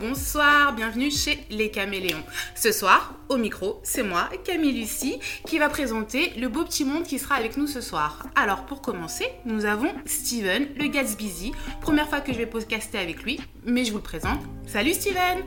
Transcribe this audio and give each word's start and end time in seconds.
bonsoir, 0.00 0.74
bienvenue 0.74 1.10
chez 1.10 1.38
Les 1.50 1.70
Caméléons. 1.70 2.22
Ce 2.54 2.72
soir, 2.72 3.14
au 3.28 3.36
micro, 3.36 3.80
c'est 3.82 4.02
moi, 4.02 4.28
Camille 4.44 4.72
Lucie, 4.72 5.18
qui 5.46 5.58
va 5.58 5.68
présenter 5.68 6.32
le 6.38 6.48
beau 6.48 6.64
petit 6.64 6.84
monde 6.84 7.02
qui 7.02 7.18
sera 7.18 7.34
avec 7.34 7.56
nous 7.56 7.66
ce 7.66 7.80
soir. 7.80 8.26
Alors 8.34 8.64
pour 8.64 8.80
commencer, 8.80 9.26
nous 9.44 9.66
avons 9.66 9.90
Steven, 10.06 10.66
le 10.78 10.88
Gatsby. 10.88 11.52
Première 11.80 12.08
fois 12.08 12.20
que 12.20 12.32
je 12.32 12.38
vais 12.38 12.46
podcaster 12.46 12.98
avec 12.98 13.22
lui, 13.22 13.40
mais 13.66 13.84
je 13.84 13.90
vous 13.92 13.98
le 13.98 14.02
présente. 14.02 14.40
Salut 14.66 14.94
Steven 14.94 15.38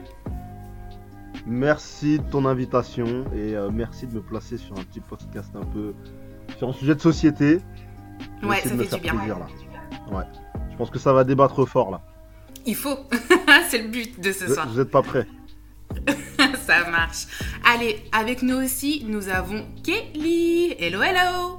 Merci 1.48 2.20
de 2.20 2.24
ton 2.30 2.46
invitation 2.46 3.26
et 3.36 3.56
euh, 3.56 3.72
merci 3.74 4.06
de 4.06 4.14
me 4.14 4.22
placer 4.22 4.58
sur 4.58 4.78
un 4.78 4.84
petit 4.84 5.00
podcast 5.00 5.50
un 5.56 5.66
peu 5.66 5.94
sur 6.58 6.70
un 6.70 6.74
sujet 6.74 6.94
de 6.94 7.02
société. 7.02 7.60
Je 8.42 8.46
vais 8.46 8.52
Ouais, 8.52 8.62
ça 8.62 8.70
de 8.70 8.76
me 8.76 8.84
fait 8.84 8.90
faire 8.90 9.00
du 9.00 9.04
bien. 9.04 9.16
plaisir, 9.16 9.40
là. 9.40 9.48
Ouais. 10.16 10.26
Je 10.72 10.78
pense 10.78 10.92
que 10.92 11.00
ça 11.00 11.12
va 11.12 11.24
débattre 11.24 11.66
fort 11.66 11.90
là. 11.90 12.02
Il 12.66 12.76
faut, 12.76 12.98
c'est 13.70 13.80
le 13.80 13.88
but 13.88 14.20
de 14.20 14.32
ce 14.32 14.54
soir. 14.54 14.68
vous 14.70 14.80
êtes 14.80 14.92
pas 14.92 15.02
prêts 15.02 15.28
Ça 16.66 16.90
marche. 16.90 17.26
Allez, 17.66 18.00
avec 18.12 18.42
nous 18.44 18.56
aussi, 18.56 19.04
nous 19.08 19.28
avons 19.30 19.66
Kelly. 19.84 20.74
Hello 20.80 21.02
hello 21.02 21.58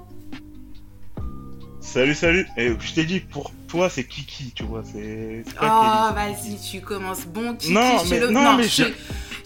Salut, 1.81 2.15
salut. 2.15 2.47
Et 2.57 2.73
je 2.79 2.95
t'ai 2.95 3.05
dit, 3.05 3.21
pour 3.21 3.53
toi, 3.69 3.91
c'est 3.91 4.05
Kiki, 4.05 4.53
tu 4.55 4.63
vois. 4.63 4.83
C'est. 4.85 5.45
c'est 5.47 5.55
Oh, 5.61 6.15
vas-y, 6.15 6.57
tu 6.59 6.81
commences. 6.81 7.27
Bon, 7.27 7.55
Kiki, 7.55 7.75
Non, 7.75 7.99
je, 7.99 8.05
te 8.05 8.11
mais- 8.15 8.21
le- 8.21 8.31
non, 8.31 8.57
mais 8.57 8.63
je, 8.63 8.85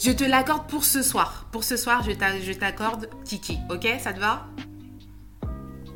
je- 0.00 0.12
te 0.12 0.22
l'accorde 0.22 0.68
pour 0.68 0.84
ce 0.84 1.02
soir. 1.02 1.46
Pour 1.50 1.64
ce 1.64 1.76
soir, 1.76 2.04
je 2.06 2.12
t'a- 2.12 2.38
je 2.40 2.52
t'accorde 2.52 3.08
Kiki, 3.24 3.58
ok 3.70 3.86
Ça 4.00 4.12
te 4.12 4.20
va? 4.20 4.46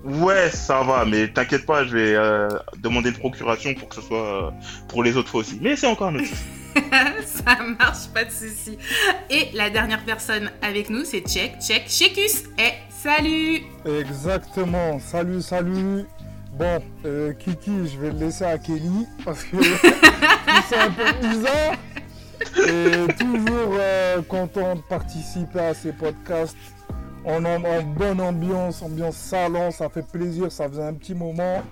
Ouais, 0.04 0.50
ça 0.50 0.82
va, 0.82 1.04
mais 1.04 1.28
t'inquiète 1.28 1.66
pas, 1.66 1.84
je 1.84 1.96
vais 1.96 2.14
euh, 2.14 2.48
demander 2.78 3.10
une 3.10 3.16
procuration 3.16 3.74
pour 3.74 3.88
que 3.88 3.96
ce 3.96 4.00
soit 4.00 4.46
euh, 4.46 4.50
pour 4.88 5.02
les 5.02 5.16
autres 5.16 5.28
fois 5.28 5.40
aussi. 5.40 5.58
Mais 5.60 5.76
c'est 5.76 5.86
encore 5.86 6.08
un 6.08 6.16
autre. 6.16 6.28
Ça 7.26 7.58
marche, 7.78 8.08
pas 8.14 8.24
de 8.24 8.30
souci. 8.30 8.78
Et 9.28 9.48
la 9.54 9.70
dernière 9.70 10.04
personne 10.04 10.50
avec 10.62 10.88
nous, 10.88 11.04
c'est 11.04 11.20
Check, 11.20 11.60
Check, 11.60 11.88
Checus. 11.88 12.44
Et 12.58 12.72
salut 12.88 13.62
Exactement, 13.84 14.98
salut, 15.00 15.42
salut. 15.42 16.06
Bon, 16.52 16.82
euh, 17.04 17.32
Kiki, 17.32 17.88
je 17.92 17.98
vais 17.98 18.10
le 18.10 18.18
laisser 18.18 18.44
à 18.44 18.58
Kelly 18.58 19.06
parce 19.24 19.44
que 19.44 19.56
c'est 20.68 20.78
un 20.78 20.90
peu 20.90 21.12
bizarre. 21.26 21.74
Et 22.56 23.12
toujours 23.18 23.76
euh, 23.78 24.22
content 24.22 24.76
de 24.76 24.80
participer 24.80 25.60
à 25.60 25.74
ces 25.74 25.92
podcasts. 25.92 26.56
On 27.24 27.44
est 27.44 27.56
en 27.56 27.82
bonne 27.82 28.20
ambiance, 28.20 28.82
ambiance 28.82 29.16
salon, 29.16 29.70
ça 29.70 29.88
fait 29.88 30.06
plaisir, 30.06 30.50
ça 30.50 30.68
faisait 30.68 30.82
un 30.82 30.94
petit 30.94 31.14
moment. 31.14 31.62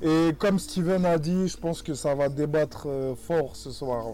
Et 0.00 0.30
comme 0.38 0.58
Steven 0.58 1.04
a 1.04 1.18
dit, 1.18 1.48
je 1.48 1.56
pense 1.56 1.82
que 1.82 1.94
ça 1.94 2.14
va 2.14 2.28
débattre 2.28 2.86
euh, 2.86 3.14
fort 3.14 3.56
ce 3.56 3.70
soir. 3.70 4.12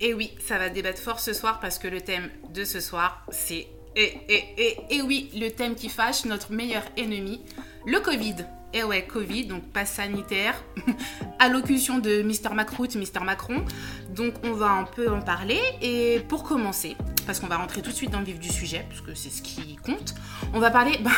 Et 0.00 0.14
oui, 0.14 0.32
ça 0.40 0.58
va 0.58 0.68
débattre 0.68 1.00
fort 1.00 1.20
ce 1.20 1.32
soir 1.32 1.60
parce 1.60 1.78
que 1.78 1.88
le 1.88 2.00
thème 2.00 2.28
de 2.52 2.64
ce 2.64 2.80
soir, 2.80 3.24
c'est. 3.30 3.66
Et, 3.94 4.14
et, 4.28 4.44
et, 4.56 4.96
et 4.96 5.02
oui, 5.02 5.30
le 5.34 5.50
thème 5.50 5.74
qui 5.74 5.88
fâche, 5.88 6.24
notre 6.24 6.52
meilleur 6.52 6.82
ennemi, 6.96 7.42
le 7.86 8.00
Covid. 8.00 8.36
Et 8.74 8.82
ouais, 8.82 9.04
Covid, 9.06 9.46
donc 9.46 9.64
passe 9.64 9.92
sanitaire, 9.92 10.54
allocution 11.38 11.98
de 11.98 12.22
Mr. 12.22 12.54
Macroute, 12.54 12.94
Mr. 12.94 13.22
Macron. 13.22 13.64
Donc 14.10 14.34
on 14.44 14.52
va 14.52 14.70
un 14.70 14.84
peu 14.84 15.10
en 15.10 15.20
parler. 15.20 15.60
Et 15.82 16.20
pour 16.28 16.42
commencer, 16.42 16.96
parce 17.26 17.38
qu'on 17.38 17.48
va 17.48 17.58
rentrer 17.58 17.82
tout 17.82 17.90
de 17.90 17.96
suite 17.96 18.10
dans 18.10 18.20
le 18.20 18.24
vif 18.24 18.38
du 18.38 18.48
sujet, 18.48 18.86
parce 18.88 19.02
que 19.02 19.14
c'est 19.14 19.30
ce 19.30 19.42
qui 19.42 19.76
compte, 19.76 20.14
on 20.54 20.58
va 20.58 20.70
parler 20.70 20.98
ben, 21.04 21.10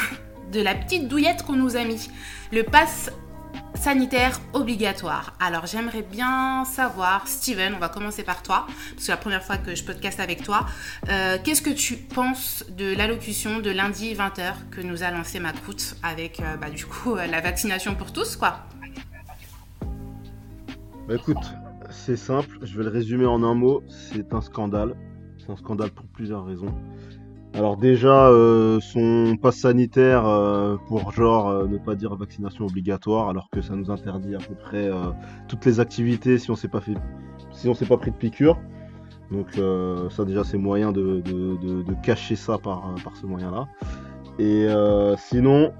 de 0.52 0.60
la 0.60 0.74
petite 0.74 1.06
douillette 1.06 1.44
qu'on 1.44 1.56
nous 1.56 1.76
a 1.76 1.84
mis. 1.84 2.08
Le 2.52 2.64
pass 2.64 3.10
sanitaire 3.74 4.40
obligatoire. 4.52 5.34
Alors 5.40 5.66
j'aimerais 5.66 6.02
bien 6.02 6.64
savoir, 6.64 7.28
Steven, 7.28 7.74
on 7.74 7.78
va 7.78 7.88
commencer 7.88 8.22
par 8.22 8.42
toi, 8.42 8.66
parce 8.66 8.94
que 8.94 9.02
c'est 9.02 9.12
la 9.12 9.18
première 9.18 9.42
fois 9.42 9.56
que 9.56 9.74
je 9.74 9.84
podcast 9.84 10.20
avec 10.20 10.42
toi. 10.42 10.66
Euh, 11.08 11.38
Qu'est-ce 11.42 11.62
que 11.62 11.70
tu 11.70 11.96
penses 11.96 12.64
de 12.76 12.94
l'allocution 12.96 13.58
de 13.60 13.70
lundi 13.70 14.14
20h 14.14 14.70
que 14.70 14.80
nous 14.80 15.02
a 15.02 15.10
lancé 15.10 15.40
Macroute 15.40 15.96
avec 16.02 16.40
euh, 16.40 16.56
bah, 16.56 16.68
la 17.30 17.40
vaccination 17.40 17.94
pour 17.94 18.12
tous 18.12 18.36
quoi? 18.36 18.60
Bah 21.06 21.16
écoute, 21.16 21.44
c'est 21.90 22.16
simple, 22.16 22.58
je 22.62 22.78
vais 22.78 22.84
le 22.84 22.90
résumer 22.90 23.26
en 23.26 23.42
un 23.42 23.54
mot, 23.54 23.82
c'est 23.88 24.32
un 24.32 24.40
scandale. 24.40 24.94
C'est 25.44 25.52
un 25.52 25.56
scandale 25.56 25.90
pour 25.90 26.06
plusieurs 26.06 26.44
raisons. 26.46 26.74
Alors 27.54 27.76
déjà, 27.76 28.26
euh, 28.28 28.80
son 28.80 29.36
passe 29.40 29.58
sanitaire 29.58 30.26
euh, 30.26 30.76
pour 30.88 31.12
genre 31.12 31.48
euh, 31.48 31.68
ne 31.68 31.78
pas 31.78 31.94
dire 31.94 32.14
vaccination 32.16 32.66
obligatoire, 32.66 33.28
alors 33.28 33.48
que 33.48 33.62
ça 33.62 33.76
nous 33.76 33.92
interdit 33.92 34.34
à 34.34 34.38
peu 34.38 34.54
près 34.56 34.90
toutes 35.46 35.64
les 35.64 35.78
activités 35.78 36.38
si 36.38 36.50
on 36.50 36.56
s'est 36.56 36.68
pas 36.68 36.80
fait, 36.80 36.94
si 37.52 37.68
on 37.68 37.74
s'est 37.74 37.86
pas 37.86 37.96
pris 37.96 38.10
de 38.10 38.16
piqûre. 38.16 38.58
Donc 39.30 39.58
ça 40.10 40.24
déjà 40.24 40.44
c'est 40.44 40.58
moyen 40.58 40.92
de, 40.92 41.20
de- 41.24 41.56
de- 41.82 41.94
cacher 42.02 42.36
ça 42.36 42.58
par, 42.58 42.94
par 43.02 43.16
ce 43.16 43.26
moyen-là. 43.26 43.68
Et 44.38 44.66
sinon, 45.16 45.72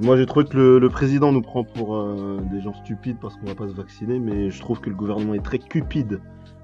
moi 0.00 0.16
j'ai 0.16 0.24
trouvé 0.26 0.46
que 0.46 0.56
le, 0.56 0.78
le 0.78 0.88
président 0.88 1.32
nous 1.32 1.42
prend 1.42 1.64
pour 1.64 2.02
des 2.50 2.60
gens 2.60 2.74
stupides 2.74 3.18
parce 3.20 3.36
qu'on 3.36 3.46
va 3.46 3.54
pas 3.54 3.68
se 3.68 3.74
vacciner, 3.74 4.18
mais 4.18 4.50
je 4.50 4.60
trouve 4.60 4.80
que 4.80 4.88
le 4.88 4.96
gouvernement 4.96 5.34
est 5.34 5.44
très 5.44 5.58
cupide 5.58 6.20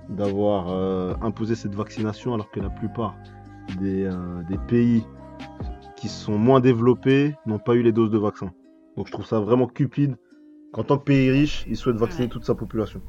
d'avoir 0.09 0.69
imposé 1.23 1.55
cette 1.57 1.75
vaccination 1.75 2.35
alors 2.35 2.51
que 2.51 2.61
la 2.61 2.71
plupart 2.71 3.17
des, 3.81 4.05
euh, 4.05 4.43
des 4.49 4.59
pays 4.59 5.05
qui 5.97 6.09
sont 6.09 6.39
moins 6.39 6.61
développés 6.61 7.35
n'ont 7.47 7.59
pas 7.59 7.75
eu 7.75 7.83
les 7.83 7.93
doses 7.93 8.11
de 8.11 8.19
vaccin. 8.19 8.53
Donc 8.97 9.07
je 9.07 9.13
trouve 9.13 9.27
ça 9.27 9.41
vraiment 9.41 9.67
cupide 9.67 10.17
qu'en 10.73 10.85
tant 10.85 10.99
que 10.99 11.05
pays 11.05 11.31
riche, 11.31 11.65
il 11.69 11.77
souhaite 11.77 11.97
vacciner 11.97 12.29
toute 12.29 12.45
sa 12.45 12.55
population. 12.55 13.01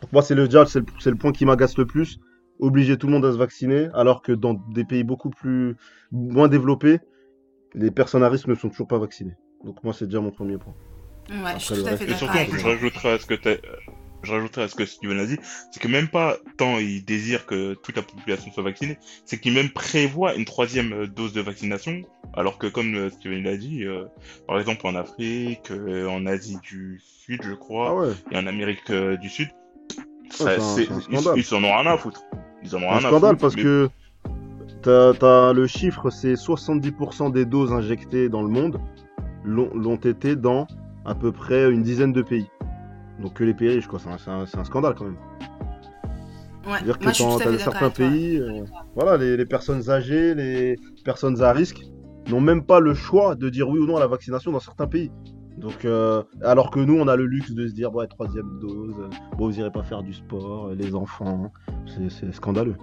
Donc 0.00 0.12
moi 0.12 0.22
c'est 0.22 0.34
le 0.34 0.46
déjà 0.46 0.64
c'est 0.66 0.80
le, 0.80 1.16
point 1.16 1.32
qui 1.32 1.44
m'agace 1.44 1.76
le 1.76 1.86
plus, 1.86 2.18
obliger 2.58 2.96
tout 2.96 3.06
le 3.06 3.12
monde 3.12 3.24
à 3.24 3.32
se 3.32 3.36
vacciner 3.36 3.88
alors 3.94 4.22
que 4.22 4.32
dans 4.32 4.54
des 4.54 4.84
pays 4.84 5.04
beaucoup 5.04 5.30
plus 5.30 5.76
moins 6.10 6.48
développés, 6.48 6.98
les 7.74 7.90
personnes 7.90 8.22
à 8.22 8.28
risque 8.28 8.48
ne 8.48 8.54
sont 8.54 8.68
toujours 8.68 8.88
pas 8.88 8.98
vaccinées. 8.98 9.36
Donc 9.64 9.82
moi 9.84 9.92
c'est 9.92 10.06
déjà 10.06 10.20
mon 10.20 10.30
premier 10.30 10.58
point. 10.58 10.74
Ouais, 11.30 11.58
je 11.58 11.64
suis 11.64 11.74
le 11.74 11.82
tout 11.82 11.86
à 11.86 11.90
reste, 11.90 12.04
fait 12.04 12.10
Et 12.10 12.14
surtout, 12.16 12.38
je 12.38 12.60
toi. 12.60 12.70
rajouterai 12.70 13.12
à 13.12 13.18
ce 13.18 13.26
que 13.26 13.48
euh, 13.48 13.56
je 14.22 14.32
rajouterai 14.32 14.62
à 14.64 14.68
ce 14.68 14.74
que 14.74 14.84
Steven 14.86 15.18
a 15.18 15.26
dit, 15.26 15.38
c'est 15.70 15.80
que 15.80 15.88
même 15.88 16.08
pas 16.08 16.36
tant 16.56 16.78
il 16.78 17.04
désire 17.04 17.46
que 17.46 17.74
toute 17.74 17.96
la 17.96 18.02
population 18.02 18.50
soit 18.52 18.62
vaccinée, 18.62 18.98
c'est 19.24 19.38
qu'il 19.40 19.52
même 19.54 19.70
prévoit 19.70 20.34
une 20.34 20.44
troisième 20.44 20.92
euh, 20.92 21.06
dose 21.06 21.32
de 21.32 21.40
vaccination, 21.40 22.02
alors 22.34 22.58
que 22.58 22.66
comme 22.66 22.94
euh, 22.94 23.10
Steven 23.10 23.42
l'a 23.44 23.56
dit, 23.56 23.84
euh, 23.84 24.04
par 24.46 24.58
exemple 24.58 24.86
en 24.86 24.94
Afrique, 24.94 25.70
euh, 25.70 26.06
en 26.08 26.26
Asie 26.26 26.58
du 26.62 27.00
Sud, 27.04 27.40
je 27.42 27.52
crois, 27.54 27.88
Ah 27.90 27.94
ouais. 27.96 28.12
et 28.32 28.36
en 28.36 28.46
Amérique 28.46 28.90
euh, 28.90 29.16
du 29.16 29.28
Sud, 29.28 29.48
ça, 30.30 30.56
ils, 30.56 30.88
ils 31.36 31.54
en 31.54 31.64
ont 31.64 31.76
rien 31.76 31.86
à 31.86 31.96
foutre. 31.96 32.22
Ils 32.62 32.76
en 32.76 32.82
ont 32.82 32.90
un 32.90 32.98
rien 32.98 32.98
à 32.98 33.08
scandale 33.08 33.30
foutre, 33.30 33.40
parce 33.40 33.56
mais- 33.56 33.62
que 33.62 33.90
t'as, 34.82 35.52
le 35.52 35.66
chiffre, 35.66 36.10
c'est 36.10 36.34
70% 36.34 37.30
des 37.32 37.44
doses 37.44 37.72
injectées 37.72 38.28
dans 38.28 38.42
le 38.42 38.48
monde 38.48 38.80
l'ont, 39.44 39.70
l'ont 39.74 39.96
été 39.96 40.36
dans 40.36 40.66
à 41.04 41.14
peu 41.14 41.32
près 41.32 41.70
une 41.70 41.82
dizaine 41.82 42.12
de 42.12 42.22
pays. 42.22 42.46
Donc 43.20 43.34
que 43.34 43.44
les 43.44 43.54
pays 43.54 43.68
riches, 43.68 43.86
quoi. 43.86 43.98
C'est 43.98 44.08
un, 44.10 44.18
c'est 44.18 44.30
un- 44.30 44.46
c'est 44.46 44.58
un 44.58 44.64
scandale 44.64 44.94
quand 44.94 45.04
même. 45.04 45.16
Ouais, 46.66 46.72
C'est-à-dire 46.74 46.98
que 46.98 47.04
dans, 47.04 47.12
certains 47.58 47.86
avec 47.86 47.94
toi. 47.96 48.06
pays, 48.08 48.36
euh, 48.38 48.64
voilà, 48.94 49.16
les, 49.16 49.36
les 49.36 49.46
personnes 49.46 49.88
âgées, 49.90 50.34
les 50.34 50.76
personnes 51.04 51.42
à 51.42 51.52
risque 51.52 51.80
n'ont 52.28 52.40
même 52.40 52.62
pas 52.64 52.80
le 52.80 52.92
choix 52.94 53.34
de 53.34 53.48
dire 53.48 53.68
oui 53.68 53.78
ou 53.78 53.86
non 53.86 53.96
à 53.96 54.00
la 54.00 54.06
vaccination 54.06 54.52
dans 54.52 54.60
certains 54.60 54.86
pays. 54.86 55.10
Donc, 55.56 55.84
euh, 55.84 56.22
alors 56.42 56.70
que 56.70 56.80
nous, 56.80 56.98
on 56.98 57.08
a 57.08 57.16
le 57.16 57.26
luxe 57.26 57.52
de 57.52 57.66
se 57.66 57.72
dire, 57.74 57.94
ouais, 57.94 58.06
troisième 58.06 58.58
dose, 58.60 58.94
euh, 59.00 59.08
bon, 59.36 59.46
vous 59.46 59.58
irez 59.58 59.70
pas 59.72 59.82
faire 59.82 60.02
du 60.02 60.12
sport, 60.14 60.68
les 60.74 60.94
enfants, 60.94 61.50
c'est, 61.86 62.10
c'est 62.10 62.32
scandaleux. 62.34 62.76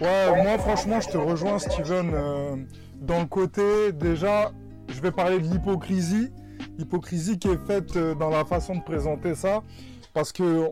Ouais, 0.00 0.42
moi 0.42 0.58
franchement, 0.58 1.00
je 1.00 1.08
te 1.08 1.16
rejoins, 1.18 1.58
Steven, 1.58 2.10
euh, 2.14 2.56
dans 3.00 3.20
le 3.20 3.26
côté, 3.26 3.92
déjà, 3.92 4.52
je 4.88 5.00
vais 5.00 5.10
parler 5.10 5.38
de 5.40 5.44
l'hypocrisie. 5.44 6.30
Hypocrisie 6.78 7.38
qui 7.38 7.48
est 7.48 7.66
faite 7.66 7.96
euh, 7.96 8.14
dans 8.14 8.30
la 8.30 8.44
façon 8.44 8.76
de 8.76 8.82
présenter 8.82 9.34
ça. 9.34 9.62
Parce 10.14 10.32
que 10.32 10.68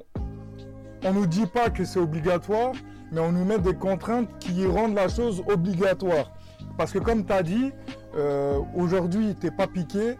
on 1.04 1.12
nous 1.12 1.26
dit 1.26 1.46
pas 1.46 1.70
que 1.70 1.84
c'est 1.84 2.00
obligatoire, 2.00 2.72
mais 3.12 3.20
on 3.20 3.32
nous 3.32 3.44
met 3.44 3.58
des 3.58 3.74
contraintes 3.74 4.28
qui 4.38 4.66
rendent 4.66 4.94
la 4.94 5.08
chose 5.08 5.42
obligatoire. 5.48 6.32
Parce 6.76 6.92
que 6.92 6.98
comme 6.98 7.24
tu 7.24 7.32
as 7.32 7.42
dit, 7.42 7.72
euh, 8.16 8.58
aujourd'hui, 8.74 9.36
tu 9.38 9.46
n'es 9.46 9.52
pas 9.52 9.66
piqué. 9.66 10.16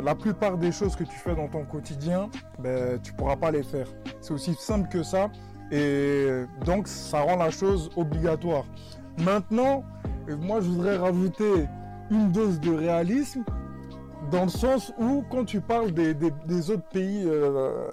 La 0.00 0.14
plupart 0.14 0.58
des 0.58 0.70
choses 0.70 0.94
que 0.94 1.02
tu 1.02 1.16
fais 1.16 1.34
dans 1.34 1.48
ton 1.48 1.64
quotidien, 1.64 2.28
ben, 2.58 3.00
tu 3.02 3.12
pourras 3.14 3.36
pas 3.36 3.50
les 3.50 3.62
faire. 3.62 3.86
C'est 4.20 4.32
aussi 4.32 4.54
simple 4.54 4.88
que 4.88 5.02
ça. 5.02 5.28
Et 5.72 6.44
donc, 6.64 6.86
ça 6.86 7.20
rend 7.22 7.36
la 7.36 7.50
chose 7.50 7.90
obligatoire. 7.96 8.64
Maintenant, 9.18 9.82
moi, 10.40 10.60
je 10.60 10.68
voudrais 10.68 10.96
rajouter 10.96 11.66
une 12.10 12.30
dose 12.30 12.60
de 12.60 12.70
réalisme 12.70 13.44
dans 14.30 14.44
le 14.44 14.50
sens 14.50 14.92
où, 14.98 15.24
quand 15.30 15.44
tu 15.44 15.60
parles 15.60 15.92
des, 15.92 16.70
autres 16.70 16.88
pays, 16.90 17.24
euh, 17.26 17.88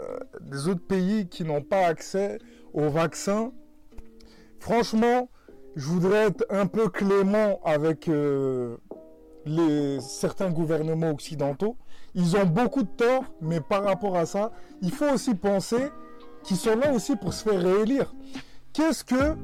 autres 0.68 0.86
pays 0.88 1.28
qui 1.28 1.44
n'ont 1.44 1.62
pas 1.62 1.86
accès 1.86 2.40
au 2.74 2.90
vaccin, 2.90 3.52
franchement, 4.60 5.30
je 5.76 5.88
voudrais 5.88 6.28
être 6.28 6.46
un 6.50 6.68
peu 6.68 6.90
clément 6.90 7.60
avec 7.64 8.08
euh, 8.08 8.78
certains 10.00 10.52
gouvernements 10.52 11.12
occidentaux. 11.12 11.78
Ils 12.14 12.36
ont 12.38 12.46
beaucoup 12.46 12.84
de 12.84 12.90
tort, 12.90 13.26
mais 13.42 13.60
par 13.60 13.84
rapport 13.84 14.16
à 14.16 14.26
ça, 14.26 14.52
il 14.82 14.92
faut 14.92 15.12
aussi 15.14 15.36
penser 15.36 15.90
qu'ils 16.44 16.58
sont 16.58 16.76
là 16.76 16.94
aussi 16.94 17.16
pour 17.16 17.34
se 17.34 17.44
faire 17.50 17.62
réélire. 17.62 18.14
Qu'est-ce 18.74 19.04
que... 19.04 19.36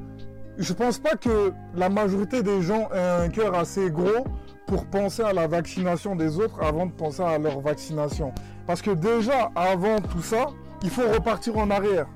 Je 0.57 0.73
pense 0.73 0.99
pas 0.99 1.15
que 1.15 1.53
la 1.75 1.89
majorité 1.89 2.43
des 2.43 2.61
gens 2.61 2.89
aient 2.93 3.25
un 3.25 3.29
cœur 3.29 3.55
assez 3.55 3.89
gros 3.89 4.25
pour 4.71 4.85
penser 4.85 5.21
à 5.21 5.33
la 5.33 5.47
vaccination 5.47 6.15
des 6.15 6.39
autres 6.39 6.63
avant 6.63 6.85
de 6.85 6.93
penser 6.93 7.21
à 7.21 7.37
leur 7.37 7.59
vaccination. 7.59 8.31
Parce 8.65 8.81
que 8.81 8.91
déjà, 8.91 9.51
avant 9.53 9.99
tout 9.99 10.21
ça, 10.21 10.47
il 10.81 10.89
faut 10.89 11.01
repartir 11.01 11.57
en 11.57 11.69
arrière. 11.69 12.07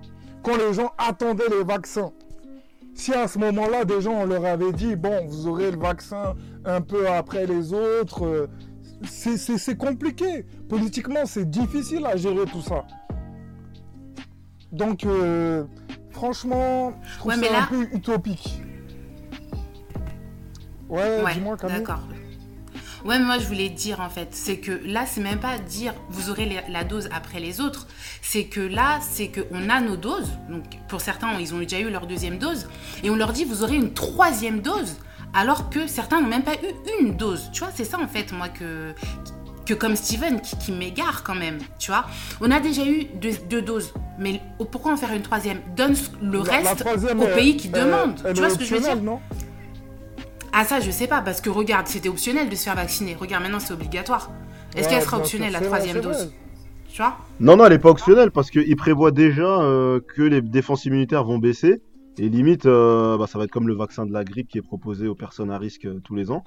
Quand 0.41 0.55
les 0.55 0.73
gens 0.73 0.93
attendaient 0.97 1.49
les 1.51 1.65
vaccins. 1.65 2.13
Si 2.93 3.13
à 3.13 3.27
ce 3.27 3.37
moment-là, 3.39 3.83
des 3.83 3.99
gens, 3.99 4.13
on 4.13 4.25
leur 4.25 4.45
avait 4.45 4.71
dit, 4.71 4.95
bon, 4.95 5.27
vous 5.27 5.47
aurez 5.47 5.69
le 5.69 5.77
vaccin 5.77 6.33
un 6.63 6.79
peu 6.79 7.09
après 7.09 7.45
les 7.45 7.73
autres, 7.73 8.25
euh, 8.25 8.47
c'est 9.03 9.77
compliqué. 9.77 10.45
Politiquement, 10.69 11.25
c'est 11.25 11.49
difficile 11.49 12.05
à 12.05 12.15
gérer 12.15 12.45
tout 12.45 12.61
ça. 12.61 12.85
Donc, 14.71 15.05
euh, 15.05 15.65
franchement, 16.11 16.93
je 17.03 17.17
trouve 17.17 17.33
ça 17.33 17.63
un 17.63 17.65
peu 17.65 17.81
utopique. 17.93 18.61
Ouais, 20.87 21.21
dis-moi, 21.33 21.57
D'accord. 21.57 21.99
Ouais, 23.05 23.19
mais 23.19 23.25
moi 23.25 23.37
je 23.37 23.45
voulais 23.45 23.69
dire 23.69 24.01
en 24.01 24.09
fait, 24.09 24.29
c'est 24.31 24.57
que 24.57 24.71
là, 24.83 25.05
c'est 25.05 25.21
même 25.21 25.39
pas 25.39 25.59
dire 25.59 25.93
vous 26.09 26.31
aurez 26.31 26.63
la 26.67 26.83
dose 26.83 27.07
après 27.13 27.39
les 27.39 27.61
autres. 27.61 27.85
C'est 28.23 28.45
que 28.45 28.59
là, 28.59 28.99
c'est 29.07 29.27
qu'on 29.29 29.69
a 29.69 29.79
nos 29.79 29.95
doses. 29.95 30.31
Donc 30.49 30.63
pour 30.87 31.01
certains, 31.01 31.31
ils 31.39 31.53
ont 31.53 31.59
déjà 31.59 31.79
eu 31.79 31.91
leur 31.91 32.07
deuxième 32.07 32.39
dose. 32.39 32.67
Et 33.03 33.11
on 33.11 33.15
leur 33.15 33.31
dit 33.31 33.45
vous 33.45 33.63
aurez 33.63 33.75
une 33.75 33.93
troisième 33.93 34.61
dose. 34.61 34.95
Alors 35.35 35.69
que 35.69 35.85
certains 35.85 36.19
n'ont 36.19 36.29
même 36.29 36.43
pas 36.43 36.55
eu 36.55 37.03
une 37.03 37.15
dose. 37.15 37.49
Tu 37.53 37.59
vois, 37.59 37.69
c'est 37.75 37.83
ça 37.83 37.99
en 37.99 38.07
fait, 38.07 38.31
moi, 38.31 38.49
que, 38.49 38.95
que 39.67 39.75
comme 39.75 39.95
Steven 39.95 40.41
qui, 40.41 40.71
m'égare 40.71 41.23
quand 41.23 41.35
même, 41.35 41.59
tu 41.77 41.91
vois. 41.91 42.05
On 42.41 42.49
a 42.49 42.59
déjà 42.59 42.85
eu 42.85 43.05
deux, 43.49 43.61
doses, 43.61 43.93
mais 44.17 44.41
pourquoi 44.71 44.93
en 44.93 44.97
faire 44.97 45.13
une 45.13 45.21
troisième? 45.21 45.59
Donne 45.75 45.95
le 46.23 46.39
reste 46.39 46.83
au 47.19 47.25
pays 47.35 47.55
qui 47.57 47.69
demande. 47.69 48.15
tu 48.33 48.39
vois 48.39 48.49
ce 48.49 48.57
que 48.57 48.65
je 48.65 48.75
veux 48.75 48.81
dire? 48.81 48.95
non? 48.95 49.19
Ah 50.57 50.63
ça, 50.63 50.79
je 50.79 50.89
sais 50.89 51.07
pas, 51.07 51.19
parce 51.21 51.41
que 51.41 51.49
regarde, 51.49 51.85
c'était 51.87 52.07
optionnel 52.07 52.47
de 52.47 52.55
se 52.55 52.63
faire 52.63 52.75
vacciner. 52.75 53.13
Regarde, 53.13 53.43
maintenant 53.43 53.59
c'est 53.59 53.73
obligatoire. 53.73 54.31
Est-ce 54.73 54.87
qu'elle 54.87 55.01
sera 55.01 55.17
optionnelle 55.17 55.51
la 55.51 55.59
troisième 55.59 55.99
dose 55.99 56.31
Tu 56.87 57.01
vois 57.01 57.17
Non, 57.41 57.57
non, 57.57 57.65
elle 57.65 57.73
est 57.73 57.79
pas 57.79 57.89
optionnelle 57.89 58.31
parce 58.31 58.49
qu'il 58.49 58.75
prévoit 58.77 59.11
déjà 59.11 59.43
euh, 59.43 59.99
que 59.99 60.21
les 60.21 60.41
défenses 60.41 60.85
immunitaires 60.85 61.25
vont 61.25 61.39
baisser. 61.39 61.81
Et 62.17 62.29
limite, 62.29 62.67
euh, 62.67 63.17
bah, 63.17 63.27
ça 63.27 63.37
va 63.37 63.43
être 63.43 63.51
comme 63.51 63.67
le 63.67 63.75
vaccin 63.75 64.05
de 64.05 64.13
la 64.13 64.23
grippe 64.23 64.47
qui 64.47 64.57
est 64.57 64.61
proposé 64.61 65.09
aux 65.09 65.15
personnes 65.15 65.51
à 65.51 65.57
risque 65.57 65.83
euh, 65.83 65.99
tous 66.05 66.15
les 66.15 66.31
ans. 66.31 66.45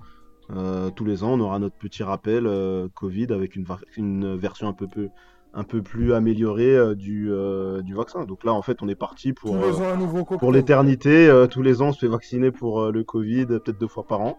tous 0.96 1.04
les 1.04 1.22
ans, 1.22 1.32
on 1.32 1.40
aura 1.40 1.58
notre 1.58 1.76
petit 1.76 2.02
rappel 2.02 2.48
Covid 2.94 3.26
avec 3.30 3.56
une, 3.56 3.66
une 3.98 4.36
version 4.36 4.68
un 4.68 4.72
peu, 4.72 4.86
peu, 4.86 5.10
un 5.54 5.64
peu 5.64 5.82
plus 5.82 6.12
amélioré 6.12 6.76
euh, 6.76 6.94
du, 6.94 7.28
euh, 7.30 7.82
du 7.82 7.94
vaccin. 7.94 8.24
Donc 8.24 8.44
là, 8.44 8.52
en 8.52 8.62
fait, 8.62 8.82
on 8.82 8.88
est 8.88 8.94
parti 8.94 9.32
pour, 9.32 9.56
euh, 9.56 10.36
pour 10.38 10.52
l'éternité. 10.52 11.28
tous 11.50 11.62
les 11.62 11.82
ans, 11.82 11.88
on 11.88 11.92
se 11.92 12.00
fait 12.00 12.08
vacciner 12.08 12.50
pour 12.50 12.90
le 12.90 13.04
Covid, 13.04 13.46
peut-être 13.46 13.78
deux 13.78 13.88
fois 13.88 14.06
par 14.06 14.20
an. 14.20 14.38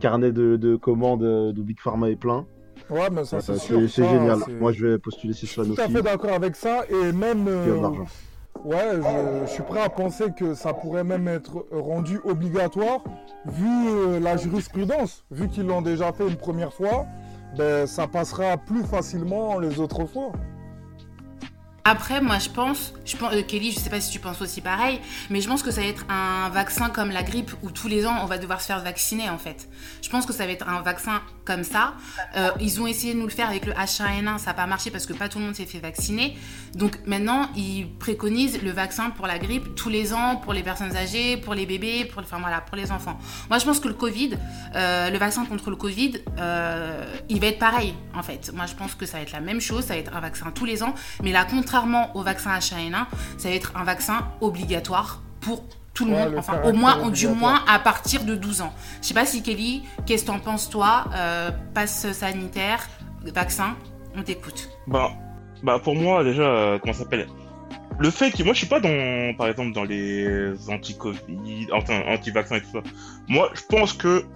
Carnet 0.00 0.32
de, 0.32 0.56
de 0.56 0.76
commandes 0.76 1.22
de 1.22 1.62
Big 1.62 1.80
Pharma 1.80 2.10
est 2.10 2.16
plein. 2.16 2.46
Ouais, 2.90 3.08
mais 3.10 3.24
ça, 3.24 3.40
c'est 3.40 3.56
C'est 3.58 4.08
génial. 4.08 4.38
Moi, 4.60 4.72
je 4.72 4.86
vais 4.86 4.98
postuler 4.98 5.32
si 5.32 5.46
ça 5.46 5.62
Je 5.62 5.68
suis 5.68 5.76
tout 5.76 5.80
à 5.80 5.88
fait 5.88 6.02
d'accord 6.02 6.32
avec 6.32 6.56
ça. 6.56 6.84
Et 6.88 7.12
même. 7.12 7.48
Ouais, 8.64 9.00
je, 9.46 9.50
suis 9.52 9.62
prêt 9.62 9.82
à 9.82 9.90
penser 9.90 10.24
que 10.36 10.54
ça 10.54 10.72
pourrait 10.72 11.04
même 11.04 11.28
être 11.28 11.66
rendu 11.70 12.18
obligatoire, 12.24 13.04
vu 13.44 14.18
la 14.20 14.36
jurisprudence, 14.38 15.24
vu 15.30 15.48
qu'ils 15.48 15.66
l'ont 15.66 15.82
déjà 15.82 16.12
fait 16.12 16.26
une 16.26 16.36
première 16.36 16.72
fois 16.72 17.06
ben, 17.56 17.86
ça 17.86 18.06
passera 18.06 18.56
plus 18.56 18.84
facilement 18.84 19.58
les 19.58 19.78
autres 19.78 20.06
fois. 20.06 20.32
Après, 21.88 22.20
moi, 22.20 22.40
je 22.40 22.48
pense, 22.48 22.94
je 23.04 23.16
pense, 23.16 23.32
euh, 23.32 23.42
Kelly, 23.42 23.70
je 23.70 23.78
sais 23.78 23.90
pas 23.90 24.00
si 24.00 24.10
tu 24.10 24.18
penses 24.18 24.42
aussi 24.42 24.60
pareil, 24.60 25.00
mais 25.30 25.40
je 25.40 25.48
pense 25.48 25.62
que 25.62 25.70
ça 25.70 25.82
va 25.82 25.86
être 25.86 26.04
un 26.08 26.48
vaccin 26.48 26.90
comme 26.90 27.10
la 27.10 27.22
grippe 27.22 27.52
où 27.62 27.70
tous 27.70 27.86
les 27.86 28.06
ans 28.06 28.14
on 28.22 28.26
va 28.26 28.38
devoir 28.38 28.60
se 28.60 28.66
faire 28.66 28.82
vacciner 28.82 29.30
en 29.30 29.38
fait. 29.38 29.68
Je 30.02 30.10
pense 30.10 30.26
que 30.26 30.32
ça 30.32 30.46
va 30.46 30.52
être 30.52 30.68
un 30.68 30.82
vaccin 30.82 31.22
comme 31.46 31.64
ça. 31.64 31.94
Euh, 32.36 32.50
ils 32.60 32.80
ont 32.80 32.86
essayé 32.86 33.14
de 33.14 33.18
nous 33.18 33.26
le 33.26 33.32
faire 33.32 33.48
avec 33.48 33.64
le 33.64 33.72
H1N1, 33.72 34.38
ça 34.38 34.46
n'a 34.46 34.54
pas 34.54 34.66
marché 34.66 34.90
parce 34.90 35.06
que 35.06 35.12
pas 35.12 35.28
tout 35.28 35.38
le 35.38 35.44
monde 35.44 35.54
s'est 35.54 35.64
fait 35.64 35.78
vacciner. 35.78 36.36
Donc 36.74 36.98
maintenant, 37.06 37.48
ils 37.56 37.88
préconisent 37.98 38.62
le 38.62 38.70
vaccin 38.70 39.10
pour 39.10 39.26
la 39.26 39.38
grippe 39.38 39.74
tous 39.74 39.88
les 39.88 40.12
ans 40.12 40.36
pour 40.36 40.52
les 40.52 40.62
personnes 40.62 40.94
âgées, 40.96 41.36
pour 41.36 41.54
les 41.54 41.64
bébés, 41.64 42.04
pour, 42.04 42.22
enfin 42.22 42.38
voilà, 42.40 42.60
pour 42.60 42.76
les 42.76 42.92
enfants. 42.92 43.18
Moi, 43.48 43.58
je 43.58 43.64
pense 43.64 43.80
que 43.80 43.88
le 43.88 43.94
Covid, 43.94 44.36
euh, 44.74 45.10
le 45.10 45.18
vaccin 45.18 45.44
contre 45.46 45.70
le 45.70 45.76
Covid, 45.76 46.20
il 47.28 47.40
va 47.40 47.46
être 47.46 47.58
pareil 47.58 47.94
en 48.14 48.22
fait. 48.22 48.52
Moi, 48.52 48.66
je 48.66 48.74
pense 48.74 48.94
que 48.94 49.06
ça 49.06 49.18
va 49.18 49.22
être 49.22 49.32
la 49.32 49.40
même 49.40 49.60
chose, 49.60 49.84
ça 49.84 49.94
va 49.94 50.00
être 50.00 50.14
un 50.14 50.20
vaccin 50.20 50.50
tous 50.54 50.64
les 50.64 50.82
ans, 50.82 50.94
mais 51.22 51.32
contre 51.32 51.66
contrairement 51.66 52.14
au 52.16 52.22
vaccin 52.22 52.56
H1N1, 52.56 53.06
ça 53.38 53.48
va 53.48 53.54
être 53.54 53.72
un 53.76 53.84
vaccin 53.84 54.28
obligatoire 54.40 55.22
pour 55.40 55.64
tout 55.96 56.04
le 56.04 56.12
monde, 56.12 56.34
enfin 56.36 56.60
au 56.62 56.72
moins, 56.72 57.10
du 57.10 57.26
moins 57.26 57.64
à 57.66 57.78
partir 57.78 58.24
de 58.24 58.36
12 58.36 58.60
ans. 58.60 58.72
Je 59.00 59.08
sais 59.08 59.14
pas 59.14 59.24
si 59.24 59.42
Kelly, 59.42 59.82
qu'est-ce 60.04 60.24
que 60.24 60.28
t'en 60.28 60.38
penses 60.38 60.68
toi 60.68 61.06
euh, 61.14 61.50
Passe 61.74 62.12
sanitaire, 62.12 62.86
vaccin, 63.24 63.74
on 64.14 64.22
t'écoute. 64.22 64.68
Bah, 64.86 65.10
bah 65.62 65.80
pour 65.82 65.96
moi 65.96 66.22
déjà, 66.22 66.42
euh, 66.42 66.78
comment 66.78 66.92
ça 66.92 67.00
s'appelle? 67.00 67.26
Le 67.98 68.10
fait 68.10 68.30
que 68.30 68.42
moi 68.42 68.52
je 68.52 68.58
suis 68.58 68.66
pas 68.66 68.78
dans 68.78 69.34
par 69.38 69.48
exemple 69.48 69.72
dans 69.72 69.84
les 69.84 70.52
anti-covid 70.68 71.68
enfin 71.72 72.02
anti-vaccins 72.06 72.56
et 72.56 72.60
tout 72.60 72.72
ça 72.72 72.82
moi 73.26 73.48
je 73.54 73.62
pense 73.70 73.94
que 73.94 74.26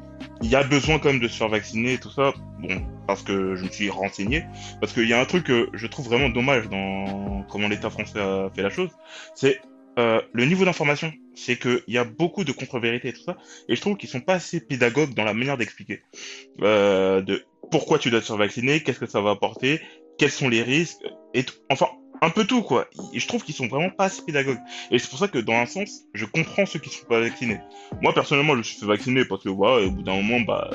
il 0.42 0.48
y 0.48 0.56
a 0.56 0.62
besoin 0.62 0.98
quand 0.98 1.10
même 1.10 1.20
de 1.20 1.28
se 1.28 1.36
faire 1.36 1.48
vacciner 1.48 1.94
et 1.94 1.98
tout 1.98 2.10
ça. 2.10 2.32
Bon, 2.58 2.82
parce 3.06 3.22
que 3.22 3.56
je 3.56 3.64
me 3.64 3.68
suis 3.68 3.90
renseigné. 3.90 4.44
Parce 4.80 4.92
qu'il 4.92 5.08
y 5.08 5.12
a 5.12 5.20
un 5.20 5.24
truc 5.24 5.44
que 5.44 5.68
je 5.72 5.86
trouve 5.86 6.06
vraiment 6.06 6.28
dommage 6.28 6.68
dans 6.68 7.42
comment 7.48 7.68
l'État 7.68 7.90
français 7.90 8.20
a 8.20 8.50
fait 8.54 8.62
la 8.62 8.70
chose. 8.70 8.90
C'est 9.34 9.60
euh, 10.00 10.20
le 10.32 10.44
niveau 10.47 10.64
d'information. 10.64 11.12
C'est 11.35 11.56
qu'il 11.56 11.82
y 11.88 11.99
a 11.99 12.05
beaucoup 12.05 12.44
de 12.44 12.52
contre-vérités 12.52 13.08
et 13.08 13.12
tout 13.12 13.23
ça. 13.23 13.37
Et 13.69 13.76
je 13.76 13.81
trouve 13.81 13.97
qu'ils 13.97 14.08
sont 14.08 14.20
pas 14.20 14.35
assez 14.35 14.61
pédagogues 14.61 15.15
dans 15.15 15.24
la 15.24 15.34
manière 15.34 15.56
d'expliquer. 15.56 16.03
Euh, 16.60 17.20
de 17.22 17.44
pourquoi 17.70 17.98
tu 17.98 18.10
dois 18.10 18.20
te 18.20 18.27
faire 18.27 18.36
vacciner, 18.36 18.82
qu'est-ce 18.82 18.98
que 18.98 19.06
ça 19.06 19.20
va 19.20 19.31
apporter, 19.31 19.81
quels 20.19 20.31
sont 20.31 20.48
les 20.48 20.63
risques. 20.63 20.98
Et 21.34 21.44
enfin, 21.70 21.86
un 22.22 22.31
peu 22.31 22.44
tout 22.44 22.63
quoi. 22.63 22.86
je 23.15 23.27
trouve 23.27 23.43
qu'ils 23.43 23.55
sont 23.55 23.69
vraiment 23.69 23.91
pas 23.91 24.05
assez 24.05 24.22
pédagogues. 24.22 24.58
Et 24.91 24.98
c'est 24.98 25.08
pour 25.08 25.19
ça 25.19 25.29
que 25.29 25.39
dans 25.39 25.55
un 25.55 25.67
sens, 25.67 26.03
je 26.13 26.27
comprends 26.27 26.67
ceux 26.67 26.79
qui 26.79 26.91
sont 26.91 27.06
pas 27.06 27.20
vaccinés. 27.20 27.60
Moi 28.03 28.13
personnellement, 28.13 28.53
je 28.53 28.58
me 28.58 28.63
suis 28.63 28.79
fait 28.79 28.86
vacciner 28.86 29.24
parce 29.24 29.44
que 29.44 29.48
voilà, 29.48 29.86
au 29.86 29.91
bout 29.91 30.03
d'un 30.03 30.17
moment, 30.17 30.41
bah, 30.41 30.70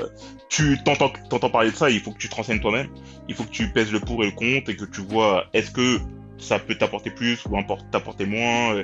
tu 0.49 0.77
t'entends, 0.83 1.11
t'entends 1.29 1.49
parler 1.49 1.71
de 1.71 1.75
ça, 1.75 1.89
il 1.89 1.99
faut 1.99 2.11
que 2.11 2.17
tu 2.17 2.29
te 2.29 2.35
renseignes 2.35 2.59
toi-même. 2.59 2.89
Il 3.27 3.35
faut 3.35 3.43
que 3.43 3.51
tu 3.51 3.71
pèses 3.71 3.91
le 3.91 3.99
pour 3.99 4.23
et 4.23 4.27
le 4.27 4.31
contre 4.31 4.71
et 4.71 4.75
que 4.75 4.85
tu 4.85 5.01
vois 5.01 5.45
est-ce 5.53 5.71
que 5.71 5.99
ça 6.37 6.59
peut 6.59 6.75
t'apporter 6.75 7.11
plus 7.11 7.39
ou 7.45 7.57
t'apporter 7.91 8.25
moins. 8.25 8.83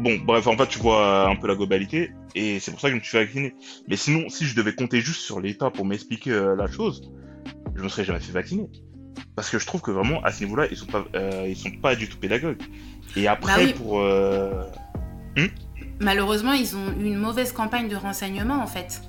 Bon, 0.00 0.16
bref, 0.24 0.46
en 0.46 0.56
fait, 0.56 0.66
tu 0.66 0.78
vois 0.78 1.28
un 1.28 1.36
peu 1.36 1.46
la 1.46 1.54
globalité 1.54 2.10
et 2.34 2.58
c'est 2.58 2.70
pour 2.70 2.80
ça 2.80 2.88
que 2.88 2.94
je 2.94 2.98
me 3.00 3.02
suis 3.02 3.10
fait 3.10 3.24
vacciner. 3.24 3.54
Mais 3.86 3.96
sinon, 3.96 4.30
si 4.30 4.46
je 4.46 4.56
devais 4.56 4.74
compter 4.74 5.02
juste 5.02 5.20
sur 5.20 5.40
l'État 5.40 5.70
pour 5.70 5.84
m'expliquer 5.84 6.30
euh, 6.30 6.56
la 6.56 6.68
chose, 6.68 7.12
je 7.74 7.82
me 7.82 7.88
serais 7.90 8.04
jamais 8.04 8.20
fait 8.20 8.32
vacciner. 8.32 8.66
Parce 9.36 9.50
que 9.50 9.58
je 9.58 9.66
trouve 9.66 9.82
que 9.82 9.90
vraiment, 9.90 10.22
à 10.24 10.32
ce 10.32 10.42
niveau-là, 10.42 10.68
ils 10.70 10.76
sont 10.78 10.86
pas, 10.86 11.04
euh, 11.14 11.44
ils 11.46 11.56
sont 11.56 11.70
pas 11.82 11.96
du 11.96 12.08
tout 12.08 12.16
pédagogues. 12.16 12.62
Et 13.14 13.28
après, 13.28 13.66
bah 13.66 13.72
pour. 13.76 14.00
Euh, 14.00 14.64
hmm? 15.36 15.48
Malheureusement, 16.00 16.54
ils 16.54 16.74
ont 16.76 16.92
eu 16.98 17.04
une 17.04 17.18
mauvaise 17.18 17.52
campagne 17.52 17.88
de 17.88 17.96
renseignement, 17.96 18.62
en 18.62 18.66
fait. 18.66 19.02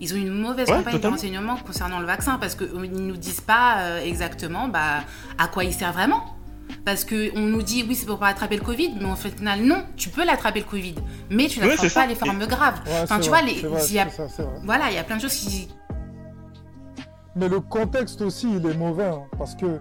Ils 0.00 0.14
ont 0.14 0.16
eu 0.16 0.20
une 0.20 0.38
mauvaise 0.38 0.68
campagne 0.68 1.00
de 1.00 1.06
renseignement 1.08 1.56
concernant 1.56 1.98
le 1.98 2.06
vaccin 2.06 2.38
parce 2.38 2.54
qu'ils 2.54 2.72
ne 2.72 3.00
nous 3.00 3.16
disent 3.16 3.40
pas 3.40 3.80
euh, 3.80 4.04
exactement 4.04 4.68
bah, 4.68 5.00
à 5.36 5.48
quoi 5.48 5.64
il 5.64 5.72
sert 5.72 5.92
vraiment. 5.92 6.37
Parce 6.84 7.04
qu'on 7.04 7.40
nous 7.40 7.62
dit, 7.62 7.84
oui, 7.88 7.94
c'est 7.94 8.06
pour 8.06 8.18
pas 8.18 8.28
attraper 8.28 8.56
le 8.56 8.62
Covid, 8.62 8.94
mais 9.00 9.10
au 9.10 9.16
final, 9.16 9.62
non, 9.62 9.84
tu 9.96 10.08
peux 10.08 10.24
l'attraper 10.24 10.60
le 10.60 10.66
Covid, 10.66 10.94
mais 11.30 11.46
tu 11.46 11.60
n'attrapes 11.60 11.92
pas 11.92 12.06
les 12.06 12.14
formes 12.14 12.46
graves. 12.46 12.80
enfin, 13.02 13.20
tu 13.20 13.28
vois, 13.28 13.42
les, 13.42 13.62
voilà, 14.64 14.90
il 14.90 14.94
y 14.94 14.98
a 14.98 15.04
plein 15.04 15.16
de 15.16 15.22
choses 15.22 15.34
qui, 15.34 15.68
mais 17.38 17.48
le 17.48 17.60
contexte 17.60 18.20
aussi, 18.20 18.48
il 18.56 18.66
est 18.66 18.74
mauvais. 18.74 19.04
Hein, 19.04 19.22
parce 19.38 19.54
que 19.54 19.80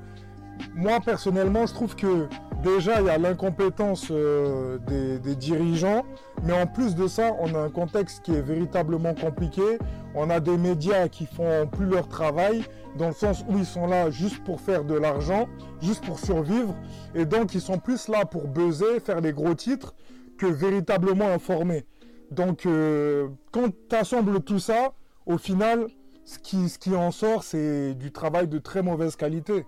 moi, 0.75 0.99
personnellement, 1.03 1.65
je 1.65 1.73
trouve 1.73 1.95
que 1.95 2.27
déjà, 2.63 3.01
il 3.01 3.07
y 3.07 3.09
a 3.09 3.17
l'incompétence 3.17 4.07
euh, 4.11 4.77
des, 4.87 5.35
dirigeants. 5.35 6.03
Mais 6.43 6.53
en 6.53 6.67
plus 6.67 6.95
de 6.95 7.07
ça, 7.07 7.35
on 7.39 7.53
a 7.55 7.59
un 7.59 7.69
contexte 7.69 8.23
qui 8.23 8.33
est 8.33 8.41
véritablement 8.41 9.13
compliqué. 9.13 9.79
On 10.15 10.29
a 10.29 10.39
des 10.39 10.57
médias 10.57 11.07
qui 11.07 11.25
font 11.25 11.67
plus 11.67 11.85
leur 11.85 12.07
travail, 12.07 12.63
dans 12.97 13.07
le 13.07 13.13
sens 13.13 13.43
où 13.47 13.57
ils 13.57 13.65
sont 13.65 13.87
là 13.87 14.09
juste 14.09 14.43
pour 14.43 14.61
faire 14.61 14.83
de 14.83 14.95
l'argent, 14.95 15.47
juste 15.81 16.05
pour 16.05 16.19
survivre. 16.19 16.75
Et 17.15 17.25
donc, 17.25 17.53
ils 17.53 17.61
sont 17.61 17.79
plus 17.79 18.07
là 18.07 18.25
pour 18.25 18.47
buzzer, 18.47 18.99
faire 18.99 19.21
les 19.21 19.33
gros 19.33 19.53
titres, 19.53 19.93
que 20.37 20.45
véritablement 20.45 21.27
informés. 21.27 21.85
Donc, 22.31 22.65
euh, 22.65 23.29
quand 23.51 23.69
tu 23.89 23.95
assembles 23.95 24.41
tout 24.41 24.59
ça, 24.59 24.93
au 25.25 25.37
final, 25.37 25.87
ce 26.25 26.37
qui 26.77 26.95
en 26.95 27.11
sort, 27.11 27.43
c'est 27.43 27.93
du 27.93 28.11
travail 28.11 28.47
de 28.47 28.59
très 28.59 28.81
mauvaise 28.83 29.15
qualité. 29.15 29.65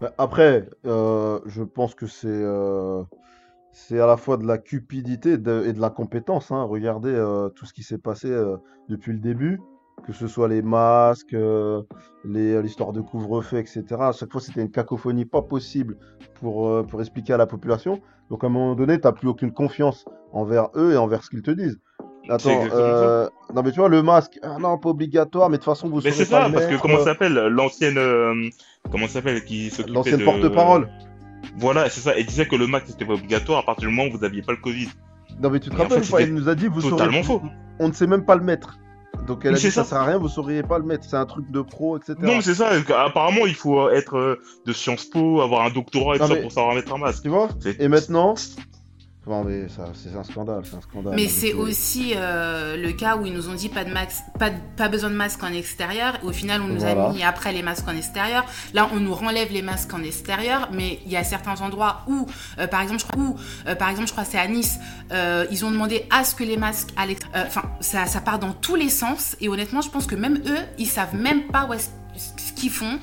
Bah, 0.00 0.12
Après, 0.18 0.68
euh, 0.86 1.40
je 1.46 1.62
pense 1.62 1.94
que 1.94 2.06
c'est 2.06 2.28
euh, 2.28 3.02
c'est 3.72 4.00
à 4.00 4.06
la 4.06 4.16
fois 4.16 4.36
de 4.36 4.46
la 4.46 4.58
cupidité 4.58 5.32
et 5.34 5.38
de, 5.38 5.80
la 5.80 5.90
compétence. 5.90 6.50
hein. 6.50 6.62
Regardez 6.64 7.10
euh, 7.12 7.48
tout 7.50 7.66
ce 7.66 7.72
qui 7.74 7.82
s'est 7.82 7.98
passé 7.98 8.30
depuis 8.88 9.12
le 9.12 9.18
début, 9.18 9.60
que 10.06 10.12
ce 10.12 10.26
soit 10.26 10.48
les 10.48 10.62
masques, 10.62 11.36
l'histoire 12.24 12.92
de 12.92 13.00
couvre-feu, 13.00 13.58
etc. 13.58 14.08
À 14.08 14.12
chaque 14.12 14.32
fois, 14.32 14.40
c'était 14.40 14.62
une 14.62 14.70
cacophonie 14.70 15.24
pas 15.26 15.42
possible 15.42 15.98
pour, 16.34 16.86
pour 16.86 17.00
expliquer 17.00 17.34
à 17.34 17.36
la 17.36 17.46
population. 17.46 18.00
Donc, 18.30 18.44
à 18.44 18.46
un 18.48 18.50
moment 18.50 18.74
donné, 18.74 19.00
tu 19.00 19.06
n'as 19.06 19.12
plus 19.12 19.28
aucune 19.28 19.52
confiance 19.52 20.04
envers 20.32 20.68
eux 20.76 20.92
et 20.92 20.96
envers 20.96 21.22
ce 21.24 21.30
qu'ils 21.30 21.42
te 21.42 21.50
disent. 21.50 21.78
Attends, 22.30 22.64
euh, 22.72 23.28
non 23.54 23.62
mais 23.62 23.72
tu 23.72 23.80
vois, 23.80 23.88
le 23.88 24.02
masque, 24.02 24.38
ah 24.42 24.56
non, 24.60 24.78
pas 24.78 24.88
obligatoire, 24.90 25.50
mais 25.50 25.56
de 25.58 25.62
toute 25.62 25.72
façon, 25.74 25.88
vous 25.88 26.00
Mais 26.04 26.10
c'est 26.12 26.24
ça, 26.24 26.48
parce 26.52 26.66
que 26.66 26.76
comment 26.80 26.98
ça 26.98 27.04
s'appelle 27.06 27.34
l'ancienne. 27.34 27.98
euh, 27.98 28.48
comment 28.90 29.08
s'appelle 29.08 29.44
Qui 29.44 29.68
s'occupait 29.70 29.92
L'ancienne 29.94 30.20
de- 30.20 30.24
porte-parole. 30.24 30.88
Voilà, 31.58 31.88
c'est 31.88 32.00
ça. 32.00 32.12
Elle 32.16 32.26
disait 32.26 32.46
que 32.46 32.54
le 32.56 32.66
masque 32.66 32.86
c'était 32.88 33.04
pas 33.04 33.14
obligatoire 33.14 33.58
à 33.60 33.62
partir 33.64 33.88
du 33.88 33.94
moment 33.94 34.08
où 34.08 34.16
vous 34.18 34.24
aviez 34.24 34.42
pas 34.42 34.52
le 34.52 34.58
Covid. 34.58 34.88
Non 35.42 35.50
mais 35.50 35.58
tu 35.60 35.70
te 35.70 35.74
en 35.74 35.78
rappelles 35.78 36.00
fait, 36.04 36.04
c'était 36.04 36.24
il 36.24 36.34
nous 36.34 36.48
a 36.48 36.54
dit, 36.54 36.66
vous 36.68 36.80
saurez 36.82 36.90
Totalement 36.92 37.22
faux. 37.22 37.42
on 37.78 37.88
ne 37.88 37.92
sait 37.92 38.06
même 38.06 38.24
pas 38.24 38.36
le 38.36 38.42
mettre. 38.42 38.78
Donc 39.26 39.40
elle 39.44 39.50
a 39.50 39.52
Mais 39.54 39.58
dit 39.58 39.70
ça 39.70 39.82
ça. 39.84 39.90
sert 39.90 39.98
à 39.98 40.04
rien, 40.04 40.18
vous 40.18 40.28
sauriez 40.28 40.62
pas 40.62 40.78
le 40.78 40.84
mettre, 40.84 41.04
c'est 41.04 41.16
un 41.16 41.26
truc 41.26 41.50
de 41.50 41.62
pro, 41.62 41.96
etc. 41.96 42.14
Non, 42.20 42.36
mais 42.36 42.42
c'est 42.42 42.54
ça. 42.54 42.70
Apparemment, 43.04 43.46
il 43.46 43.54
faut 43.54 43.88
être 43.90 44.16
euh, 44.16 44.36
de 44.66 44.72
Sciences 44.72 45.04
Po, 45.06 45.40
avoir 45.40 45.64
un 45.64 45.70
doctorat 45.70 46.16
et 46.16 46.18
Non, 46.20 46.28
tout 46.28 46.34
ça 46.34 46.40
pour 46.42 46.52
savoir 46.52 46.74
mettre 46.74 46.94
un 46.94 46.98
masque. 46.98 47.22
Tu 47.22 47.28
vois 47.28 47.48
Et 47.78 47.88
maintenant 47.88 48.34
Non 49.26 49.44
mais 49.44 49.68
ça, 49.68 49.84
c'est 49.94 50.16
un 50.16 50.24
scandale, 50.24 50.62
c'est 50.64 50.76
un 50.76 50.80
scandale. 50.80 51.12
Mais 51.14 51.24
Non, 51.24 51.30
c'est 51.30 51.52
aussi 51.52 52.14
euh, 52.16 52.76
le 52.78 52.90
cas 52.92 53.16
où 53.16 53.26
ils 53.26 53.32
nous 53.34 53.50
ont 53.50 53.54
dit 53.54 53.68
pas 53.68 53.84
de 53.84 53.92
max, 53.92 54.22
pas, 54.38 54.48
de- 54.48 54.56
pas 54.78 54.88
besoin 54.88 55.10
de 55.10 55.14
masque 55.14 55.42
en 55.44 55.52
extérieur. 55.52 56.18
Au 56.24 56.32
final, 56.32 56.62
on 56.62 56.68
nous 56.68 56.80
Voilà. 56.80 57.08
a 57.10 57.12
mis 57.12 57.22
après 57.22 57.52
les 57.52 57.62
masques 57.62 57.86
en 57.86 57.94
extérieur. 57.94 58.44
Là, 58.72 58.88
on 58.92 58.96
nous 58.98 59.14
renlève 59.14 59.52
les 59.52 59.60
masques 59.60 59.92
en 59.92 60.02
extérieur. 60.02 60.70
Mais 60.72 61.00
il 61.04 61.12
y 61.12 61.16
a 61.18 61.22
certains 61.24 61.60
endroits 61.60 62.00
où, 62.08 62.26
euh, 62.58 62.66
par 62.66 62.80
exemple, 62.80 63.00
je 63.00 63.06
crois, 63.06 63.22
où, 63.22 63.36
euh, 63.68 63.74
par 63.74 63.90
exemple, 63.90 64.08
je 64.08 64.12
crois 64.12 64.24
c'est 64.24 64.38
à 64.38 64.48
Nice, 64.48 64.78
euh, 65.12 65.46
ils 65.50 65.66
ont 65.66 65.70
demandé 65.70 66.06
à 66.10 66.24
ce 66.24 66.34
que 66.34 66.42
les 66.42 66.56
masques, 66.56 66.88
à 66.96 67.04
l'ex- 67.04 67.26
euh, 67.36 67.44
enfin, 67.46 67.62
ça, 67.80 68.06
ça 68.06 68.20
part 68.22 68.38
dans 68.38 68.52
tous 68.54 68.74
les 68.74 68.88
sens. 68.88 69.36
Et 69.42 69.50
honnêtement, 69.50 69.82
je 69.82 69.90
pense 69.90 70.06
que 70.06 70.14
même 70.16 70.38
eux, 70.46 70.58
ils 70.78 70.86
savent 70.88 71.14
même 71.14 71.46
pas 71.48 71.66
où 71.66 71.74
est-ce 71.74 71.88
ce 72.16 72.52
qu'ils 72.54 72.70
font, 72.70 72.98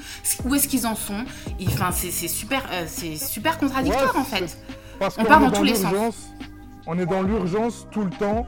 où 0.45 0.53
est-ce 0.53 0.67
qu'ils 0.67 0.85
en 0.85 0.93
sont. 0.95 1.23
Enfin, 1.67 1.91
c'est 1.91 2.11
c'est 2.11 2.27
super, 2.27 2.63
euh, 2.71 2.83
c'est 2.87 3.15
super 3.15 3.57
contradictoire 3.57 4.13
Ouais, 4.13 4.21
en 4.21 4.23
fait. 4.23 4.57
Parce 4.99 5.17
On 5.17 5.21
qu'on 5.23 5.27
part 5.27 5.41
est 5.43 5.45
dans 5.45 5.51
tous 5.51 5.63
les 5.63 5.75
sens. 5.75 5.91
l'urgence. 5.91 6.27
On 6.87 6.97
est 6.99 7.05
dans 7.05 7.21
l'urgence 7.21 7.87
tout 7.91 8.03
le 8.03 8.09
temps. 8.11 8.45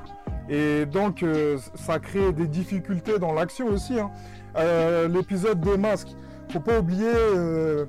Et 0.49 0.85
donc, 0.85 1.21
euh, 1.21 1.57
ça 1.75 1.99
crée 1.99 2.31
des 2.33 2.47
difficultés 2.47 3.19
dans 3.19 3.33
l'action 3.33 3.67
aussi. 3.67 3.99
hein. 3.99 4.09
Euh, 4.57 5.07
L'épisode 5.07 5.61
des 5.61 5.77
masques, 5.77 6.09
faut 6.51 6.59
pas 6.59 6.79
oublier 6.79 7.05
euh, 7.13 7.85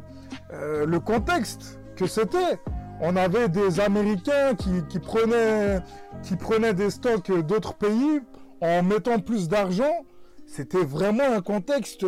le 0.53 1.01
contexte 1.01 1.79
que 1.97 2.07
c'était. 2.07 2.59
On 3.01 3.17
avait 3.17 3.49
des 3.49 3.81
Américains 3.81 4.55
qui, 4.59 4.71
qui 4.91 4.99
prenaient, 4.99 5.79
qui 6.23 6.37
prenaient 6.37 6.75
des 6.75 6.91
stocks 6.91 7.31
d'autres 7.47 7.73
pays 7.75 8.21
en 8.61 8.83
mettant 8.83 9.21
plus 9.21 9.49
d'argent. 9.49 10.05
C'était 10.47 10.85
vraiment 10.85 11.33
un 11.35 11.41
contexte 11.41 12.05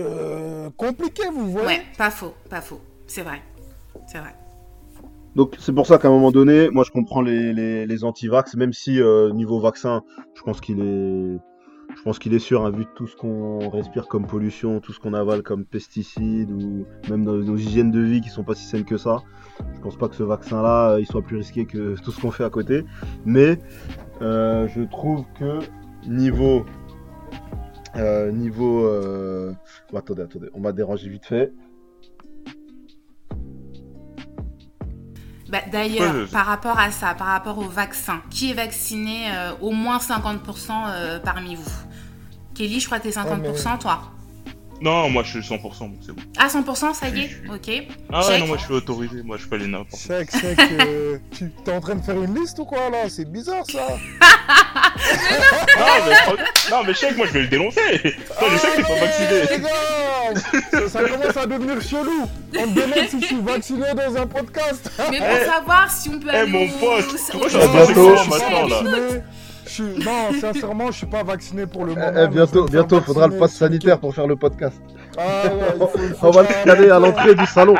compliqué, 0.76 1.23
vous 1.32 1.50
voyez. 1.50 1.66
Ouais, 1.66 1.82
pas 1.97 2.11
faux, 2.11 2.35
pas 2.50 2.61
faux. 2.61 2.80
C'est 3.06 3.23
vrai, 3.23 3.40
c'est 4.06 4.18
vrai. 4.18 4.35
Donc 5.34 5.56
c'est 5.58 5.72
pour 5.72 5.86
ça 5.86 5.98
qu'à 5.98 6.08
un 6.08 6.10
moment 6.10 6.30
donné, 6.30 6.68
moi 6.70 6.84
je 6.84 6.90
comprends 6.90 7.22
les, 7.22 7.52
les, 7.86 8.04
anti-vax, 8.04 8.54
même 8.54 8.72
si 8.72 9.00
euh, 9.00 9.32
niveau 9.32 9.58
vaccin, 9.60 10.02
je 10.34 10.42
pense 10.42 10.60
qu'il 10.60 10.80
est, 10.80 11.38
je 11.96 12.02
pense 12.04 12.18
qu'il 12.18 12.34
est 12.34 12.38
sûr, 12.38 12.66
hein, 12.66 12.70
vu 12.70 12.84
tout 12.94 13.06
ce 13.06 13.16
qu'on 13.16 13.70
respire 13.70 14.08
comme 14.08 14.26
pollution, 14.26 14.80
tout 14.80 14.92
ce 14.92 15.00
qu'on 15.00 15.14
avale 15.14 15.42
comme 15.42 15.64
pesticides 15.64 16.50
ou 16.50 16.84
même 17.08 17.22
nos 17.24 17.56
hygiènes 17.56 17.90
de 17.90 18.00
vie 18.00 18.20
qui 18.20 18.28
sont 18.28 18.44
pas 18.44 18.54
si 18.54 18.64
saines 18.64 18.84
que 18.84 18.98
ça. 18.98 19.22
Je 19.74 19.80
pense 19.80 19.96
pas 19.96 20.08
que 20.08 20.16
ce 20.16 20.22
vaccin-là, 20.22 20.92
euh, 20.92 21.00
il 21.00 21.06
soit 21.06 21.22
plus 21.22 21.38
risqué 21.38 21.64
que 21.64 21.94
tout 22.02 22.10
ce 22.10 22.20
qu'on 22.20 22.30
fait 22.30 22.44
à 22.44 22.50
côté. 22.50 22.84
Mais 23.24 23.58
euh, 24.20 24.68
je 24.68 24.82
trouve 24.82 25.24
que 25.38 25.60
niveau 26.06 26.66
niveau 27.94 28.86
attendez, 29.94 30.22
attendez, 30.22 30.48
on 30.52 30.60
m'a 30.60 30.72
dérangé 30.72 31.08
vite 31.08 31.24
fait. 31.24 31.52
Bah, 35.52 35.59
D'ailleurs, 35.71 36.14
Ouais, 36.14 36.26
par 36.32 36.47
rapport 36.47 36.78
à 36.78 36.90
ça, 36.90 37.14
par 37.14 37.26
rapport 37.26 37.59
au 37.59 37.68
vaccin, 37.68 38.23
qui 38.30 38.50
est 38.50 38.54
vacciné 38.54 39.26
euh, 39.30 39.52
au 39.61 39.71
moins 39.71 39.99
50% 39.99 40.38
euh, 40.88 41.18
parmi 41.18 41.56
vous? 41.56 41.71
Kelly, 42.54 42.80
je 42.80 42.87
crois 42.87 42.99
que 42.99 43.04
t'es 43.09 43.11
50%, 43.11 43.78
toi 43.78 44.00
Non, 44.80 45.11
moi 45.11 45.23
je 45.25 45.40
suis 45.40 45.54
100%, 45.54 45.61
donc 45.80 45.99
c'est 46.04 46.12
bon. 46.12 46.23
Ah, 46.38 46.49
100%, 46.49 46.94
ça 46.94 47.09
y 47.11 47.21
est? 47.21 47.42
Ok. 47.52 47.87
Ah 48.11 48.21
ouais, 48.21 48.26
Check. 48.26 48.40
non, 48.40 48.47
moi 48.47 48.56
je 48.56 48.64
suis 48.64 48.73
autorisé, 48.73 49.23
moi 49.23 49.37
je 49.37 49.47
peux 49.47 49.56
aller 49.56 49.66
n'importe 49.66 49.92
où. 50.02 50.06
Chèque, 50.09 50.30
chèque, 50.30 50.59
euh, 50.59 51.18
tu 51.37 51.50
t'es 51.64 51.73
en 51.73 51.80
train 51.80 51.97
de 51.97 52.02
faire 52.02 52.21
une 52.23 52.35
liste 52.35 52.59
ou 52.59 52.64
quoi 52.64 52.88
là? 52.88 53.11
C'est 53.11 53.30
bizarre 53.30 53.64
ça 53.71 53.87
Non, 55.78 55.87
mais, 56.06 56.71
non, 56.71 56.82
mais 56.87 56.94
check, 56.94 57.14
moi 57.16 57.26
je 57.26 57.32
vais 57.32 57.40
le 57.42 57.49
dénoncer. 57.49 58.16
Toi, 58.38 58.49
je 58.52 58.56
sais 58.56 58.68
que 58.71 58.76
t'es 58.76 58.82
pas 58.82 59.00
vacciné. 59.00 59.66
Ça, 60.71 60.88
ça 60.88 61.00
commence 61.09 61.37
à 61.37 61.47
devenir 61.47 61.81
chelou. 61.83 62.26
On 62.59 62.67
me 62.67 62.75
demande 62.75 63.09
si 63.09 63.21
je 63.21 63.26
suis 63.26 63.41
vacciné 63.41 63.87
dans 63.95 64.17
un 64.23 64.26
podcast. 64.26 64.91
Mais 65.11 65.19
pour 65.19 65.52
savoir 65.55 65.91
si 65.91 66.09
on 66.11 66.19
peut 66.19 66.29
Eh, 66.33 66.37
aller 66.37 66.50
mon 66.50 66.64
au- 66.64 66.79
pote, 66.79 67.14
au- 67.14 67.17
sexuant 67.17 67.61
au- 67.61 68.29
maintenant, 68.31 68.69
là. 68.69 68.83
Vacciné, 68.83 69.23
je 69.64 69.71
suis... 69.71 69.83
Non, 70.04 70.33
sincèrement, 70.40 70.90
je 70.90 70.99
suis 70.99 71.07
pas 71.07 71.23
vacciné 71.23 71.66
pour 71.66 71.85
le 71.85 71.95
moment. 71.95 72.07
Eh, 72.11 72.14
je 72.14 72.21
vais 72.21 72.28
bientôt, 72.28 72.64
bientôt, 72.66 73.00
faudra 73.00 73.26
le 73.28 73.37
pass 73.38 73.54
sanitaire 73.54 73.99
pour 74.00 74.14
faire 74.14 74.26
le 74.26 74.37
podcast. 74.37 74.81
Ah 75.19 75.45
ouais, 75.47 75.87
On 76.23 76.31
va 76.31 76.42
le 76.42 76.49
scanner 76.49 76.90
à 76.90 76.99
l'entrée 76.99 77.35
du 77.35 77.47
salon. 77.47 77.75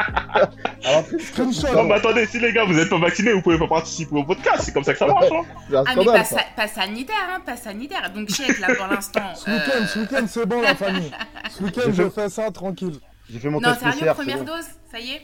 Non, 0.85 1.85
mais 1.85 1.95
attendez, 1.95 2.27
si 2.27 2.39
les 2.39 2.53
gars 2.53 2.65
vous 2.65 2.79
êtes 2.79 2.91
pas 2.91 2.99
vaccinés, 2.99 3.33
vous 3.33 3.43
pouvez 3.43 3.59
pas 3.59 3.67
participer 3.69 4.17
au 4.17 4.25
podcast, 4.25 4.63
c'est 4.63 4.73
comme 4.73 4.85
ça 4.85 4.93
que 4.93 4.99
ça 4.99 5.07
marche. 5.07 5.27
Hein. 5.33 5.83
Ah, 5.87 5.95
mais 5.97 6.05
pas, 6.05 6.25
ça. 6.25 6.37
sa- 6.39 6.45
pas 6.57 6.69
sanitaire, 6.69 7.15
hein, 7.31 7.41
pas 7.45 7.57
sanitaire. 7.57 8.13
Donc, 8.15 8.29
check 8.29 8.59
là 8.61 8.75
pour 8.75 8.87
l'instant. 8.87 9.35
Ce 9.35 9.51
week-end, 9.51 9.87
ce 9.87 9.99
week-end, 10.01 10.25
c'est 10.29 10.47
bon 10.47 10.61
la 10.61 10.75
famille. 10.75 11.11
Ce 11.51 11.63
week-end, 11.63 11.91
je 11.93 12.09
fais 12.11 12.29
ça 12.29 12.51
tranquille. 12.51 12.99
J'ai 13.31 13.39
fait 13.39 13.49
mon 13.49 13.61
Non, 13.61 13.71
test 13.71 13.81
sérieux, 13.81 14.13
première 14.15 14.39
bon. 14.39 14.45
dose 14.45 14.65
Ça 14.91 14.99
y 14.99 15.13
est 15.13 15.23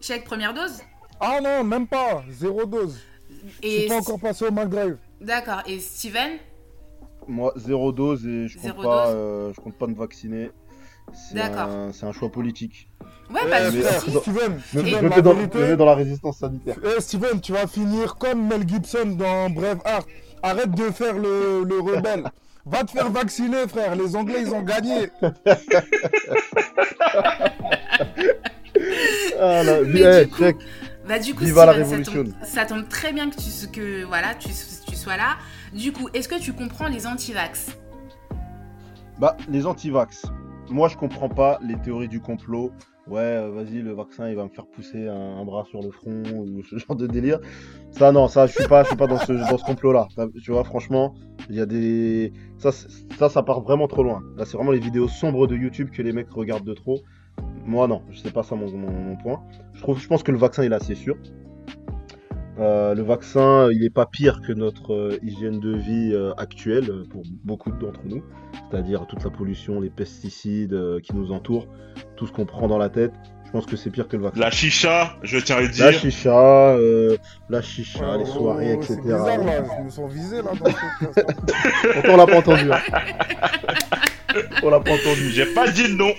Check, 0.00 0.24
première 0.24 0.54
dose 0.54 0.80
Ah 1.20 1.38
non, 1.42 1.62
même 1.62 1.86
pas. 1.86 2.24
Zéro 2.30 2.64
dose. 2.66 2.98
Je 3.62 3.66
suis 3.68 3.84
Et 3.84 3.88
pas 3.88 3.96
encore 3.96 4.18
passé 4.20 4.44
au 4.46 4.50
McDrive. 4.52 4.96
D'accord. 5.20 5.62
Et 5.66 5.78
Steven 5.80 6.32
Moi, 7.28 7.52
zéro 7.56 7.92
dose 7.92 8.26
et 8.26 8.48
je 8.48 8.54
compte 8.54 8.64
Zéro 8.64 8.82
pas, 8.82 9.06
dose 9.06 9.14
euh, 9.16 9.52
je 9.54 9.60
compte 9.60 9.74
pas 9.76 9.86
me 9.86 9.94
vacciner. 9.94 10.50
C'est 11.12 11.34
D'accord. 11.34 11.68
un, 11.68 11.92
c'est 11.92 12.06
un 12.06 12.12
choix 12.12 12.30
politique. 12.30 12.88
Ouais, 13.32 13.40
pas 13.48 13.70
de 13.70 13.76
mais- 13.76 13.82
soucis. 13.82 14.10
Steven, 14.20 14.54
me, 14.54 14.60
Steven, 14.60 15.08
la 15.08 15.16
mets 15.16 15.22
dans, 15.22 15.34
vérité- 15.34 15.58
je 15.58 15.64
me 15.64 15.68
mets 15.70 15.76
dans 15.76 15.84
la 15.84 15.94
résistance 15.94 16.38
sanitaire. 16.38 16.76
Eh 16.96 17.00
Steven, 17.00 17.40
tu 17.40 17.52
vas 17.52 17.66
finir 17.66 18.16
comme 18.16 18.46
Mel 18.46 18.68
Gibson 18.68 19.06
dans 19.16 19.50
Braveheart. 19.50 20.06
Arrête 20.42 20.70
de 20.70 20.84
faire 20.90 21.14
le, 21.18 21.64
le 21.64 21.80
rebelle. 21.80 22.24
Va 22.66 22.84
te 22.84 22.90
faire 22.92 23.10
vacciner, 23.10 23.66
frère. 23.68 23.94
Les 23.96 24.14
Anglais, 24.16 24.42
ils 24.42 24.54
ont 24.54 24.62
gagné. 24.62 25.08
Ah 29.42 29.62
là, 29.62 29.80
Mais 29.86 30.00
eh, 30.00 30.24
du 30.24 30.30
coup, 30.30 30.38
check. 30.42 30.56
Bah 31.10 31.18
du 31.18 31.34
coup, 31.34 31.42
Viva 31.44 31.66
la 31.66 31.72
ça 31.72 31.78
révolution. 31.78 32.12
tombe, 32.24 32.32
ça 32.44 32.64
tombe 32.66 32.88
très 32.88 33.12
bien 33.12 33.28
que 33.30 33.34
tu, 33.34 33.68
que, 33.72 34.04
voilà, 34.04 34.36
tu, 34.36 34.50
tu 34.86 34.94
sois 34.94 35.16
là. 35.16 35.38
Du 35.74 35.90
coup, 35.92 36.08
est-ce 36.14 36.28
que 36.28 36.38
tu 36.40 36.52
comprends 36.52 36.86
les 36.86 37.04
anti-vax? 37.04 37.76
Bah, 39.18 39.36
les 39.48 39.66
anti-vax. 39.66 40.26
Moi, 40.70 40.88
je 40.88 40.96
comprends 40.96 41.28
pas 41.28 41.58
les 41.66 41.74
théories 41.76 42.06
du 42.08 42.20
complot. 42.20 42.70
Ouais, 43.08 43.18
euh, 43.22 43.50
vas-y, 43.50 43.80
le 43.82 43.92
vaccin, 43.92 44.28
il 44.28 44.36
va 44.36 44.44
me 44.44 44.50
faire 44.50 44.66
pousser 44.66 45.08
un, 45.08 45.38
un 45.38 45.44
bras 45.44 45.64
sur 45.64 45.82
le 45.82 45.90
front 45.90 46.22
ou 46.32 46.62
ce 46.70 46.78
genre 46.78 46.94
de 46.94 47.08
délire. 47.08 47.40
Ça, 47.90 48.12
non, 48.12 48.28
ça, 48.28 48.46
je 48.46 48.52
suis 48.52 48.68
pas, 48.68 48.84
je 48.84 48.88
suis 48.90 48.96
pas 48.96 49.08
dans 49.08 49.18
ce, 49.18 49.32
dans 49.32 49.58
ce 49.58 49.64
complot-là. 49.64 50.06
T'as- 50.14 50.28
Tu 50.40 50.52
vois, 50.52 50.62
franchement, 50.62 51.14
il 51.48 51.56
y 51.56 51.60
a 51.60 51.66
des, 51.66 52.32
ça, 52.58 52.70
ça, 53.18 53.28
ça 53.28 53.42
part 53.42 53.62
vraiment 53.62 53.88
trop 53.88 54.04
loin. 54.04 54.22
Là, 54.36 54.44
c'est 54.44 54.56
vraiment 54.56 54.70
les 54.70 54.78
vidéos 54.78 55.08
sombres 55.08 55.48
de 55.48 55.56
YouTube 55.56 55.90
que 55.90 56.02
les 56.02 56.12
mecs 56.12 56.30
regardent 56.30 56.64
de 56.66 56.74
trop. 56.74 57.00
Moi, 57.66 57.86
non, 57.88 58.02
je 58.10 58.18
sais 58.18 58.30
pas 58.30 58.42
ça 58.42 58.54
mon, 58.56 58.70
mon, 58.70 58.90
mon 58.90 59.16
point. 59.16 59.40
Je 59.74 59.80
trouve, 59.82 60.00
je 60.00 60.06
pense 60.08 60.22
que 60.22 60.32
le 60.32 60.38
vaccin, 60.38 60.64
il 60.64 60.72
est 60.72 60.76
assez 60.76 60.94
sûr. 60.94 61.16
Euh, 62.58 62.94
le 62.94 63.02
vaccin, 63.02 63.68
il 63.72 63.82
est 63.84 63.90
pas 63.90 64.04
pire 64.06 64.40
que 64.46 64.52
notre 64.52 64.92
euh, 64.92 65.18
hygiène 65.22 65.60
de 65.60 65.74
vie 65.76 66.10
euh, 66.12 66.32
actuelle 66.36 66.90
pour 67.10 67.22
beaucoup 67.44 67.70
d'entre 67.70 68.00
nous 68.04 68.22
c'est-à-dire 68.70 69.06
toute 69.08 69.24
la 69.24 69.30
pollution, 69.30 69.80
les 69.80 69.90
pesticides 69.90 70.74
euh, 70.74 71.00
qui 71.00 71.14
nous 71.16 71.32
entourent, 71.32 71.66
tout 72.16 72.26
ce 72.28 72.32
qu'on 72.32 72.46
prend 72.46 72.68
dans 72.68 72.78
la 72.78 72.88
tête. 72.88 73.12
Je 73.46 73.50
pense 73.50 73.66
que 73.66 73.74
c'est 73.76 73.90
pire 73.90 74.06
que 74.06 74.16
le 74.16 74.22
vaccin. 74.22 74.38
La 74.40 74.50
chicha, 74.52 75.16
je 75.22 75.38
tiens 75.38 75.56
à 75.56 75.60
le 75.60 75.66
La 75.66 75.72
dire. 75.72 75.92
chicha, 75.92 76.70
euh, 76.76 77.16
la 77.48 77.62
chicha, 77.62 78.16
les 78.16 78.22
Oh, 78.28 78.32
soirées, 78.32 78.78
C'est 78.82 78.92
etc. 78.94 79.00
bizarre, 79.02 79.44
là. 79.44 79.64
Je 79.78 79.84
me 79.84 79.90
sens 79.90 80.12
visé, 80.12 80.36
là, 80.36 80.50
dans 82.04 82.12
on 82.12 82.16
l'a 82.16 82.26
pas 82.26 82.38
entendu. 82.38 82.70
hein. 82.70 82.78
on 84.62 84.70
l'a 84.70 84.78
pas 84.78 84.92
entendu. 84.92 85.30
J'ai 85.32 85.46
pas 85.46 85.68
dit 85.68 85.92
non. 85.96 86.12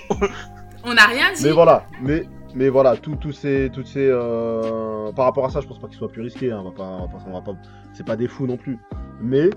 On 0.84 0.94
n'a 0.94 1.06
rien 1.06 1.32
dit. 1.32 1.44
Mais 1.44 1.52
voilà, 1.52 1.86
mais 2.02 2.24
mais 2.54 2.68
voilà, 2.68 2.96
tout, 2.96 3.16
tout 3.16 3.32
ces, 3.32 3.70
toutes 3.72 3.86
ces, 3.86 4.06
euh, 4.10 5.10
par 5.12 5.24
rapport 5.24 5.46
à 5.46 5.50
ça, 5.50 5.60
je 5.60 5.66
pense 5.66 5.78
pas 5.78 5.88
qu'il 5.88 5.96
soit 5.96 6.08
plus 6.08 6.20
risqué. 6.22 6.52
Hein, 6.52 6.62
on 6.66 6.70
pas, 6.72 7.08
pas- 7.08 7.56
c'est 7.94 8.04
pas 8.04 8.16
des 8.16 8.28
fous 8.28 8.46
non 8.46 8.56
plus. 8.58 8.78
Mais 9.22 9.48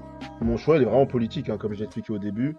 mon 0.41 0.55
choix, 0.55 0.77
il 0.77 0.83
est 0.83 0.85
vraiment 0.85 1.05
politique, 1.05 1.49
hein, 1.49 1.57
comme 1.57 1.73
j'ai 1.73 1.83
expliqué 1.83 2.13
au 2.13 2.19
début. 2.19 2.55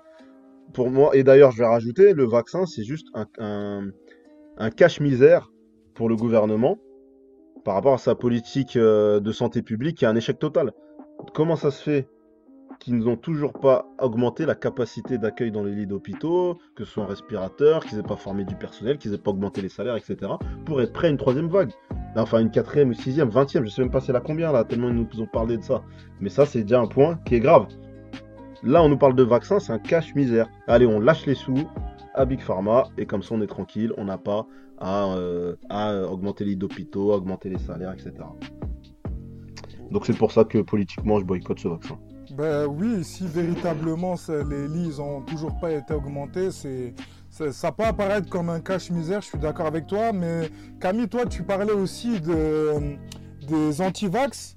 Pour 0.74 0.90
moi, 0.90 1.16
et 1.16 1.22
d'ailleurs, 1.22 1.52
je 1.52 1.58
vais 1.58 1.66
rajouter, 1.66 2.12
le 2.12 2.24
vaccin, 2.26 2.66
c'est 2.66 2.84
juste 2.84 3.06
un, 3.14 3.26
un, 3.38 3.88
un 4.58 4.70
cache-misère 4.70 5.50
pour 5.94 6.08
le 6.08 6.16
gouvernement 6.16 6.76
par 7.64 7.74
rapport 7.74 7.94
à 7.94 7.98
sa 7.98 8.14
politique 8.14 8.76
euh, 8.76 9.20
de 9.20 9.32
santé 9.32 9.62
publique 9.62 9.98
qui 9.98 10.04
est 10.04 10.08
un 10.08 10.16
échec 10.16 10.38
total. 10.38 10.72
Comment 11.34 11.56
ça 11.56 11.70
se 11.70 11.82
fait 11.82 12.08
qu'ils 12.86 12.98
n'ont 12.98 13.16
toujours 13.16 13.52
pas 13.52 13.84
augmenté 14.00 14.46
la 14.46 14.54
capacité 14.54 15.18
d'accueil 15.18 15.50
dans 15.50 15.64
les 15.64 15.74
lits 15.74 15.88
d'hôpitaux, 15.88 16.56
que 16.76 16.84
ce 16.84 16.92
soit 16.92 17.02
en 17.02 17.06
respirateur, 17.08 17.84
qu'ils 17.84 17.98
n'aient 17.98 18.04
pas 18.04 18.14
formé 18.14 18.44
du 18.44 18.54
personnel, 18.54 18.96
qu'ils 18.96 19.10
n'aient 19.10 19.18
pas 19.18 19.32
augmenté 19.32 19.60
les 19.60 19.68
salaires, 19.68 19.96
etc., 19.96 20.18
pour 20.64 20.80
être 20.80 20.92
prêts 20.92 21.08
à 21.08 21.10
une 21.10 21.16
troisième 21.16 21.48
vague 21.48 21.72
Enfin, 22.14 22.38
une 22.38 22.50
quatrième, 22.52 22.92
une 22.92 22.94
sixième, 22.94 23.28
vingtième, 23.28 23.64
je 23.64 23.70
sais 23.70 23.82
même 23.82 23.90
pas 23.90 24.00
c'est 24.00 24.12
la 24.12 24.20
combien 24.20 24.52
là, 24.52 24.62
tellement 24.62 24.88
ils 24.88 24.94
nous 24.94 25.20
ont 25.20 25.26
parlé 25.26 25.58
de 25.58 25.62
ça. 25.64 25.82
Mais 26.20 26.28
ça, 26.28 26.46
c'est 26.46 26.62
déjà 26.62 26.80
un 26.80 26.86
point 26.86 27.18
qui 27.26 27.34
est 27.34 27.40
grave. 27.40 27.66
Là, 28.62 28.84
on 28.84 28.88
nous 28.88 28.96
parle 28.96 29.16
de 29.16 29.24
vaccin, 29.24 29.58
c'est 29.58 29.72
un 29.72 29.80
cache-misère. 29.80 30.48
Allez, 30.68 30.86
on 30.86 31.00
lâche 31.00 31.26
les 31.26 31.34
sous 31.34 31.68
à 32.14 32.24
Big 32.24 32.40
Pharma, 32.40 32.84
et 32.96 33.04
comme 33.04 33.24
ça, 33.24 33.34
on 33.34 33.42
est 33.42 33.48
tranquille, 33.48 33.92
on 33.98 34.04
n'a 34.04 34.16
pas 34.16 34.46
à, 34.78 35.12
à 35.68 35.90
euh, 35.90 36.06
augmenter 36.06 36.44
les 36.44 36.50
lits 36.52 36.56
d'hôpitaux, 36.56 37.12
augmenter 37.12 37.48
les 37.48 37.58
salaires, 37.58 37.92
etc. 37.92 38.12
Donc 39.90 40.06
c'est 40.06 40.16
pour 40.16 40.30
ça 40.30 40.44
que 40.44 40.58
politiquement, 40.58 41.18
je 41.18 41.24
boycotte 41.24 41.58
ce 41.58 41.66
vaccin. 41.66 41.98
Ben 42.36 42.66
oui, 42.66 43.02
si 43.02 43.26
véritablement 43.26 44.14
les 44.50 44.68
lits 44.68 44.96
n'ont 44.98 45.22
toujours 45.22 45.58
pas 45.58 45.72
été 45.72 45.94
augmentés, 45.94 46.50
c'est, 46.50 46.92
c'est- 47.30 47.52
ça 47.52 47.72
peut 47.72 47.84
apparaître 47.84 48.28
comme 48.28 48.50
un 48.50 48.60
cache-misère, 48.60 49.22
je 49.22 49.28
suis 49.28 49.38
d'accord 49.38 49.66
avec 49.66 49.86
toi, 49.86 50.12
mais 50.12 50.50
Camille, 50.78 51.08
toi 51.08 51.24
tu 51.24 51.42
parlais 51.42 51.72
aussi 51.72 52.20
de, 52.20 52.96
des 53.48 53.80
anti-vax. 53.80 54.56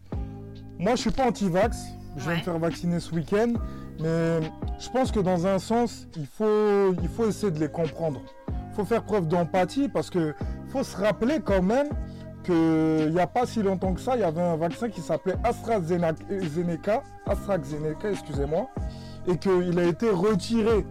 Moi 0.78 0.96
je 0.96 1.02
suis 1.02 1.12
pas 1.12 1.28
anti-vax, 1.28 1.78
je 2.18 2.24
vais 2.26 2.32
Ouais. 2.32 2.38
me 2.40 2.42
faire 2.44 2.60
vacciner 2.60 3.00
ce 3.00 3.16
week-end, 3.16 3.54
mais 4.02 4.40
je 4.80 4.90
pense 4.90 5.12
que 5.12 5.20
dans 5.22 5.48
un 5.48 5.60
sens, 5.60 6.08
il 6.18 6.26
faut, 6.26 6.94
il 7.02 7.08
faut 7.08 7.28
essayer 7.30 7.52
de 7.52 7.60
les 7.60 7.70
comprendre. 7.70 8.22
Il 8.50 8.76
faut 8.76 8.84
faire 8.86 9.04
preuve 9.04 9.28
d'empathie 9.28 9.88
parce 9.88 10.10
que 10.10 10.34
faut 10.68 10.84
se 10.84 10.98
rappeler 10.98 11.40
quand 11.44 11.62
même 11.62 11.88
qu'il 12.44 13.12
n'y 13.14 13.20
a 13.20 13.28
pas 13.28 13.46
si 13.46 13.62
longtemps 13.62 13.94
que 13.94 14.02
ça, 14.02 14.16
il 14.16 14.22
y 14.22 14.24
avait 14.24 14.42
un 14.42 14.56
vaccin 14.58 14.90
qui 14.90 15.02
s'appelait 15.02 15.36
AstraZeneca, 15.44 17.04
AstraZeneca, 17.26 18.12
excusez-moi, 18.12 18.68
et 19.28 19.38
qu'il 19.38 19.78
a 19.80 19.84
été 19.84 20.10
retiré. 20.10 20.86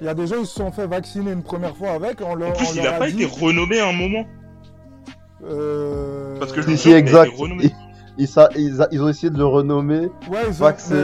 Il 0.00 0.06
y 0.06 0.08
a 0.08 0.14
des 0.14 0.26
gens 0.26 0.36
qui 0.40 0.46
se 0.46 0.54
sont 0.54 0.70
fait 0.72 0.86
vacciner 0.86 1.32
une 1.32 1.42
première 1.42 1.74
fois 1.76 1.92
avec, 1.92 2.20
on 2.20 2.34
leur, 2.34 2.50
En 2.50 2.52
plus, 2.52 2.66
on 2.68 2.74
il 2.74 2.82
leur 2.82 2.92
a 2.92 2.96
a 2.96 2.98
pas 2.98 3.10
dit, 3.10 3.22
été 3.22 3.40
renommé 3.40 3.80
à 3.80 3.88
un 3.88 3.92
moment. 3.92 4.26
euh, 5.44 6.38
Parce 6.38 6.52
que 6.52 6.60
je 6.62 6.68
me 6.68 6.76
a 6.94 6.98
exact. 6.98 7.28
été 7.28 7.36
renommé. 7.42 7.64
Ils, 7.64 7.72
ils 8.18 8.28
ils 8.56 8.86
ils 8.92 9.02
ont 9.02 9.08
essayé 9.08 9.30
de 9.30 9.38
le 9.38 9.44
renommer 9.46 10.08
ouais, 10.30 10.46
ils 10.48 10.52
Vax, 10.52 10.90
mais- 10.90 10.96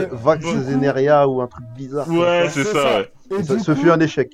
ou 1.27 1.41
un 1.41 1.47
truc 1.47 1.65
bizarre. 1.75 2.07
Ouais, 2.09 2.45
c'est 2.49 2.63
ça. 2.63 2.71
ça. 2.73 2.97
ouais. 2.99 3.11
et 3.39 3.43
ce 3.59 3.71
coup- 3.71 3.77
fut 3.81 3.89
un 3.91 3.99
échec. 3.99 4.31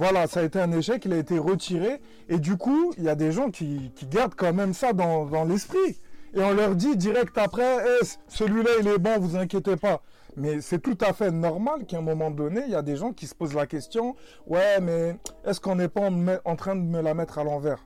Voilà, 0.00 0.26
ça 0.26 0.40
a 0.40 0.44
été 0.44 0.58
un 0.58 0.72
échec, 0.72 1.04
il 1.04 1.12
a 1.12 1.18
été 1.18 1.38
retiré. 1.38 2.00
Et 2.30 2.38
du 2.38 2.56
coup, 2.56 2.94
il 2.96 3.04
y 3.04 3.10
a 3.10 3.14
des 3.14 3.32
gens 3.32 3.50
qui, 3.50 3.92
gardent 4.10 4.34
quand 4.34 4.54
même 4.54 4.72
ça 4.72 4.94
dans, 4.94 5.44
l'esprit. 5.44 6.00
Et 6.32 6.40
on 6.42 6.54
leur 6.54 6.74
dit 6.74 6.96
direct 6.96 7.36
après, 7.36 7.84
Eh, 7.86 8.06
celui-là 8.26 8.70
il 8.80 8.88
est 8.88 8.96
bon, 8.96 9.18
vous 9.18 9.36
inquiétez 9.36 9.76
pas. 9.76 10.00
Mais 10.38 10.62
c'est 10.62 10.78
tout 10.78 10.96
à 11.02 11.12
fait 11.12 11.30
normal 11.30 11.84
qu'à 11.84 11.98
un 11.98 12.00
moment 12.00 12.30
donné, 12.30 12.62
il 12.64 12.72
y 12.72 12.74
a 12.74 12.80
des 12.80 12.96
gens 12.96 13.12
qui 13.12 13.26
se 13.26 13.34
posent 13.34 13.52
la 13.52 13.66
question, 13.66 14.16
ouais, 14.46 14.80
mais 14.80 15.16
est-ce 15.44 15.60
qu'on 15.60 15.74
n'est 15.74 15.88
pas 15.88 16.08
en, 16.46 16.56
train 16.56 16.76
de 16.76 16.80
me 16.80 17.02
la 17.02 17.12
mettre 17.12 17.38
à 17.38 17.44
l'envers? 17.44 17.84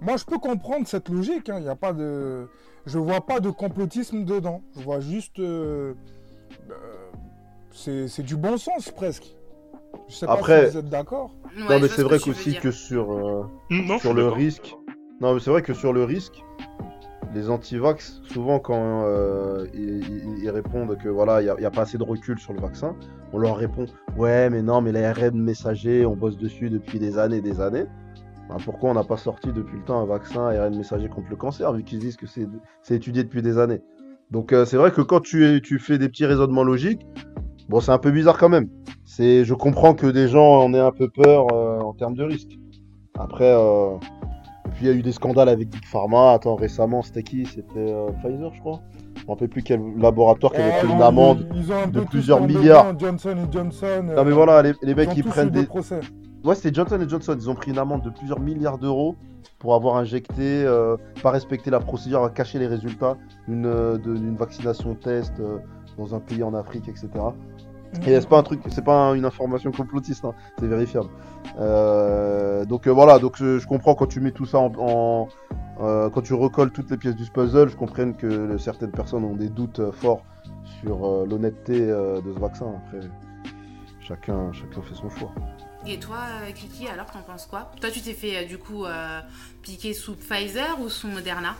Moi, 0.00 0.16
je 0.16 0.24
peux 0.24 0.38
comprendre 0.38 0.88
cette 0.88 1.10
logique. 1.10 1.50
hein, 1.50 1.58
Il 1.60 1.68
a 1.68 1.76
pas 1.76 1.92
de, 1.92 2.48
je 2.86 2.98
vois 2.98 3.20
pas 3.20 3.40
de 3.40 3.50
complotisme 3.50 4.24
dedans. 4.24 4.62
Je 4.78 4.80
vois 4.80 5.00
juste, 5.00 5.38
euh, 5.40 5.92
euh, 6.70 8.06
c'est 8.08 8.22
du 8.22 8.38
bon 8.38 8.56
sens 8.56 8.90
presque. 8.90 9.36
Je 10.10 10.16
sais 10.16 10.26
pas 10.26 10.32
Après- 10.32 10.66
si 10.66 10.72
vous 10.72 10.78
êtes 10.78 10.88
d'accord. 10.88 11.30
Ouais, 11.56 11.62
non, 11.62 11.80
mais 11.80 11.88
c'est 11.88 11.96
ce 11.96 12.02
vrai 12.02 12.18
que 12.18 12.24
qu'aussi 12.24 12.58
sur, 12.72 13.12
euh, 13.12 13.44
Non, 13.70 13.98
sur 13.98 14.12
le 14.12 14.28
risque. 14.28 14.74
Non, 15.20 15.34
mais 15.34 15.40
c'est 15.40 15.50
vrai 15.50 15.62
que 15.62 15.72
sur 15.72 15.92
le 15.92 16.02
risque, 16.02 16.42
les 17.32 17.48
anti-vax, 17.48 18.20
souvent 18.24 18.58
quand 18.58 19.04
euh, 19.04 19.66
ils, 19.72 20.50
répondent 20.50 20.96
que 20.98 21.08
voilà, 21.08 21.42
il 21.42 21.54
n'y 21.58 21.64
a, 21.64 21.70
pas 21.70 21.82
assez 21.82 21.96
de 21.96 22.02
recul 22.02 22.38
sur 22.40 22.52
le 22.52 22.60
vaccin, 22.60 22.96
on 23.32 23.38
leur 23.38 23.56
répond 23.56 23.86
Ouais, 24.16 24.50
mais 24.50 24.62
non, 24.62 24.80
mais 24.80 24.90
l'ARN 24.90 25.40
messager, 25.40 26.04
on 26.04 26.16
bosse 26.16 26.36
dessus 26.36 26.70
depuis 26.70 26.98
des 26.98 27.18
années 27.18 27.36
et 27.36 27.40
des 27.42 27.60
années. 27.60 27.84
Ben, 28.48 28.56
pourquoi 28.64 28.90
on 28.90 28.94
n'a 28.94 29.04
pas 29.04 29.16
sorti 29.16 29.52
depuis 29.52 29.78
le 29.78 29.84
temps 29.84 30.00
un 30.00 30.06
vaccin 30.06 30.48
ARN 30.48 30.76
messager 30.76 31.08
contre 31.08 31.28
le 31.30 31.36
cancer, 31.36 31.72
vu 31.72 31.84
qu'ils 31.84 32.00
disent 32.00 32.16
que 32.16 32.26
c'est 32.26 32.48
c'est 32.82 32.96
étudié 32.96 33.22
depuis 33.22 33.42
des 33.42 33.58
années? 33.58 33.80
Donc 34.32 34.52
euh, 34.52 34.64
c'est 34.64 34.76
vrai 34.76 34.90
que 34.90 35.02
quand 35.02 35.20
tu, 35.20 35.44
es- 35.46 35.60
tu 35.60 35.78
fais 35.78 35.98
des 35.98 36.08
petits 36.08 36.26
raisonnements 36.26 36.64
logiques, 36.64 37.06
bon, 37.70 37.80
c'est 37.80 37.92
un 37.92 37.98
peu 37.98 38.10
bizarre 38.10 38.36
quand 38.36 38.48
même. 38.48 38.68
C'est, 39.04 39.44
je 39.44 39.54
comprends 39.54 39.94
que 39.94 40.06
des 40.06 40.28
gens 40.28 40.60
en 40.60 40.74
aient 40.74 40.80
un 40.80 40.92
peu 40.92 41.08
peur 41.08 41.46
euh, 41.52 41.80
en 41.80 41.94
termes 41.94 42.14
de 42.14 42.24
risque. 42.24 42.58
Après, 43.18 43.52
euh, 43.52 43.96
puis 44.72 44.82
il 44.82 44.86
y 44.86 44.90
a 44.90 44.92
eu 44.92 45.02
des 45.02 45.12
scandales 45.12 45.48
avec 45.48 45.68
Big 45.68 45.84
Pharma. 45.84 46.32
Attends, 46.32 46.56
récemment, 46.56 47.02
c'était 47.02 47.22
qui? 47.22 47.46
C'était 47.46 47.64
euh, 47.76 48.08
Pfizer, 48.22 48.52
je 48.52 48.60
crois. 48.60 48.80
Je 49.16 49.22
me 49.22 49.28
rappelle 49.28 49.48
plus 49.48 49.62
quel 49.62 49.80
laboratoire 49.98 50.52
qui 50.52 50.60
avait 50.60 50.70
Ouais, 50.70 50.78
pris 50.78 50.92
une 50.92 51.02
amende. 51.02 51.46
de 51.92 52.00
plusieurs 52.00 52.40
milliards. 52.40 52.94
dedans, 52.94 52.98
Johnson 52.98 53.36
et 53.36 53.52
Johnson. 53.52 54.04
Non 54.16 54.24
mais 54.24 54.32
voilà, 54.32 54.62
les, 54.82 54.94
mecs 54.94 55.10
qui 55.10 55.22
prennent 55.22 55.50
des 55.50 55.64
procès. 55.64 56.00
Ouais, 56.42 56.54
c'était 56.54 56.74
Johnson 56.74 56.98
et 57.00 57.08
Johnson. 57.08 57.36
Ils 57.38 57.50
ont 57.50 57.54
pris 57.54 57.70
une 57.70 57.78
amende 57.78 58.02
de 58.02 58.10
plusieurs 58.10 58.40
milliards 58.40 58.78
d'euros 58.78 59.16
pour 59.60 59.74
avoir 59.74 59.96
injecté, 59.96 60.64
euh, 60.64 60.96
pas 61.22 61.30
respecté 61.30 61.70
la 61.70 61.80
procédure, 61.80 62.24
à 62.24 62.30
cacher 62.30 62.58
les 62.58 62.66
résultats 62.66 63.16
d'une 63.46 63.66
euh, 63.66 63.98
vaccination 64.38 64.94
test 64.94 65.34
euh, 65.38 65.58
dans 65.98 66.14
un 66.14 66.20
pays 66.20 66.42
en 66.42 66.54
Afrique, 66.54 66.88
etc. 66.88 67.08
Et 68.06 68.20
c'est 68.20 68.28
pas 68.28 68.38
un 68.38 68.42
truc, 68.42 68.60
c'est 68.68 68.84
pas 68.84 68.94
un- 68.94 69.14
une 69.14 69.24
information 69.24 69.72
complotiste, 69.72 70.24
hein, 70.24 70.34
c'est 70.58 70.66
vérifiable. 70.66 71.08
Euh, 71.58 72.64
donc 72.64 72.86
euh, 72.86 72.90
voilà, 72.90 73.18
donc 73.18 73.36
je, 73.36 73.66
comprends 73.66 73.94
quand 73.94 74.06
tu 74.06 74.20
mets 74.20 74.30
tout 74.30 74.46
ça 74.46 74.58
en, 74.58 75.28
euh, 75.80 76.08
quand 76.10 76.22
tu 76.22 76.34
recolles 76.34 76.70
toutes 76.70 76.90
les 76.90 76.96
pièces 76.96 77.16
du 77.16 77.28
puzzle, 77.30 77.68
je 77.68 77.76
comprends 77.76 78.12
que 78.12 78.56
certaines 78.58 78.92
personnes 78.92 79.24
ont 79.24 79.34
des 79.36 79.48
doutes 79.48 79.90
forts 79.92 80.24
sur 80.80 81.26
l'honnêteté 81.26 81.78
de 81.78 82.32
ce 82.34 82.38
vaccin. 82.38 82.66
Après, 82.86 83.06
chacun, 84.00 84.52
chacun 84.52 84.82
fait 84.82 84.94
son 84.94 85.10
choix. 85.10 85.32
Et 85.86 85.98
toi, 85.98 86.18
Kiki, 86.54 86.88
alors 86.88 87.06
t'en 87.06 87.22
penses 87.22 87.46
quoi? 87.46 87.70
Toi, 87.80 87.90
tu 87.90 88.00
t'es 88.00 88.12
fait 88.12 88.46
du 88.46 88.58
coup 88.58 88.84
piquer 89.62 89.94
sous 89.94 90.14
Pfizer 90.14 90.80
ou 90.80 90.88
sous 90.88 91.08
Moderna? 91.08 91.54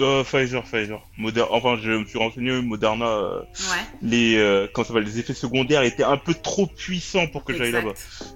Euh, 0.00 0.24
Pfizer, 0.24 0.62
Pfizer. 0.64 1.00
Moder... 1.18 1.44
Enfin, 1.50 1.76
je 1.80 1.90
me 1.90 2.04
suis 2.06 2.18
renseigné, 2.18 2.60
Moderna, 2.62 3.04
euh, 3.06 3.40
Ouais. 3.40 3.84
les, 4.00 4.36
euh, 4.36 4.66
comment 4.72 4.86
ça 4.86 4.94
va, 4.94 5.00
les 5.00 5.18
effets 5.20 5.34
secondaires 5.34 5.82
étaient 5.82 6.02
un 6.02 6.16
peu 6.16 6.34
trop 6.34 6.66
puissants 6.66 7.26
pour 7.28 7.44
que 7.44 7.54
j'aille 7.54 7.72
là-bas. 7.72 7.92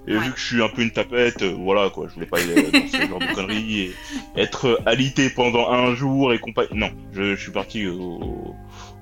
Et 0.07 0.13
Ouais. 0.15 0.23
vu 0.23 0.31
que 0.31 0.39
je 0.39 0.45
suis 0.45 0.63
un 0.63 0.69
peu 0.69 0.81
une 0.83 0.91
tapette, 0.91 1.41
euh, 1.41 1.55
voilà 1.57 1.89
quoi, 1.89 2.07
je 2.07 2.13
voulais 2.13 2.27
pas 2.27 2.37
aller 2.39 2.53
euh, 2.57 2.71
dans 2.71 2.87
ce 2.87 3.07
genre 3.07 3.19
de 3.19 3.33
conneries 3.33 3.79
et 3.81 3.95
être 4.37 4.65
euh, 4.67 4.77
alité 4.85 5.29
pendant 5.31 5.69
un 5.69 5.93
jour 5.95 6.31
et 6.31 6.39
compagnie. 6.39 6.69
Non, 6.73 6.91
je, 7.11 7.35
je 7.35 7.41
suis 7.41 7.51
parti 7.51 7.87
au, 7.87 8.55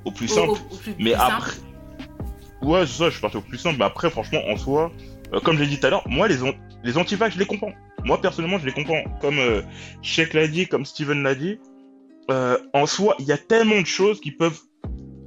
au 0.06 0.12
plus 0.12 0.28
simple. 0.30 0.50
au- 0.50 0.54
au 0.54 0.78
plus- 0.78 0.96
mais 0.98 1.12
plus 1.12 1.14
après. 1.14 1.52
simple. 1.52 1.62
Ouais, 2.62 2.88
c'est 2.88 2.98
ça, 2.98 3.06
je 3.08 3.12
suis 3.12 3.22
parti 3.22 3.38
au 3.38 3.42
plus 3.42 3.58
simple. 3.58 3.76
Mais 3.78 3.86
après, 3.86 4.10
franchement, 4.10 4.40
en 4.50 4.58
soi, 4.58 4.92
euh, 5.34 5.40
comme 5.42 5.58
j'ai 5.58 5.68
dit 5.68 5.80
tout 5.80 5.86
à 5.88 5.90
l'heure, 5.90 6.08
moi, 6.08 6.28
les, 6.28 6.42
an- 6.42 6.56
les 6.84 6.98
antivax, 6.98 7.36
je 7.36 7.40
les 7.40 7.46
comprends. 7.46 7.74
Moi, 8.06 8.20
personnellement, 8.22 8.58
je 8.60 8.66
les 8.66 8.72
comprends. 8.72 9.04
Comme 9.22 9.38
euh, 9.40 9.62
Sheik 10.02 10.34
l'a 10.34 10.48
dit, 10.48 10.66
comme 10.68 10.86
Steven 10.86 11.22
l'a 11.22 11.36
dit, 11.36 11.60
euh, 12.32 12.58
en 12.74 12.86
soi, 12.86 13.16
il 13.20 13.26
y 13.26 13.32
a 13.32 13.38
tellement 13.38 13.80
de 13.80 13.86
choses 13.86 14.20
qui 14.20 14.32
peuvent 14.32 14.60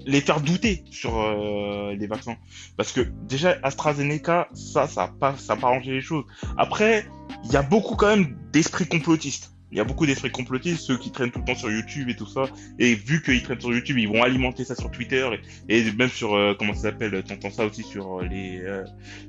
les 0.06 0.20
faire 0.20 0.40
douter 0.40 0.84
sur 0.90 1.18
euh, 1.18 1.94
les 1.94 2.06
vaccins. 2.06 2.36
Parce 2.76 2.92
que 2.92 3.00
déjà, 3.28 3.58
AstraZeneca, 3.62 4.48
ça, 4.54 4.86
ça 4.86 5.04
a 5.04 5.08
pas, 5.08 5.36
ça 5.36 5.52
a 5.52 5.56
pas 5.56 5.68
arrangé 5.68 5.92
les 5.92 6.00
choses. 6.00 6.24
Après, 6.56 7.06
il 7.44 7.52
y 7.52 7.56
a 7.56 7.62
beaucoup 7.62 7.94
quand 7.94 8.08
même 8.08 8.36
d'esprits 8.52 8.86
complotistes. 8.86 9.52
Il 9.70 9.76
y 9.76 9.80
a 9.80 9.84
beaucoup 9.84 10.06
d'esprits 10.06 10.30
complotistes, 10.30 10.80
ceux 10.80 10.96
qui 10.96 11.12
traînent 11.12 11.30
tout 11.30 11.40
le 11.40 11.44
temps 11.44 11.54
sur 11.54 11.70
YouTube 11.70 12.08
et 12.08 12.16
tout 12.16 12.26
ça. 12.26 12.44
Et 12.78 12.94
vu 12.94 13.22
qu'ils 13.22 13.42
traînent 13.42 13.60
sur 13.60 13.72
YouTube, 13.72 13.98
ils 13.98 14.08
vont 14.08 14.22
alimenter 14.22 14.64
ça 14.64 14.74
sur 14.74 14.90
Twitter 14.90 15.28
et, 15.68 15.78
et 15.78 15.92
même 15.92 16.08
sur, 16.08 16.34
euh, 16.34 16.54
comment 16.58 16.72
ça 16.72 16.82
s'appelle, 16.82 17.22
t'entends 17.22 17.50
ça 17.50 17.66
aussi 17.66 17.82
sur 17.82 18.20
euh, 18.20 18.24
les, 18.24 18.60
euh, 18.62 18.84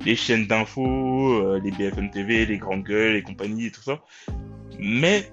les 0.05 0.15
chaînes 0.15 0.47
d'infos, 0.47 1.41
euh, 1.41 1.59
les 1.61 1.71
BFM 1.71 2.09
TV, 2.09 2.45
les 2.45 2.57
grandes 2.57 2.83
gueules 2.83 3.17
et 3.17 3.21
compagnie 3.21 3.65
et 3.65 3.71
tout 3.71 3.81
ça. 3.81 3.99
Mais 4.79 5.29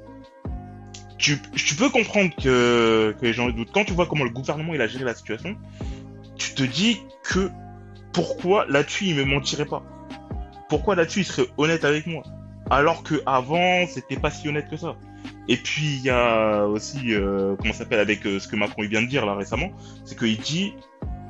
tu, 1.19 1.39
peux 1.79 1.89
comprendre 1.89 2.31
que, 2.43 3.15
les 3.23 3.33
gens 3.33 3.49
doutent. 3.49 3.71
Quand 3.73 3.85
tu 3.85 3.93
vois 3.93 4.07
comment 4.07 4.25
le 4.25 4.31
gouvernement 4.31 4.75
il 4.75 4.81
a 4.81 4.87
géré 4.87 5.05
la 5.05 5.15
situation, 5.15 5.57
tu 6.37 6.55
te 6.55 6.63
dis 6.63 6.99
que 7.23 7.51
pourquoi 8.13 8.67
là-dessus 8.67 9.07
il 9.07 9.17
me 9.17 9.25
mentirait 9.25 9.67
pas? 9.67 9.83
Pourquoi 10.69 10.95
là-dessus 10.95 11.21
il 11.21 11.25
serait 11.25 11.47
honnête 11.57 11.85
avec 11.85 12.07
moi? 12.07 12.23
Alors 12.71 13.03
que 13.03 13.23
avant 13.27 13.87
c'était 13.87 14.17
pas 14.17 14.31
si 14.31 14.49
honnête 14.49 14.69
que 14.69 14.77
ça. 14.77 14.97
Et 15.49 15.57
puis 15.57 15.97
il 15.97 16.03
y 16.03 16.11
a 16.11 16.67
aussi 16.67 17.15
euh, 17.15 17.57
comment 17.57 17.73
s'appelle 17.73 18.01
avec 18.01 18.27
euh, 18.27 18.39
ce 18.39 18.49
que 18.49 18.57
Macron 18.57 18.83
il 18.83 18.89
vient 18.89 19.03
de 19.03 19.07
dire 19.07 19.25
là 19.25 19.35
récemment, 19.35 19.71
c'est 20.05 20.19
qu'il 20.19 20.39
dit 20.39 20.75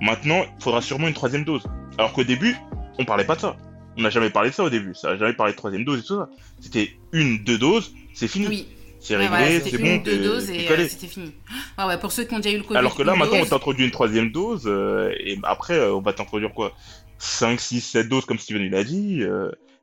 maintenant 0.01 0.43
il 0.43 0.63
faudra 0.63 0.81
sûrement 0.81 1.09
une 1.09 1.15
troisième 1.15 1.45
dose. 1.45 1.65
Alors 1.99 2.13
qu'au 2.13 2.25
début 2.25 2.57
on 2.99 3.05
parlait 3.05 3.25
pas 3.25 3.37
de 3.37 3.41
ça. 3.41 3.57
on 3.99 4.03
n'a 4.03 4.11
jamais 4.11 4.31
parlé 4.31 4.51
de 4.51 4.55
ça 4.55 4.65
au 4.65 4.71
début. 4.71 4.95
Ça 4.95 5.11
n'a 5.11 5.17
jamais 5.17 5.35
parlé 5.35 5.53
de 5.53 5.59
troisième 5.59 5.85
dose 5.85 6.01
et 6.01 6.03
tout 6.03 6.17
ça. 6.17 6.29
C'était 6.61 6.91
une, 7.13 7.45
deux 7.45 7.59
doses, 7.59 7.95
c'est 8.15 8.29
fini. 8.29 8.67
C'est 9.07 9.17
Ouais, 9.17 9.29
réglé, 9.29 9.61
c'est 9.71 9.79
bon, 9.79 9.99
deux 9.99 10.19
doses 10.19 10.51
et 10.51 10.69
euh, 10.69 10.89
c'était 10.89 11.07
fini. 11.07 11.33
Ouais, 11.79 11.85
ouais, 11.85 11.99
pour 11.99 12.11
ceux 12.11 12.25
qui 12.25 12.35
ont 12.35 12.41
déjà 12.41 12.53
eu 12.53 12.59
le 12.59 12.65
Covid. 12.65 12.77
Alors 12.77 12.97
que 12.97 13.05
là, 13.05 13.15
maintenant, 13.15 13.39
on 13.41 13.47
t'introduit 13.47 13.85
une 13.85 13.93
troisième 13.93 14.33
dose, 14.33 14.65
euh, 14.67 15.15
et 15.21 15.39
après, 15.45 15.75
euh, 15.75 15.95
on 15.95 16.01
va 16.01 16.13
t'introduire 16.13 16.53
quoi? 16.53 16.73
5, 17.19 17.61
6, 17.61 17.81
7 17.81 18.09
doses, 18.09 18.25
comme 18.25 18.39
Steven 18.41 18.63
il 18.63 18.75
a 18.75 18.83
dit, 18.83 19.23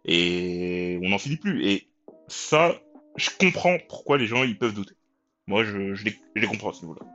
et 0.04 1.00
on 1.02 1.08
n'en 1.10 1.18
finit 1.18 1.38
plus. 1.38 1.66
Et 1.66 1.88
ça, 2.28 2.76
je 3.16 3.30
comprends 3.40 3.78
pourquoi 3.88 4.18
les 4.18 4.28
gens 4.28 4.44
ils 4.44 4.58
peuvent 4.58 4.74
douter. 4.74 4.96
Moi, 5.48 5.64
je, 5.64 5.96
je, 5.96 6.04
les, 6.04 6.20
je 6.36 6.42
les 6.42 6.48
comprends 6.48 6.72
à 6.72 6.74
ce 6.74 6.82
niveau-là. 6.82 7.06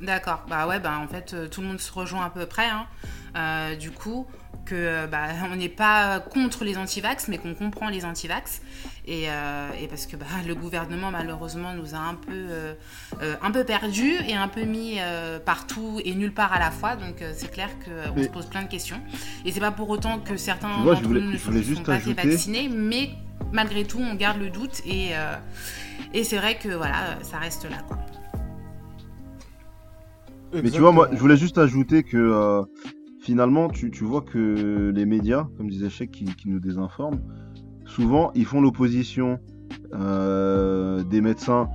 D'accord, 0.00 0.44
bah 0.48 0.66
ouais, 0.66 0.80
bah 0.80 0.98
en 0.98 1.08
fait, 1.08 1.34
tout 1.50 1.60
le 1.60 1.66
monde 1.66 1.80
se 1.80 1.92
rejoint 1.92 2.24
à 2.24 2.30
peu 2.30 2.46
près. 2.46 2.66
hein. 2.66 2.86
Euh, 3.36 3.76
du 3.76 3.90
coup, 3.90 4.26
que 4.64 5.06
bah, 5.06 5.26
on 5.52 5.56
n'est 5.56 5.68
pas 5.68 6.20
contre 6.20 6.64
les 6.64 6.78
antivax, 6.78 7.28
mais 7.28 7.36
qu'on 7.38 7.54
comprend 7.54 7.90
les 7.90 8.04
antivax. 8.04 8.62
Et, 9.06 9.30
euh, 9.30 9.68
et 9.80 9.86
parce 9.88 10.06
que 10.06 10.16
bah, 10.16 10.26
le 10.46 10.54
gouvernement, 10.54 11.10
malheureusement, 11.10 11.72
nous 11.74 11.94
a 11.94 11.98
un 11.98 12.14
peu, 12.14 12.32
euh, 12.32 12.74
euh, 13.22 13.34
un 13.42 13.50
peu 13.50 13.64
perdus 13.64 14.12
et 14.28 14.34
un 14.34 14.48
peu 14.48 14.62
mis 14.64 14.96
euh, 15.00 15.38
partout 15.38 16.00
et 16.04 16.14
nulle 16.14 16.32
part 16.34 16.52
à 16.52 16.58
la 16.58 16.70
fois. 16.70 16.96
Donc 16.96 17.22
euh, 17.22 17.32
c'est 17.34 17.50
clair 17.50 17.70
qu'on 17.84 18.14
Mais- 18.14 18.24
se 18.24 18.28
pose 18.28 18.46
plein 18.46 18.62
de 18.62 18.68
questions. 18.68 19.00
Et 19.44 19.52
c'est 19.52 19.60
pas 19.60 19.70
pour 19.72 19.88
autant 19.88 20.18
que 20.20 20.36
certains 20.36 20.82
vois, 20.82 20.94
je 20.94 21.00
d'entre 21.00 21.08
voulais- 21.08 21.20
nous 21.22 21.26
ne 21.28 21.32
je 21.32 21.38
sont, 21.38 21.50
voulais 21.50 21.62
sont 21.62 21.68
juste 21.68 21.86
pas 21.86 21.94
ajouter- 21.94 22.28
vacciner, 22.28 22.68
mais 22.68 23.10
malgré 23.52 23.84
tout, 23.84 23.98
on 24.00 24.14
garde 24.14 24.38
le 24.38 24.50
doute. 24.50 24.82
Et, 24.86 25.10
euh, 25.16 25.34
et 26.12 26.22
c'est 26.24 26.36
vrai 26.36 26.58
que 26.58 26.68
voilà, 26.68 27.18
ça 27.22 27.38
reste 27.38 27.64
là. 27.70 27.78
Quoi. 27.88 27.98
Mais 30.52 30.70
tu 30.70 30.80
vois, 30.80 30.92
moi, 30.92 31.08
je 31.12 31.16
voulais 31.18 31.36
juste 31.36 31.58
ajouter 31.58 32.02
que 32.02 32.16
euh, 32.16 32.62
finalement, 33.20 33.68
tu, 33.68 33.90
tu 33.90 34.04
vois 34.04 34.22
que 34.22 34.92
les 34.94 35.06
médias, 35.06 35.46
comme 35.56 35.68
disait 35.70 35.90
Cheikh, 35.90 36.10
qui, 36.10 36.24
qui 36.24 36.48
nous 36.48 36.58
désinforment, 36.58 37.20
souvent, 37.90 38.30
ils 38.34 38.44
font 38.44 38.60
l'opposition 38.60 39.38
euh, 39.94 41.02
des 41.04 41.20
médecins 41.20 41.68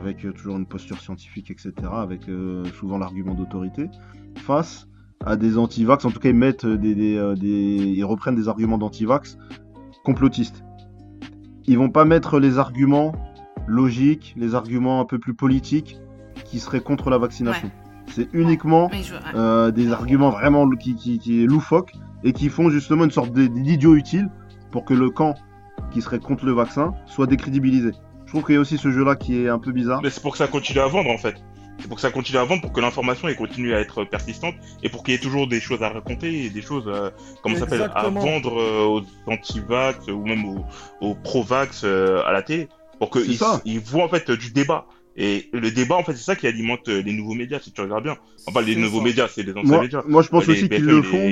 avec 0.00 0.24
euh, 0.24 0.32
toujours 0.32 0.56
une 0.56 0.66
posture 0.66 1.00
scientifique, 1.00 1.50
etc., 1.50 1.72
avec 1.92 2.28
euh, 2.28 2.64
souvent 2.78 2.98
l'argument 2.98 3.34
d'autorité, 3.34 3.88
face 4.36 4.86
à 5.24 5.36
des 5.36 5.58
antivax. 5.58 6.04
En 6.04 6.10
tout 6.10 6.20
cas, 6.20 6.28
ils 6.30 6.34
mettent 6.34 6.66
des, 6.66 6.94
des, 6.94 7.34
des- 7.38 7.92
ils 7.96 8.04
reprennent 8.04 8.36
des 8.36 8.48
arguments 8.48 8.78
d'antivax 8.78 9.36
complotistes. 10.04 10.62
Ils 11.66 11.76
vont 11.78 11.90
pas 11.90 12.04
mettre 12.04 12.38
les 12.38 12.58
arguments 12.58 13.12
logiques, 13.66 14.34
les 14.36 14.54
arguments 14.54 15.00
un 15.00 15.04
peu 15.04 15.18
plus 15.18 15.34
politiques 15.34 15.98
qui 16.44 16.58
seraient 16.58 16.80
contre 16.80 17.10
la 17.10 17.18
vaccination. 17.18 17.70
C'est 18.06 18.28
uniquement 18.32 18.88
je- 19.02 19.14
euh, 19.36 19.70
des 19.70 19.92
arguments 19.92 20.30
vraiment 20.30 20.68
qui, 20.70 20.94
qui, 20.96 21.18
qui 21.18 21.42
est 21.42 21.46
loufoque 21.46 21.92
et 22.24 22.32
qui 22.32 22.48
font 22.48 22.70
justement 22.70 23.04
une 23.04 23.10
sorte 23.10 23.32
d'idiot 23.32 23.94
utile 23.94 24.30
pour 24.72 24.84
que 24.84 24.94
le 24.94 25.10
camp 25.10 25.34
qui 25.92 26.02
serait 26.02 26.18
contre 26.18 26.44
le 26.44 26.52
vaccin 26.52 26.94
soit 27.06 27.26
décrédibilisé. 27.26 27.92
Je 28.26 28.30
trouve 28.32 28.44
qu'il 28.44 28.54
y 28.54 28.58
a 28.58 28.60
aussi 28.60 28.78
ce 28.78 28.90
jeu-là 28.92 29.16
qui 29.16 29.42
est 29.44 29.48
un 29.48 29.58
peu 29.58 29.72
bizarre. 29.72 30.00
Mais 30.02 30.10
c'est 30.10 30.22
pour 30.22 30.32
que 30.32 30.38
ça 30.38 30.46
continue 30.46 30.78
à 30.80 30.86
vendre, 30.86 31.10
en 31.10 31.18
fait. 31.18 31.34
C'est 31.80 31.88
pour 31.88 31.96
que 31.96 32.02
ça 32.02 32.10
continue 32.10 32.38
à 32.38 32.44
vendre, 32.44 32.60
pour 32.62 32.72
que 32.72 32.80
l'information 32.80 33.32
continue 33.34 33.74
à 33.74 33.80
être 33.80 34.04
persistante, 34.04 34.54
et 34.82 34.88
pour 34.88 35.02
qu'il 35.02 35.14
y 35.14 35.16
ait 35.16 35.20
toujours 35.20 35.48
des 35.48 35.60
choses 35.60 35.82
à 35.82 35.88
raconter, 35.88 36.44
et 36.44 36.50
des 36.50 36.62
choses, 36.62 36.84
euh, 36.86 37.10
comment 37.42 37.54
ça 37.54 37.60
s'appelle, 37.62 37.90
à 37.94 38.08
vendre 38.08 38.60
euh, 38.60 38.84
aux 38.84 39.02
anti-vax, 39.26 40.08
ou 40.08 40.24
même 40.26 40.44
aux, 40.44 40.64
aux 41.00 41.14
pro-vax 41.14 41.82
euh, 41.84 42.22
à 42.26 42.32
la 42.32 42.42
télé, 42.42 42.68
pour 42.98 43.10
qu'ils 43.10 43.38
ils 43.64 43.80
voient 43.80 44.04
en 44.04 44.08
fait 44.08 44.30
du 44.30 44.52
débat. 44.52 44.86
Et 45.16 45.48
le 45.52 45.70
débat, 45.70 45.96
en 45.96 46.04
fait, 46.04 46.12
c'est 46.12 46.22
ça 46.22 46.36
qui 46.36 46.46
alimente 46.46 46.86
les 46.88 47.12
nouveaux 47.12 47.34
médias, 47.34 47.58
si 47.60 47.72
tu 47.72 47.80
regardes 47.80 48.04
bien. 48.04 48.16
Enfin, 48.46 48.60
les 48.60 48.76
nouveaux 48.76 48.98
ça. 48.98 49.04
médias, 49.04 49.28
c'est 49.28 49.42
les 49.42 49.52
anciens 49.52 49.64
Moi, 49.64 49.80
médias. 49.82 50.02
moi, 50.06 50.22
je 50.22 50.28
pense 50.28 50.46
Les 50.46 50.52
aussi 50.52 50.68
qu'ils 50.68 50.84
le 50.84 51.02
font. 51.02 51.30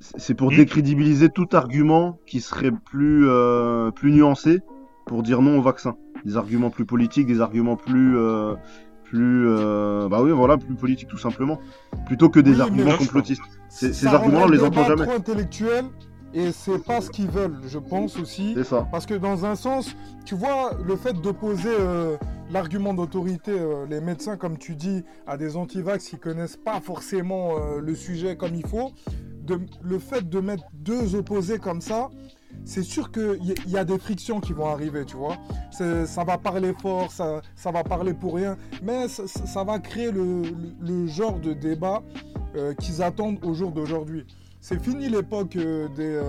C'est 0.00 0.34
pour 0.34 0.52
Hmm. 0.52 0.56
décrédibiliser 0.56 1.28
tout 1.28 1.48
argument 1.52 2.18
qui 2.26 2.40
serait 2.40 2.70
plus, 2.70 3.28
euh, 3.28 3.90
plus 3.90 4.12
nuancé 4.12 4.60
pour 5.06 5.22
dire 5.22 5.42
non 5.42 5.58
au 5.58 5.62
vaccin. 5.62 5.96
Des 6.24 6.36
arguments 6.36 6.70
plus 6.70 6.84
politiques, 6.84 7.26
des 7.26 7.40
arguments 7.40 7.76
plus. 7.76 8.16
euh, 8.16 8.54
plus 9.04 9.48
euh, 9.48 10.06
bah 10.10 10.20
oui, 10.22 10.30
voilà, 10.32 10.58
plus 10.58 10.74
politiques 10.74 11.08
tout 11.08 11.16
simplement. 11.16 11.58
Plutôt 12.04 12.28
que 12.28 12.40
des 12.40 12.56
Oui, 12.56 12.60
arguments 12.60 12.94
complotistes. 12.98 13.40
Ces- 13.70 13.94
ces 13.94 14.06
rend 14.06 14.22
on 14.26 14.46
les 14.46 14.58
le 14.58 14.64
entend 14.64 14.84
jamais. 14.84 15.04
trop 15.06 15.14
intellectuel 15.16 15.86
et 16.34 16.52
c'est 16.52 16.84
pas 16.84 17.00
ce 17.00 17.08
qu'ils 17.08 17.30
veulent, 17.30 17.56
je 17.66 17.78
pense 17.78 18.18
aussi. 18.18 18.52
C'est 18.54 18.64
ça. 18.64 18.86
Parce 18.92 19.06
que 19.06 19.14
dans 19.14 19.46
un 19.46 19.54
sens, 19.54 19.96
tu 20.26 20.34
vois, 20.34 20.72
le 20.86 20.94
fait 20.94 21.14
d'opposer 21.22 21.70
euh, 21.70 22.18
l'argument 22.52 22.92
d'autorité, 22.92 23.52
euh, 23.52 23.86
les 23.88 24.02
médecins, 24.02 24.36
comme 24.36 24.58
tu 24.58 24.74
dis, 24.74 25.02
à 25.26 25.38
des 25.38 25.56
antivax 25.56 26.06
qui 26.06 26.18
connaissent 26.18 26.58
pas 26.58 26.78
forcément 26.80 27.52
euh, 27.56 27.80
le 27.80 27.94
sujet 27.94 28.36
comme 28.36 28.54
il 28.54 28.66
faut, 28.66 28.90
le 29.82 29.98
fait 29.98 30.28
de 30.28 30.40
mettre 30.40 30.64
deux 30.72 31.14
opposés 31.14 31.58
comme 31.58 31.80
ça, 31.80 32.10
c'est 32.64 32.82
sûr 32.82 33.10
qu'il 33.10 33.54
y, 33.66 33.76
a 33.76 33.84
des 33.84 33.98
frictions 33.98 34.40
qui 34.40 34.52
vont 34.52 34.66
arriver, 34.66 35.04
tu 35.04 35.16
vois. 35.16 35.36
Ça 35.70 36.24
va 36.24 36.38
parler 36.38 36.74
fort, 36.74 37.10
ça, 37.10 37.40
va 37.64 37.84
parler 37.84 38.14
pour 38.14 38.34
rien, 38.34 38.56
mais 38.82 39.08
ça, 39.08 39.64
va 39.64 39.78
créer 39.78 40.10
le, 40.12 41.06
genre 41.06 41.38
de 41.38 41.52
débat 41.52 42.02
euh, 42.56 42.74
qu'ils 42.74 43.02
attendent 43.02 43.38
au 43.42 43.54
jour 43.54 43.72
d'aujourd'hui. 43.72 44.26
C'est 44.60 44.82
fini 44.82 45.08
l'époque 45.08 45.56
euh, 45.56 45.88
des... 45.96 46.20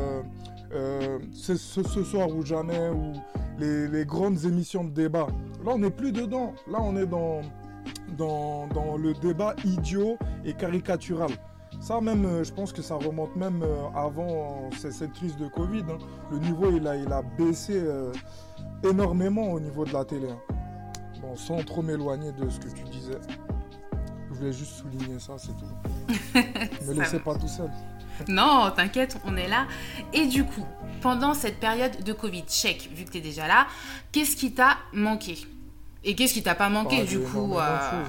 euh, 0.71 1.19
ce, 1.33 1.57
soir 1.57 2.29
ou 2.29 2.45
jamais, 2.45 2.89
ou 2.89 3.13
les, 3.59 4.05
grandes 4.05 4.45
émissions 4.45 4.83
de 4.83 4.91
débat. 4.91 5.27
Là, 5.65 5.73
on 5.73 5.79
n'est 5.79 5.89
plus 5.89 6.11
dedans. 6.11 6.53
Là, 6.71 6.79
on 6.81 6.95
est 6.95 7.07
dans 7.07 7.41
le 8.97 9.13
débat 9.15 9.55
idiot 9.65 10.17
et 10.45 10.53
caricatural. 10.53 11.31
Ça 11.79 12.01
même, 12.01 12.25
euh, 12.25 12.43
je 12.43 12.51
pense 12.51 12.73
que 12.73 12.81
ça 12.81 12.95
remonte 12.95 13.35
même 13.35 13.63
euh, 13.63 13.87
avant 13.95 14.69
euh, 14.73 14.75
cette 14.91 15.13
crise 15.13 15.37
de 15.37 15.47
Covid. 15.47 15.83
hein. 15.89 15.97
Le 16.31 16.39
niveau, 16.39 16.69
il 16.75 16.85
a, 16.87 16.95
il 16.95 17.11
a 17.11 17.21
baissé 17.21 17.81
énormément 18.83 19.51
au 19.51 19.59
niveau 19.59 19.85
de 19.85 19.93
la 19.93 20.03
télé. 20.05 20.29
hein. 20.29 20.53
Bon, 21.21 21.35
sans 21.35 21.63
trop 21.63 21.81
m'éloigner 21.81 22.31
de 22.33 22.49
ce 22.49 22.59
que 22.59 22.67
tu 22.69 22.83
disais. 22.85 23.19
Je 24.29 24.33
voulais 24.35 24.53
juste 24.53 24.71
souligner 24.73 25.19
ça, 25.19 25.33
c'est 25.37 25.55
tout. 25.57 25.65
Ne 26.87 26.93
laissez 26.93 27.17
va. 27.17 27.23
pas 27.33 27.35
tout 27.35 27.47
seul. 27.47 27.69
Non, 28.27 28.71
t'inquiète, 28.75 29.17
on 29.25 29.35
est 29.37 29.47
là. 29.47 29.65
Et 30.13 30.27
du 30.27 30.43
coup, 30.45 30.65
pendant 31.01 31.33
cette 31.33 31.59
période 31.59 32.03
de 32.03 32.13
Covid, 32.13 32.43
check, 32.47 32.89
vu 32.93 33.05
que 33.05 33.11
t'es 33.11 33.21
déjà 33.21 33.47
là, 33.47 33.67
qu'est-ce 34.11 34.35
qui 34.35 34.53
t'a 34.53 34.77
manqué? 34.93 35.37
Et 36.03 36.15
qu'est-ce 36.15 36.33
qui 36.33 36.41
t'a 36.43 36.55
pas 36.55 36.69
manqué 36.69 36.99
Ah, 37.01 37.05
du 37.05 37.19
coup 37.19 37.55
euh, 37.57 38.03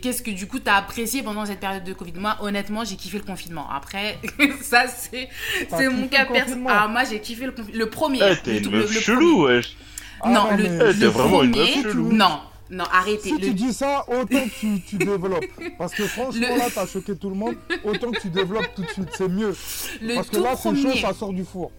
Qu'est-ce 0.00 0.22
que 0.22 0.30
du 0.30 0.46
coup 0.46 0.60
t'as 0.60 0.74
apprécié 0.76 1.22
pendant 1.22 1.44
cette 1.44 1.58
période 1.58 1.82
de 1.82 1.92
Covid? 1.92 2.12
Moi, 2.16 2.36
honnêtement, 2.40 2.84
j'ai 2.84 2.94
kiffé 2.96 3.18
le 3.18 3.24
confinement. 3.24 3.66
Après, 3.70 4.18
ça 4.62 4.84
c'est 4.86 5.28
c'est 5.68 5.88
mon 5.88 6.02
le 6.02 6.06
cas 6.08 6.18
personnel. 6.26 6.44
confinement? 6.44 6.70
Ah, 6.72 6.86
moi 6.88 7.02
j'ai 7.04 7.20
kiffé 7.20 7.46
le 7.46 7.52
confinement. 7.52 7.78
Le 7.78 7.90
premier. 7.90 8.20
Eh, 8.22 8.30
le 8.30 8.36
t'es 8.36 8.58
une 8.58 8.70
le- 8.70 8.78
meuf 8.78 8.94
le 8.94 9.00
chelou, 9.00 9.44
wesh. 9.46 9.76
Ah, 10.20 10.28
non, 10.30 10.44
non, 10.50 10.56
le, 10.56 10.62
mais- 10.62 10.68
le 10.68 10.90
Eh, 10.90 10.98
t'es 11.00 11.06
vraiment 11.06 11.42
une 11.42 11.50
premier- 11.50 11.74
meuf 11.76 11.82
chelou. 11.82 12.12
Non, 12.12 12.40
non, 12.70 12.84
arrêtez. 12.92 13.22
Si 13.30 13.32
Le- 13.32 13.38
tu 13.40 13.54
dis 13.54 13.72
ça, 13.72 14.04
autant 14.06 14.26
que 14.44 14.60
tu, 14.60 14.80
tu 14.82 14.96
développes. 15.04 15.44
Parce 15.78 15.94
que 15.94 16.06
franchement, 16.06 16.46
Le- 16.48 16.58
là, 16.58 16.66
t'as 16.72 16.86
choqué 16.86 17.16
tout 17.16 17.30
le 17.30 17.34
monde. 17.36 17.56
Autant 17.82 18.12
que 18.12 18.20
tu 18.20 18.28
développes 18.30 18.70
tout 18.76 18.82
de 18.82 18.88
suite. 18.90 19.08
C'est 19.18 19.28
mieux. 19.28 19.56
le 20.00 20.14
Parce 20.14 20.28
que 20.28 20.36
tout 20.36 20.42
là, 20.44 20.50
c'est 20.54 20.68
premier. 20.70 20.92
chaud, 20.92 20.98
ça 21.08 21.12
sort 21.12 21.32
du 21.32 21.44
four. 21.44 21.72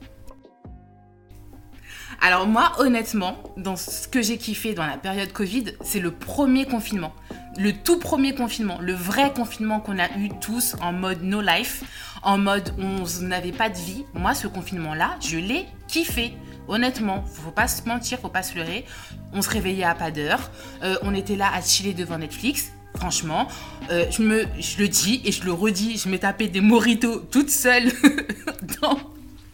Alors 2.24 2.46
moi, 2.46 2.74
honnêtement, 2.78 3.36
dans 3.58 3.76
ce 3.76 4.08
que 4.08 4.22
j'ai 4.22 4.38
kiffé 4.38 4.76
dans 4.76 4.86
la 4.86 4.98
période 4.98 5.34
Covid, 5.34 5.74
c'est 5.82 6.00
le 6.00 6.12
premier 6.12 6.66
confinement. 6.66 7.14
Le 7.58 7.74
tout 7.74 7.98
premier 7.98 8.36
confinement, 8.36 8.78
le 8.80 8.94
vrai 8.94 9.34
confinement 9.34 9.80
qu'on 9.80 9.98
a 9.98 10.08
eu 10.20 10.30
tous 10.40 10.76
en 10.82 10.94
mode 10.94 11.24
no 11.24 11.42
life, 11.42 11.84
en 12.22 12.38
mode 12.38 12.76
on 12.78 13.26
n'avait 13.26 13.52
pas 13.52 13.70
de 13.70 13.78
vie. 13.78 14.06
Moi, 14.14 14.36
ce 14.36 14.46
confinement-là, 14.46 15.18
je 15.20 15.38
l'ai 15.38 15.66
kiffé. 15.88 16.34
Honnêtement, 16.68 17.26
faut 17.26 17.50
pas 17.50 17.68
se 17.68 17.88
mentir, 17.90 18.20
faut 18.20 18.30
pas 18.30 18.44
se 18.44 18.56
leurrer. 18.56 18.86
On 19.34 19.42
se 19.42 19.50
réveillait 19.50 19.84
à 19.84 19.96
pas 19.96 20.12
d'heure, 20.12 20.52
euh, 20.84 20.98
on 21.02 21.16
était 21.16 21.36
là 21.36 21.50
à 21.52 21.60
chiller 21.62 21.96
devant 21.96 22.20
Netflix. 22.20 22.72
Franchement, 22.98 23.48
euh, 23.90 24.06
je, 24.12 24.22
je 24.60 24.78
le 24.78 24.88
dis 24.88 25.22
et 25.26 25.32
je 25.32 25.44
le 25.44 25.54
redis, 25.54 25.98
je 25.98 26.08
m'ai 26.08 26.20
tapé 26.20 26.48
des 26.48 26.62
moritos 26.62 27.20
toute 27.32 27.50
seule 27.50 27.92
dans, 28.82 29.00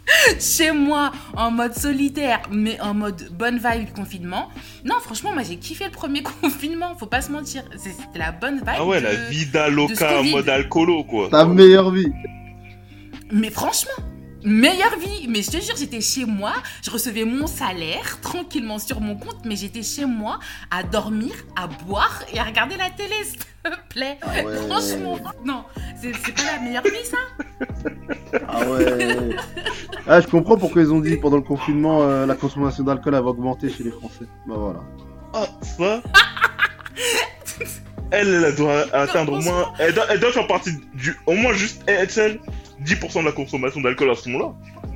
chez 0.39 0.72
moi 0.72 1.12
en 1.36 1.52
mode 1.52 1.74
solitaire, 1.74 2.41
mais 2.52 2.80
en 2.82 2.93
mode 2.93 3.30
bonne 3.32 3.58
vibe 3.58 3.91
confinement. 3.93 4.50
Non, 4.86 4.96
franchement, 5.02 5.34
moi 5.34 5.43
j'ai 5.43 5.58
kiffé 5.58 5.86
le 5.86 5.91
premier 5.91 6.24
confinement, 6.41 6.96
faut 6.98 7.06
pas 7.08 7.22
se 7.22 7.32
mentir. 7.32 7.63
C'est- 7.78 7.91
C'était 7.91 8.20
la 8.20 8.32
bonne 8.32 8.58
vibe. 8.58 8.67
Ah 8.67 8.86
ouais, 8.86 9.00
de- 9.00 9.06
la 9.06 9.13
vida 9.30 9.70
loca 9.70 10.20
en 10.20 10.24
mode 10.24 10.50
alcoolo, 10.50 11.04
quoi. 11.04 11.30
Ta 11.30 11.46
meilleure 11.46 11.91
vie. 11.91 12.12
Mais 13.32 13.50
franchement, 13.50 13.91
meilleure 14.48 14.98
vie. 15.00 15.28
Mais 15.28 15.42
je 15.42 15.52
te 15.52 15.58
jure, 15.62 15.76
j'étais 15.78 16.02
chez 16.02 16.26
moi, 16.26 16.54
je 16.84 16.90
recevais 16.90 17.26
mon 17.26 17.48
salaire 17.48 18.20
tranquillement 18.22 18.80
sur 18.80 19.02
mon 19.02 19.16
compte, 19.16 19.46
mais 19.46 19.56
j'étais 19.56 19.84
chez 19.84 20.06
moi 20.06 20.40
à 20.72 20.84
dormir, 20.84 21.34
à 21.56 21.68
boire 21.68 22.24
et 22.34 22.40
à 22.40 22.44
regarder 22.44 22.78
la 22.78 22.90
télé, 22.90 23.14
s'il 23.24 23.40
te 23.40 23.70
plaît. 23.90 24.18
ouais. 24.26 24.46
Franchement, 24.68 25.18
non, 25.46 25.64
c'est 26.02 26.12
pas 26.12 26.42
la 26.56 26.60
meilleure 26.62 26.84
vie 26.84 27.06
ça. 27.06 27.18
Ah 28.48 28.66
ouais. 28.70 29.36
Ah, 30.08 30.22
je 30.22 30.28
comprends 30.28 30.58
pourquoi 30.58 30.82
ils 30.82 30.94
ont 30.94 31.00
dit 31.00 31.18
pendant 31.18 31.38
le 31.38 31.44
confinement 31.44 32.02
euh, 32.02 32.26
la 32.26 32.36
consommation 32.36 32.84
d'alcool 32.84 33.16
avait 33.16 33.28
augmenté 33.28 33.70
chez 33.70 33.84
les 33.84 33.92
Français. 33.92 34.26
Bah 34.48 34.56
voilà. 34.58 34.80
Ah, 35.34 35.46
ça? 35.62 36.02
Elle, 38.12 38.44
elle 38.46 38.56
doit 38.56 38.86
atteindre 38.94 39.34
au 39.34 39.42
moins. 39.42 39.74
Elle 39.80 39.94
doit, 39.94 40.06
elle 40.10 40.20
doit 40.20 40.32
faire 40.32 40.48
partie 40.48 40.72
du. 40.94 41.18
Au 41.26 41.34
moins 41.34 41.54
juste 41.54 41.82
être 41.88 42.12
celle 42.12 42.40
10% 42.84 43.22
de 43.22 43.26
la 43.26 43.32
consommation 43.32 43.82
d'alcool 43.82 44.10
à 44.12 44.16
ce 44.16 44.30
moment-là. 44.30 44.54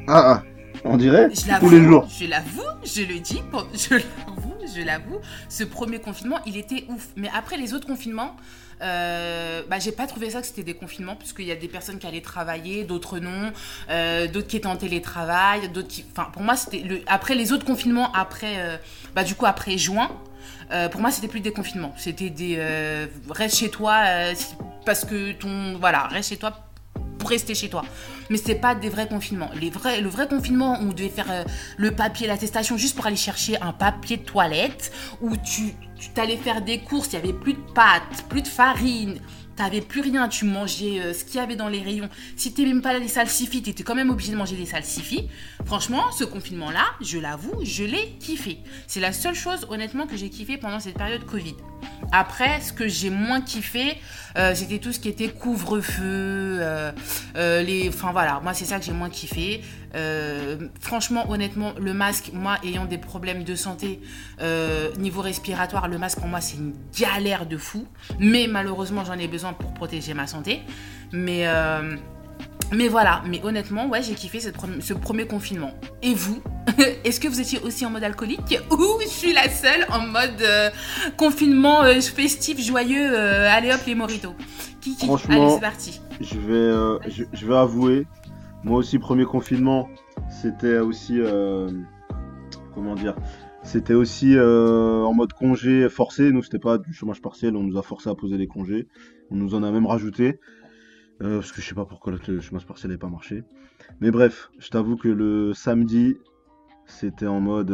Ah, 0.07 0.23
ah, 0.35 0.43
on 0.83 0.97
dirait 0.97 1.29
Je 1.33 1.41
tous 1.41 1.47
l'avoue, 1.47 1.69
les 1.69 1.83
jours. 1.83 2.07
je 2.19 2.25
l'avoue, 2.25 2.61
je 2.83 3.01
le 3.01 3.19
dis, 3.19 3.41
je 3.73 3.95
l'avoue, 3.95 4.55
je 4.75 4.81
l'avoue. 4.81 5.19
Ce 5.49 5.63
premier 5.63 5.99
confinement, 5.99 6.39
il 6.45 6.57
était 6.57 6.85
ouf. 6.89 7.07
Mais 7.15 7.29
après 7.35 7.57
les 7.57 7.73
autres 7.73 7.87
confinements, 7.87 8.35
euh, 8.81 9.61
bah, 9.69 9.77
j'ai 9.79 9.91
pas 9.91 10.07
trouvé 10.07 10.31
ça 10.31 10.41
que 10.41 10.47
c'était 10.47 10.63
des 10.63 10.73
confinements, 10.73 11.15
puisqu'il 11.15 11.45
y 11.45 11.51
a 11.51 11.55
des 11.55 11.67
personnes 11.67 11.99
qui 11.99 12.07
allaient 12.07 12.21
travailler, 12.21 12.83
d'autres 12.83 13.19
non, 13.19 13.51
euh, 13.91 14.27
d'autres 14.27 14.47
qui 14.47 14.57
étaient 14.57 14.65
en 14.67 14.75
télétravail, 14.77 15.69
d'autres 15.69 15.87
qui. 15.87 16.05
Enfin, 16.11 16.29
pour 16.31 16.41
moi, 16.41 16.55
c'était. 16.55 16.79
Le... 16.79 17.01
Après 17.07 17.35
les 17.35 17.51
autres 17.51 17.65
confinements, 17.65 18.11
après. 18.13 18.55
euh, 18.57 18.77
Bah, 19.15 19.23
du 19.23 19.35
coup, 19.35 19.45
après 19.45 19.77
juin. 19.77 20.09
euh, 20.71 20.89
pour 20.89 21.01
moi, 21.01 21.11
c'était 21.11 21.27
plus 21.27 21.41
des 21.41 21.51
confinements. 21.51 21.93
C'était 21.97 22.29
des 22.31 22.55
euh, 22.57 23.05
reste 23.29 23.57
chez 23.57 23.69
toi 23.69 24.01
euh, 24.05 24.33
parce 24.85 25.05
que 25.05 25.33
ton 25.33 25.77
voilà 25.79 26.07
reste 26.07 26.29
chez 26.29 26.37
toi 26.37 26.53
rester 27.27 27.55
chez 27.55 27.69
toi. 27.69 27.83
Mais 28.29 28.37
c'est 28.37 28.55
pas 28.55 28.75
des 28.75 28.89
vrais 28.89 29.07
confinements. 29.07 29.49
Les 29.59 29.69
vrais, 29.69 30.01
le 30.01 30.09
vrai 30.09 30.27
confinement 30.27 30.79
où 30.79 30.89
on 30.89 30.93
devait 30.93 31.09
faire 31.09 31.31
euh, 31.31 31.43
le 31.77 31.91
papier, 31.91 32.27
l'attestation 32.27 32.77
juste 32.77 32.95
pour 32.95 33.05
aller 33.05 33.15
chercher 33.15 33.61
un 33.61 33.73
papier 33.73 34.17
de 34.17 34.23
toilette, 34.23 34.91
où 35.21 35.35
tu 35.37 35.73
tu 36.01 36.09
t'allais 36.09 36.37
faire 36.37 36.63
des 36.63 36.79
courses, 36.79 37.09
il 37.09 37.13
y 37.13 37.17
avait 37.17 37.33
plus 37.33 37.53
de 37.53 37.61
pâtes, 37.75 38.25
plus 38.27 38.41
de 38.41 38.47
farine, 38.47 39.19
t'avais 39.61 39.81
plus 39.81 40.01
rien, 40.01 40.27
tu 40.27 40.45
mangeais 40.45 40.99
euh, 40.99 41.13
ce 41.13 41.23
qu'il 41.23 41.35
y 41.35 41.39
avait 41.39 41.55
dans 41.55 41.67
les 41.67 41.81
rayons. 41.81 42.09
Si 42.35 42.51
t'es 42.51 42.65
même 42.65 42.81
pas 42.81 42.97
les 42.97 43.07
salsifis, 43.07 43.61
t'étais 43.61 43.83
quand 43.83 43.93
même 43.93 44.09
obligé 44.09 44.31
de 44.31 44.37
manger 44.37 44.55
des 44.55 44.65
salsifis. 44.65 45.29
Franchement, 45.65 46.11
ce 46.11 46.23
confinement-là, 46.23 46.83
je 46.99 47.19
l'avoue, 47.19 47.53
je 47.63 47.83
l'ai 47.83 48.15
kiffé. 48.19 48.57
C'est 48.87 48.99
la 48.99 49.13
seule 49.13 49.35
chose, 49.35 49.67
honnêtement, 49.69 50.07
que 50.07 50.17
j'ai 50.17 50.29
kiffé 50.29 50.57
pendant 50.57 50.79
cette 50.79 50.97
période 50.97 51.23
Covid. 51.25 51.53
Après, 52.11 52.59
ce 52.61 52.73
que 52.73 52.87
j'ai 52.87 53.11
moins 53.11 53.39
kiffé, 53.39 53.97
euh, 54.35 54.55
c'était 54.55 54.79
tout 54.79 54.91
ce 54.91 54.99
qui 54.99 55.09
était 55.09 55.29
couvre-feu, 55.29 56.01
euh, 56.03 56.91
les, 57.35 57.87
enfin 57.89 58.11
voilà, 58.11 58.39
moi 58.41 58.55
c'est 58.55 58.65
ça 58.65 58.79
que 58.79 58.85
j'ai 58.85 58.91
moins 58.93 59.09
kiffé. 59.09 59.61
Euh, 59.95 60.57
franchement, 60.79 61.29
honnêtement, 61.29 61.73
le 61.79 61.93
masque, 61.93 62.31
moi 62.33 62.57
ayant 62.63 62.85
des 62.85 62.97
problèmes 62.97 63.43
de 63.43 63.55
santé 63.55 63.99
euh, 64.41 64.89
niveau 64.97 65.21
respiratoire, 65.21 65.87
le 65.87 65.97
masque 65.97 66.19
pour 66.19 66.27
moi 66.27 66.41
c'est 66.41 66.57
une 66.57 66.73
galère 66.97 67.45
de 67.45 67.57
fou. 67.57 67.85
Mais 68.19 68.47
malheureusement, 68.47 69.03
j'en 69.03 69.17
ai 69.17 69.27
besoin 69.27 69.53
pour 69.53 69.73
protéger 69.73 70.13
ma 70.13 70.27
santé. 70.27 70.61
Mais 71.11 71.47
euh, 71.47 71.95
mais 72.73 72.87
voilà, 72.87 73.21
mais 73.27 73.41
honnêtement, 73.43 73.87
ouais, 73.89 74.01
j'ai 74.01 74.13
kiffé 74.13 74.39
cette 74.39 74.55
ce 74.79 74.93
premier 74.93 75.27
confinement. 75.27 75.71
Et 76.01 76.13
vous? 76.13 76.41
Est-ce 77.03 77.19
que 77.19 77.27
vous 77.27 77.41
étiez 77.41 77.59
aussi 77.59 77.85
en 77.85 77.89
mode 77.89 78.03
alcoolique? 78.03 78.59
Ou 78.71 79.01
je 79.01 79.07
suis 79.07 79.33
la 79.33 79.49
seule 79.49 79.85
en 79.89 80.07
mode 80.07 80.71
confinement 81.17 81.83
festif, 82.01 82.61
joyeux, 82.61 83.17
allez 83.17 83.73
hop 83.73 83.81
les 83.85 83.95
moritos 83.95 84.35
Kiki, 84.79 85.05
Franchement, 85.05 85.43
allez 85.43 85.53
c'est 85.55 85.61
parti. 85.61 86.01
Je 86.21 86.39
vais, 86.39 87.11
je, 87.11 87.23
je 87.33 87.45
vais 87.45 87.55
avouer, 87.55 88.07
moi 88.63 88.77
aussi, 88.77 88.99
premier 88.99 89.25
confinement, 89.25 89.89
c'était 90.29 90.79
aussi. 90.79 91.19
euh, 91.19 91.69
comment 92.73 92.95
dire 92.95 93.15
C'était 93.63 93.93
aussi 93.93 94.35
euh, 94.37 95.03
en 95.03 95.13
mode 95.13 95.33
congé 95.33 95.89
forcé. 95.89 96.31
Nous, 96.31 96.43
c'était 96.43 96.59
pas 96.59 96.77
du 96.77 96.93
chômage 96.93 97.21
partiel, 97.21 97.55
on 97.55 97.63
nous 97.63 97.77
a 97.77 97.81
forcé 97.83 98.09
à 98.09 98.15
poser 98.15 98.37
les 98.37 98.47
congés. 98.47 98.87
On 99.31 99.35
nous 99.35 99.55
en 99.55 99.63
a 99.63 99.71
même 99.71 99.85
rajouté. 99.85 100.39
euh, 101.21 101.35
parce 101.35 101.51
que 101.51 101.61
je 101.61 101.67
sais 101.67 101.75
pas 101.75 101.85
pourquoi 101.85 102.13
le 102.27 102.39
chômage 102.41 102.65
partiel 102.65 102.89
n'avait 102.89 102.99
pas 102.99 103.09
marché. 103.09 103.43
Mais 103.99 104.11
bref, 104.11 104.51
je 104.59 104.69
t'avoue 104.69 104.95
que 104.97 105.07
le 105.09 105.53
samedi, 105.53 106.17
c'était 106.85 107.27
en 107.27 107.39
mode. 107.41 107.69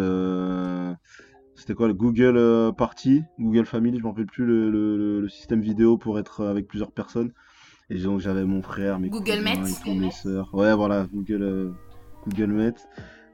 c'était 1.55 1.73
quoi 1.73 1.87
le 1.87 1.93
Google 1.93 2.73
Party, 2.77 3.23
Google 3.39 3.65
Family, 3.65 3.97
je 3.99 4.03
m'en 4.03 4.09
rappelle 4.11 4.25
plus 4.25 4.45
le 4.45 5.27
système 5.29 5.61
vidéo 5.61 5.97
pour 5.97 6.19
être 6.19 6.45
avec 6.45 6.67
plusieurs 6.67 6.91
personnes. 6.91 7.31
Et 7.89 7.99
donc 7.99 8.19
j'avais 8.19 8.43
mon 8.45 8.61
frère, 8.61 8.99
mes 8.99 9.09
Google 9.09 9.43
cousins 9.43 9.63
et 9.85 9.95
mes 9.95 10.11
sœurs. 10.11 10.53
Ouais, 10.53 10.73
voilà, 10.75 11.07
Google, 11.13 11.41
euh, 11.43 11.69
Google. 12.27 12.73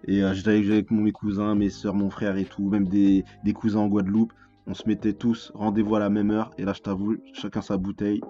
Et 0.05 0.21
euh, 0.23 0.33
j'étais 0.33 0.51
avec, 0.71 0.91
mes 0.91 1.11
cousins, 1.11 1.55
mes 1.55 1.69
sœurs, 1.69 1.95
mon 1.95 2.09
frère 2.09 2.37
et 2.37 2.45
tout, 2.45 2.69
même 2.69 2.87
des, 2.87 3.23
des 3.43 3.53
cousins 3.53 3.79
en 3.79 3.87
Guadeloupe. 3.87 4.33
On 4.67 4.73
se 4.73 4.87
mettait 4.87 5.13
tous 5.13 5.51
rendez-vous 5.55 5.95
à 5.95 5.99
la 5.99 6.09
même 6.09 6.31
heure. 6.31 6.51
Et 6.57 6.65
là, 6.65 6.73
je 6.73 6.81
t'avoue, 6.81 7.15
chacun 7.33 7.61
sa 7.61 7.77
bouteille. 7.77 8.21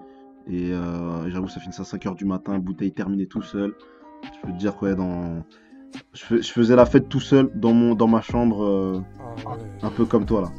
Et 0.48 0.72
euh, 0.72 1.28
j'avoue, 1.30 1.48
ça 1.48 1.60
finissait 1.60 1.82
à 1.82 1.84
5h 1.84 2.16
du 2.16 2.24
matin, 2.24 2.58
bouteille 2.58 2.92
terminée 2.92 3.26
tout 3.26 3.42
seul. 3.42 3.74
Je 4.24 4.46
peux 4.46 4.52
te 4.52 4.58
dire 4.58 4.74
quoi, 4.76 4.94
dans... 4.94 5.44
je, 6.12 6.24
fais- 6.24 6.42
je 6.42 6.52
faisais 6.52 6.76
la 6.76 6.86
fête 6.86 7.08
tout 7.08 7.20
seul 7.20 7.50
dans, 7.54 7.72
mon, 7.72 7.94
dans 7.94 8.08
ma 8.08 8.20
chambre, 8.20 8.64
euh, 8.64 9.00
Ah 9.20 9.50
ouais. 9.52 9.58
un 9.82 9.90
peu 9.90 10.04
comme 10.06 10.26
toi 10.26 10.42
là. 10.42 10.52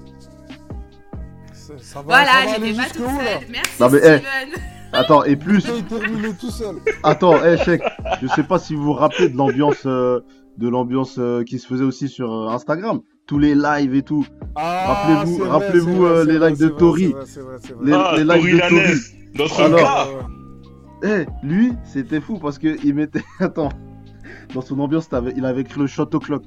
Ça, 1.65 1.73
ça 1.77 1.77
va, 1.77 1.81
ça 1.81 2.01
Voilà, 2.03 2.25
va 2.25 2.53
aller 2.55 2.67
j'étais 2.73 2.77
pas 2.77 2.89
toute 2.89 3.05
seule. 3.05 3.47
Merci 3.49 3.81
Non, 3.81 3.89
mais, 3.89 3.97
Steven. 3.99 4.21
Attends, 4.93 5.23
et 5.23 5.35
plus, 5.35 5.63
terminé 5.89 6.29
tout 6.39 6.51
seul. 6.51 6.75
Attends, 7.03 7.43
hey, 7.43 7.57
Cheikh, 7.57 7.81
je 8.21 8.27
sais 8.27 8.43
pas 8.43 8.59
si 8.59 8.75
vous 8.75 8.83
vous 8.83 8.93
rappelez 8.93 9.29
de 9.29 9.35
l'ambiance 9.37 9.83
euh, 9.85 10.21
de 10.57 10.69
l'ambiance 10.69 11.15
euh, 11.17 11.43
qui 11.43 11.59
se 11.59 11.67
faisait 11.67 11.83
aussi 11.83 12.07
sur 12.07 12.31
euh, 12.31 12.49
Instagram, 12.49 13.01
tous 13.25 13.39
les 13.39 13.55
lives 13.55 13.95
et 13.95 14.03
tout. 14.03 14.25
Ah, 14.55 14.93
Rappelez-vous- 15.07 15.43
rappelez-vous, 15.43 16.05
euh, 16.05 16.23
les 16.23 16.39
lives 16.39 16.57
de 16.59 16.67
c'est 16.67 16.67
vrai, 16.67 16.77
Tori. 16.77 17.15
Les, 17.81 17.93
ah, 17.93 18.13
les 18.15 18.23
lives 18.23 18.27
Tori 18.41 18.51
de 18.53 18.59
Tori. 18.69 18.99
notre 19.35 19.61
Alors-. 19.61 20.29
Eh, 21.03 21.25
lui, 21.43 21.73
c'était 21.83 22.21
fou 22.21 22.37
parce 22.37 22.57
que 22.59 22.77
il 22.85 22.93
mettait 22.93 23.23
attends, 23.39 23.69
dans 24.53 24.61
son 24.61 24.79
ambiance, 24.79 25.09
il 25.35 25.45
avait 25.45 25.61
écrit 25.61 25.79
le 25.81 25.87
shot 25.87 26.09
o'clock. 26.13 26.43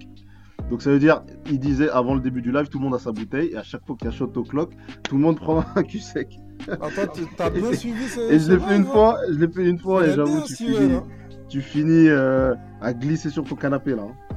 Donc 0.71 0.83
ça 0.83 0.91
veut 0.91 0.99
dire, 0.99 1.23
il 1.51 1.59
disait 1.59 1.89
avant 1.91 2.15
le 2.15 2.21
début 2.21 2.43
du 2.43 2.53
live, 2.53 2.69
tout 2.69 2.79
le 2.79 2.85
monde 2.85 2.95
a 2.95 2.99
sa 2.99 3.11
bouteille 3.13 3.51
et 3.53 3.57
à 3.57 3.63
chaque 3.63 3.87
fois 3.87 3.97
qu'il 3.97 4.05
y 4.07 4.09
a 4.09 4.13
shot 4.15 4.33
o'clock, 4.37 4.73
tout 5.03 5.17
le 5.17 5.23
monde 5.23 5.37
prend 5.39 5.65
un 5.77 5.83
cul 5.83 5.99
sec. 6.01 6.39
Attends, 6.69 7.07
tu- 7.15 7.23
t'as 7.37 7.49
bien 7.51 7.73
suivi 7.73 8.07
ce. 8.07 8.21
Et 8.33 8.39
je 8.39 8.53
l'ai 8.53 8.59
fait 8.59 8.77
une 8.77 8.83
hein 8.83 8.85
fois, 8.93 9.19
je 9.31 9.39
l'ai 9.39 9.49
fait 9.49 9.65
une 9.69 9.79
fois 9.79 10.07
et 10.07 10.13
j'avoue, 10.15 10.37
bien, 10.37 10.43
tu 10.45 10.55
finis, 10.57 10.93
hein. 10.95 11.03
tu 11.49 11.61
finis 11.63 12.09
euh, 12.09 12.55
à 12.83 12.93
glisser 12.93 13.31
sur 13.31 13.45
ton 13.45 13.55
canapé 13.57 13.95
là. 13.95 14.03
hein. 14.03 14.35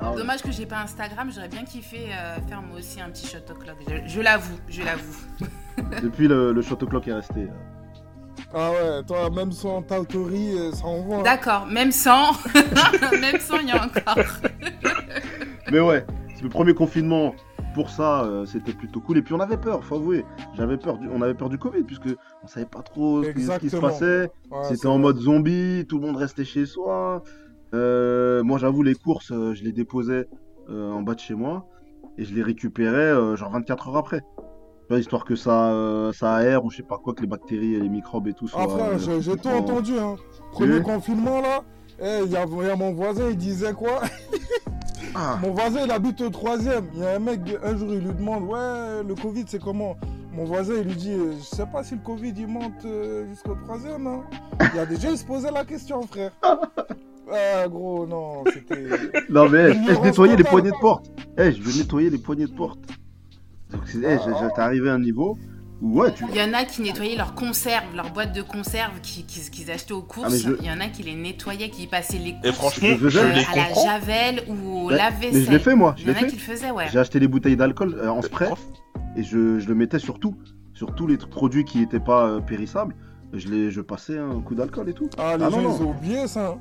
Ah 0.00 0.10
ouais. 0.10 0.16
Dommage 0.18 0.42
que 0.42 0.50
j'ai 0.50 0.66
pas 0.66 0.82
Instagram, 0.82 1.30
j'aurais 1.32 1.48
bien 1.48 1.62
kiffé 1.64 2.08
euh, 2.12 2.40
faire 2.48 2.60
moi 2.60 2.78
aussi 2.78 3.00
un 3.00 3.08
petit 3.08 3.26
shot 3.26 3.38
o'clock. 3.50 3.76
Je, 3.88 3.94
je 4.12 4.20
l'avoue, 4.20 4.56
je 4.68 4.82
l'avoue. 4.82 5.16
Depuis 6.02 6.26
le, 6.28 6.52
le 6.52 6.60
shot 6.62 6.82
o'clock 6.82 7.06
est 7.08 7.12
resté. 7.14 7.42
euh, 7.42 7.81
Ah 8.54 8.70
ouais, 8.70 9.02
toi, 9.06 9.30
même 9.30 9.50
sans 9.52 9.82
Tautori, 9.82 10.58
euh, 10.58 10.72
ça 10.72 10.86
envoie. 10.86 11.18
hein. 11.18 11.22
D'accord, 11.22 11.66
même 11.66 11.90
sans, 11.92 12.32
même 13.20 13.40
sans, 13.40 13.58
il 13.60 13.68
y 13.68 13.72
a 13.72 13.84
encore. 13.84 14.16
Mais 15.72 15.80
ouais, 15.80 16.04
c'est 16.34 16.42
le 16.42 16.48
premier 16.48 16.74
confinement. 16.74 17.34
Pour 17.74 17.88
ça, 17.88 18.24
euh, 18.24 18.44
c'était 18.44 18.74
plutôt 18.74 19.00
cool. 19.00 19.16
Et 19.16 19.22
puis 19.22 19.32
on 19.32 19.40
avait 19.40 19.56
peur, 19.56 19.82
faut 19.82 19.94
avouer. 19.94 20.26
J'avais 20.54 20.76
peur, 20.76 20.98
du... 20.98 21.08
on 21.08 21.22
avait 21.22 21.32
peur 21.32 21.48
du 21.48 21.56
Covid 21.56 21.84
puisque 21.84 22.08
on 22.42 22.46
savait 22.46 22.66
pas 22.66 22.82
trop 22.82 23.24
ce 23.24 23.30
qui, 23.30 23.44
ce 23.44 23.58
qui 23.58 23.70
se 23.70 23.76
passait. 23.78 24.30
Ouais, 24.50 24.58
C'était 24.68 24.88
en 24.88 24.98
mode 24.98 25.16
zombie, 25.16 25.86
tout 25.88 25.98
le 25.98 26.06
monde 26.06 26.16
restait 26.18 26.44
chez 26.44 26.66
soi. 26.66 27.22
Euh, 27.72 28.42
moi, 28.42 28.58
j'avoue, 28.58 28.82
les 28.82 28.94
courses, 28.94 29.32
euh, 29.32 29.54
je 29.54 29.64
les 29.64 29.72
déposais 29.72 30.28
euh, 30.68 30.92
en 30.92 31.00
bas 31.00 31.14
de 31.14 31.20
chez 31.20 31.34
moi 31.34 31.66
et 32.18 32.24
je 32.26 32.34
les 32.34 32.42
récupérais 32.42 32.94
euh, 32.98 33.36
genre 33.36 33.50
24 33.52 33.88
heures 33.88 33.96
après. 33.96 34.20
Tu 34.82 34.88
vois, 34.88 34.98
histoire 34.98 35.24
que 35.24 35.36
ça, 35.36 35.70
euh, 35.72 36.12
ça 36.12 36.34
aère 36.36 36.64
ou 36.64 36.70
je 36.70 36.78
sais 36.78 36.82
pas 36.82 36.98
quoi, 36.98 37.14
que 37.14 37.20
les 37.22 37.26
bactéries 37.26 37.74
et 37.74 37.80
les 37.80 37.88
microbes 37.88 38.28
et 38.28 38.32
tout 38.34 38.48
soient. 38.48 38.62
Ah 38.64 38.68
frère, 38.68 38.86
euh, 38.90 38.98
j'ai 38.98 39.20
j'ai 39.22 39.36
tout 39.36 39.48
en- 39.48 39.58
entendu. 39.58 39.98
Hein. 39.98 40.16
Premier 40.52 40.74
Oui. 40.78 40.82
confinement 40.82 41.40
là, 41.40 41.62
il 42.24 42.30
y, 42.30 42.36
a 42.36 42.44
y 42.44 42.70
a 42.70 42.76
mon 42.76 42.92
voisin, 42.92 43.28
il 43.30 43.36
disait 43.36 43.72
quoi? 43.72 44.00
Ah, 45.14 45.38
Mon 45.42 45.50
voisin, 45.50 45.80
il 45.84 45.90
habite 45.90 46.22
au 46.22 46.30
troisième. 46.30 46.86
Il 46.94 47.00
y 47.00 47.04
a 47.04 47.16
un 47.16 47.18
mec, 47.18 47.40
un 47.62 47.76
jour, 47.76 47.88
il 47.92 47.98
lui 47.98 48.14
demande 48.14 48.44
Ouais, 48.44 49.02
le 49.06 49.14
Covid, 49.14 49.44
c'est 49.46 49.60
comment? 49.60 49.94
Mon 50.32 50.44
voisin, 50.46 50.72
il 50.78 50.84
lui 50.88 50.94
dit 50.94 51.12
euh, 51.12 51.32
Je 51.38 51.44
sais 51.44 51.66
pas 51.66 51.82
si 51.84 51.96
le 51.96 52.00
Covid, 52.00 52.32
il 52.34 52.46
monte 52.46 52.82
euh, 52.86 53.26
jusqu'au 53.28 53.54
troisième. 53.66 54.06
Hein. 54.06 54.22
Il 54.72 54.76
y 54.76 54.80
a 54.80 54.86
des 54.86 54.96
gens, 54.98 55.14
se 55.14 55.24
posaient 55.26 55.50
la 55.50 55.64
question, 55.64 56.00
frère. 56.02 56.30
Ah, 57.30 57.66
gros, 57.68 58.06
non, 58.06 58.42
c'était. 58.52 58.88
non 59.30 59.48
mais 59.48 59.64
eh, 59.70 59.72
je 59.72 59.78
Ignorance 59.78 60.04
nettoyais 60.04 60.36
les 60.36 60.44
poignées 60.44 60.70
de 60.70 60.76
porte. 60.80 61.06
Eh, 61.38 61.52
je 61.52 61.62
vais 61.62 61.78
nettoyer 61.82 62.10
les 62.10 62.18
poignées 62.18 62.46
de 62.46 62.52
porte. 62.52 62.80
Donc 63.72 63.82
c'est- 63.86 63.98
eh, 63.98 64.18
j'ai- 64.24 64.38
j'étais 64.40 64.60
arrivé 64.60 64.90
à 64.90 64.94
un 64.94 64.98
niveau 65.00 65.38
où 65.80 66.00
ouais, 66.00 66.12
tu. 66.12 66.24
Il 66.30 66.36
y 66.36 66.42
en 66.42 66.52
a 66.54 66.64
qui 66.64 66.82
nettoyaient 66.82 67.16
leurs 67.16 67.34
conserves, 67.34 67.94
leurs 67.96 68.12
boîtes 68.12 68.32
de 68.32 68.42
conserves 68.42 69.00
qu'ils 69.02 69.24
qui, 69.26 69.50
qu'ils 69.50 69.70
achetaient 69.70 69.92
aux 69.92 70.02
courses. 70.02 70.32
Ah, 70.32 70.36
je- 70.50 70.56
Il 70.60 70.66
y 70.66 70.70
en 70.70 70.80
a 70.80 70.86
qui 70.88 71.02
les 71.02 71.14
nettoyaient, 71.14 71.70
qui 71.70 71.86
passaient 71.86 72.18
les 72.18 72.30
Et 72.30 72.34
courses 72.52 72.54
franchement, 72.56 72.88
Je 73.00 73.08
je 73.08 73.18
faisais. 73.18 73.18
euh, 73.20 73.32
les 73.32 73.44
à 73.60 73.68
la 73.68 73.74
javel 73.74 74.42
ou 74.48 74.78
au 74.82 74.86
Ouais, 74.88 74.96
lave-vaisselle. 74.96 75.34
mais 75.34 75.44
je 75.44 75.50
l'ai 75.50 75.58
fait 75.58 75.74
moi, 75.74 75.94
je 75.96 76.02
Il 76.02 76.08
y 76.08 76.10
en 76.10 76.14
a 76.14 76.18
fait. 76.18 76.26
qui 76.28 76.36
le 76.36 76.40
faisaient, 76.42 76.70
ouais. 76.70 76.86
J'ai 76.92 76.98
acheté 76.98 77.18
des 77.20 77.28
bouteilles 77.28 77.56
d'alcool 77.56 77.94
euh, 78.00 78.08
en 78.08 78.22
spray 78.22 78.48
et 79.16 79.22
je, 79.22 79.58
je 79.58 79.68
le 79.68 79.74
mettais 79.74 79.98
sur 79.98 80.18
tout, 80.20 80.36
sur 80.74 80.94
tous 80.94 81.06
les 81.06 81.16
produits 81.16 81.64
qui 81.64 81.78
n'étaient 81.78 81.98
pas 82.00 82.26
euh, 82.26 82.40
périssables. 82.40 82.94
Je, 83.32 83.48
les, 83.48 83.70
je 83.70 83.80
passais 83.80 84.18
un 84.18 84.40
coup 84.42 84.54
d'alcool 84.54 84.90
et 84.90 84.92
tout. 84.92 85.08
Ah, 85.18 85.36
les 85.38 85.44
Ah, 85.44 85.50
gens, 85.50 85.62
non, 85.62 85.74
ils 85.78 85.82
non. 85.82 85.88
ont 85.88 85.90
oublié 85.92 86.26
ça. 86.28 86.56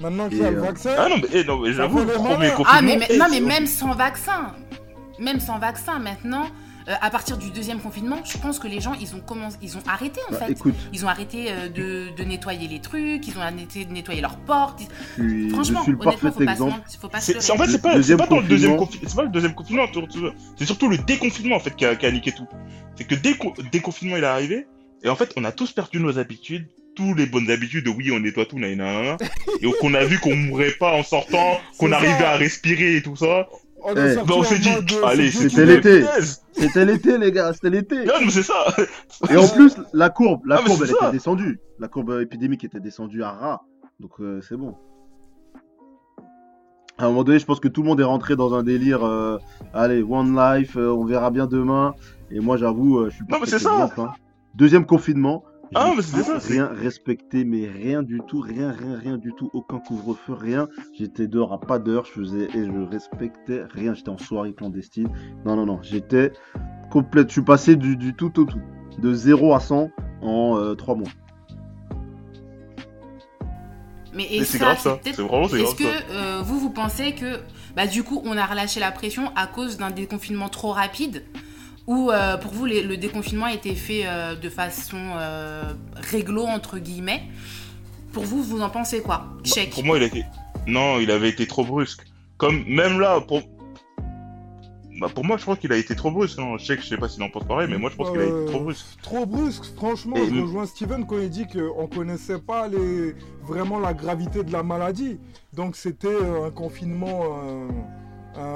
Maintenant 0.00 0.28
qu'il 0.30 0.38
y 0.38 0.40
Et, 0.40 0.46
a 0.46 0.50
le 0.50 0.56
euh, 0.56 0.60
vaccin. 0.62 0.90
Ah 0.96 1.08
non, 1.10 1.16
mais, 1.20 1.28
eh, 1.34 1.44
non, 1.44 1.58
mais 1.60 1.72
j'avoue, 1.74 1.98
le 1.98 2.06
premier 2.06 2.48
confinement. 2.48 2.64
Ah, 2.72 2.80
mais, 2.82 2.96
mais- 2.98 3.18
non, 3.18 3.26
mais 3.30 3.40
même 3.40 3.66
sans 3.66 3.92
vaccin, 3.94 4.54
même 5.20 5.40
sans 5.40 5.58
vaccin, 5.58 5.98
maintenant, 5.98 6.46
euh, 6.88 6.94
à 7.02 7.10
partir 7.10 7.36
du 7.36 7.50
deuxième 7.50 7.78
confinement, 7.80 8.16
je 8.24 8.38
pense 8.38 8.58
que 8.58 8.66
les 8.66 8.80
gens, 8.80 8.94
ils 9.00 9.14
ont, 9.14 9.20
commencé, 9.20 9.58
ils 9.62 9.76
ont 9.76 9.82
arrêté, 9.86 10.18
en 10.28 10.32
Bah, 10.32 10.38
fait. 10.46 10.52
écoute, 10.52 10.74
Ils 10.92 11.04
ont 11.04 11.08
arrêté 11.08 11.46
euh, 11.50 11.68
de, 11.68 12.08
de 12.16 12.24
nettoyer 12.24 12.66
les 12.68 12.80
trucs, 12.80 13.28
ils 13.28 13.36
ont 13.36 13.42
arrêté 13.42 13.84
de 13.84 13.92
nettoyer 13.92 14.20
leurs 14.22 14.38
portes. 14.38 14.80
je 15.18 15.22
suis, 15.22 15.48
je 15.50 15.54
Franchement, 15.54 15.82
suis 15.82 15.92
le 15.92 15.98
honnêtement, 16.00 16.32
faut 16.32 16.44
pas, 16.44 16.52
exemple. 16.52 16.80
faut 17.00 17.08
pas 17.08 17.20
se 17.20 17.32
en 17.52 17.56
fait, 17.58 17.66
c'est 17.70 17.82
pas, 17.82 18.26
pas 18.26 18.36
le 18.40 18.42
deuxième 18.48 18.76
confinement. 18.76 19.08
c'est 19.08 19.16
pas 19.16 19.22
le 19.24 19.28
deuxième 19.28 19.54
confinement, 19.54 19.84
surtout- 19.92 20.30
c'est 20.56 20.64
surtout 20.66 20.88
le 20.88 20.98
déconfinement 20.98 21.56
en 21.56 21.60
fait 21.60 21.76
qui 21.76 21.84
a, 21.84 21.94
qui 21.96 22.06
a 22.06 22.10
niqué 22.10 22.32
tout. 22.32 22.46
C'est 22.96 23.04
que 23.06 23.14
dès 23.14 23.32
le 23.32 23.68
déconfinement 23.70 24.16
il 24.16 24.24
est 24.24 24.26
arrivé, 24.26 24.66
et 25.02 25.08
en 25.10 25.16
fait 25.16 25.32
on 25.36 25.44
a 25.44 25.52
tous 25.52 25.72
perdu 25.72 26.00
nos 26.00 26.18
habitudes, 26.18 26.66
tous 26.96 27.14
les 27.14 27.26
bonnes 27.26 27.50
habitudes 27.50 27.84
de 27.84 27.90
oui, 27.90 28.10
on 28.10 28.20
nettoie 28.20 28.46
tout, 28.46 28.58
nanana, 28.58 29.16
et 29.62 29.70
qu'on 29.80 29.94
a 29.94 30.04
vu 30.04 30.18
qu'on 30.18 30.34
mourrait 30.34 30.72
pas 30.72 30.92
en 30.92 31.02
sortant, 31.02 31.60
qu'on 31.78 31.92
arrivait 31.92 32.24
à 32.24 32.36
respirer 32.36 32.96
et 32.96 33.02
tout 33.02 33.16
ça. 33.16 33.48
On 33.82 33.94
Eh, 33.96 34.16
on 34.18 34.38
en 34.38 34.42
s'est 34.42 34.58
dit, 34.58 34.70
mode, 34.70 34.92
euh, 34.92 35.06
allez, 35.06 35.30
c'était 35.30 35.64
l'été. 35.66 36.04
C'était 36.52 36.84
l'été, 36.84 37.16
les 37.18 37.32
gars, 37.32 37.52
c'était 37.54 37.70
l'été. 37.70 38.04
Non, 38.04 38.12
mais 38.22 38.30
c'est 38.30 38.42
ça. 38.42 38.54
Et 39.30 39.36
en 39.36 39.48
plus, 39.48 39.74
la 39.94 40.10
courbe, 40.10 40.44
la 40.46 40.56
Ah, 40.58 40.62
courbe, 40.66 40.80
elle 40.82 40.88
ça. 40.88 40.96
était 41.02 41.12
descendue. 41.12 41.60
La 41.78 41.88
courbe 41.88 42.18
épidémique 42.20 42.62
était 42.64 42.80
descendue 42.80 43.22
à 43.22 43.30
ras. 43.30 43.60
Donc 43.98 44.12
euh, 44.20 44.40
c'est 44.46 44.56
bon. 44.56 44.74
À 46.98 47.04
un 47.04 47.08
moment 47.08 47.24
donné, 47.24 47.38
je 47.38 47.46
pense 47.46 47.60
que 47.60 47.68
tout 47.68 47.82
le 47.82 47.88
monde 47.88 48.00
est 48.00 48.04
rentré 48.04 48.36
dans 48.36 48.52
un 48.54 48.62
délire. 48.62 49.04
euh, 49.04 49.38
allez, 49.72 50.02
one 50.02 50.36
life, 50.36 50.76
euh, 50.76 50.90
on 50.92 51.04
verra 51.04 51.30
bien 51.30 51.46
demain. 51.46 51.94
Et 52.30 52.40
moi, 52.40 52.56
j'avoue, 52.58 52.98
euh, 52.98 53.08
je 53.10 53.16
suis 53.16 53.24
pas 53.24 53.36
Non, 53.36 53.40
mais 53.40 53.46
c'est 53.48 53.58
ça. 53.58 53.88
hein. 53.96 54.12
Deuxième 54.54 54.84
confinement. 54.84 55.42
Ah, 55.74 55.92
mais 55.96 56.02
c'était 56.02 56.22
ça, 56.24 56.40
c'est- 56.40 56.54
Rien 56.54 56.66
respecté, 56.66 57.44
mais 57.44 57.68
rien 57.68 58.02
du 58.02 58.20
tout, 58.26 58.40
rien, 58.40 58.72
rien, 58.72 58.98
rien 58.98 59.18
du 59.18 59.32
tout. 59.34 59.50
Aucun 59.52 59.78
couvre-feu, 59.78 60.32
rien. 60.34 60.68
J'étais 60.98 61.28
dehors 61.28 61.52
à 61.52 61.60
pas 61.60 61.78
d'heure, 61.78 62.04
je 62.06 62.10
faisais 62.12 62.48
et 62.54 62.64
je 62.66 62.80
respectais 62.90 63.62
rien. 63.70 63.94
J'étais 63.94 64.08
en 64.08 64.18
soirée 64.18 64.52
clandestine. 64.52 65.08
Non, 65.44 65.54
non, 65.56 65.66
non, 65.66 65.78
j'étais 65.82 66.32
complète. 66.90 67.28
Je 67.28 67.34
suis 67.34 67.42
passé 67.42 67.76
du, 67.76 67.96
du 67.96 68.14
tout 68.14 68.40
au 68.40 68.44
tout. 68.44 68.60
De 68.98 69.14
0 69.14 69.54
à 69.54 69.60
100 69.60 69.90
en 70.22 70.74
3 70.76 70.96
mois. 70.96 71.08
Mais 74.12 74.26
c'est 74.44 74.58
grave, 74.58 74.78
ça. 74.78 74.98
C'est 75.04 75.16
vraiment, 75.22 75.46
c'est 75.46 75.62
Est-ce 75.62 75.74
que 75.76 75.84
euh, 75.84 76.42
vous, 76.42 76.58
vous 76.58 76.70
pensez 76.70 77.14
que 77.14 77.38
bah, 77.76 77.86
du 77.86 78.02
coup, 78.02 78.20
on 78.24 78.36
a 78.36 78.44
relâché 78.44 78.80
la 78.80 78.90
pression 78.90 79.30
à 79.36 79.46
cause 79.46 79.76
d'un 79.76 79.90
déconfinement 79.90 80.48
trop 80.48 80.72
rapide 80.72 81.22
Ou 81.90 82.10
euh, 82.10 82.36
pour 82.36 82.52
vous, 82.52 82.66
les- 82.66 82.82
le 82.84 82.96
déconfinement 82.96 83.46
a 83.46 83.52
été 83.52 83.74
fait 83.74 84.02
euh, 84.06 84.36
de 84.36 84.48
façon 84.48 84.96
euh, 85.16 85.72
réglo, 86.12 86.44
entre 86.44 86.78
guillemets 86.78 87.22
Pour 88.12 88.22
vous, 88.24 88.42
vous 88.42 88.60
en 88.62 88.70
pensez 88.70 89.00
quoi? 89.02 89.18
Bah, 89.18 89.40
Check. 89.44 89.70
pour 89.74 89.84
moi, 89.84 89.96
il 89.98 90.04
a 90.04 90.06
été. 90.06 90.24
Non, 90.68 90.98
il 91.00 91.10
avait 91.10 91.28
été 91.30 91.46
trop 91.46 91.64
brusque. 91.64 92.02
Comme 92.36 92.64
même 92.66 93.00
là, 93.00 93.20
pour. 93.20 93.40
Bah, 95.00 95.08
pour 95.14 95.24
moi, 95.24 95.36
je 95.38 95.42
crois 95.42 95.56
qu'il 95.56 95.72
a 95.72 95.76
été 95.76 95.96
trop 95.96 96.10
brusque. 96.10 96.38
hein. 96.38 96.56
Je 96.58 96.64
sais 96.66 96.76
que 96.76 96.82
je 96.82 96.88
sais 96.88 96.96
pas 96.98 97.08
s'il 97.08 97.22
en 97.22 97.30
pense 97.30 97.44
pareil, 97.44 97.66
mais 97.70 97.78
moi, 97.78 97.90
je 97.90 97.96
pense 97.96 98.10
qu'il 98.10 98.20
a 98.20 98.24
été 98.24 98.32
Euh, 98.34 98.46
trop 98.46 98.60
brusque. 98.60 98.86
Trop 99.02 99.26
brusque, 99.26 99.64
franchement, 99.76 100.16
Et 100.16 100.26
je 100.28 100.34
le- 100.34 100.42
rejoins 100.42 100.66
Steven 100.66 101.06
quand 101.06 101.18
il 101.18 101.30
dit 101.30 101.46
qu'on 101.46 101.86
connaissait 101.88 102.38
pas 102.38 102.68
les... 102.68 103.14
vraiment 103.42 103.78
la 103.80 103.94
gravité 103.94 104.44
de 104.44 104.52
la 104.52 104.62
maladie. 104.62 105.18
Donc 105.54 105.74
c'était 105.74 106.06
euh, 106.08 106.46
un 106.46 106.50
confinement, 106.50 107.22
euh, 107.44 107.68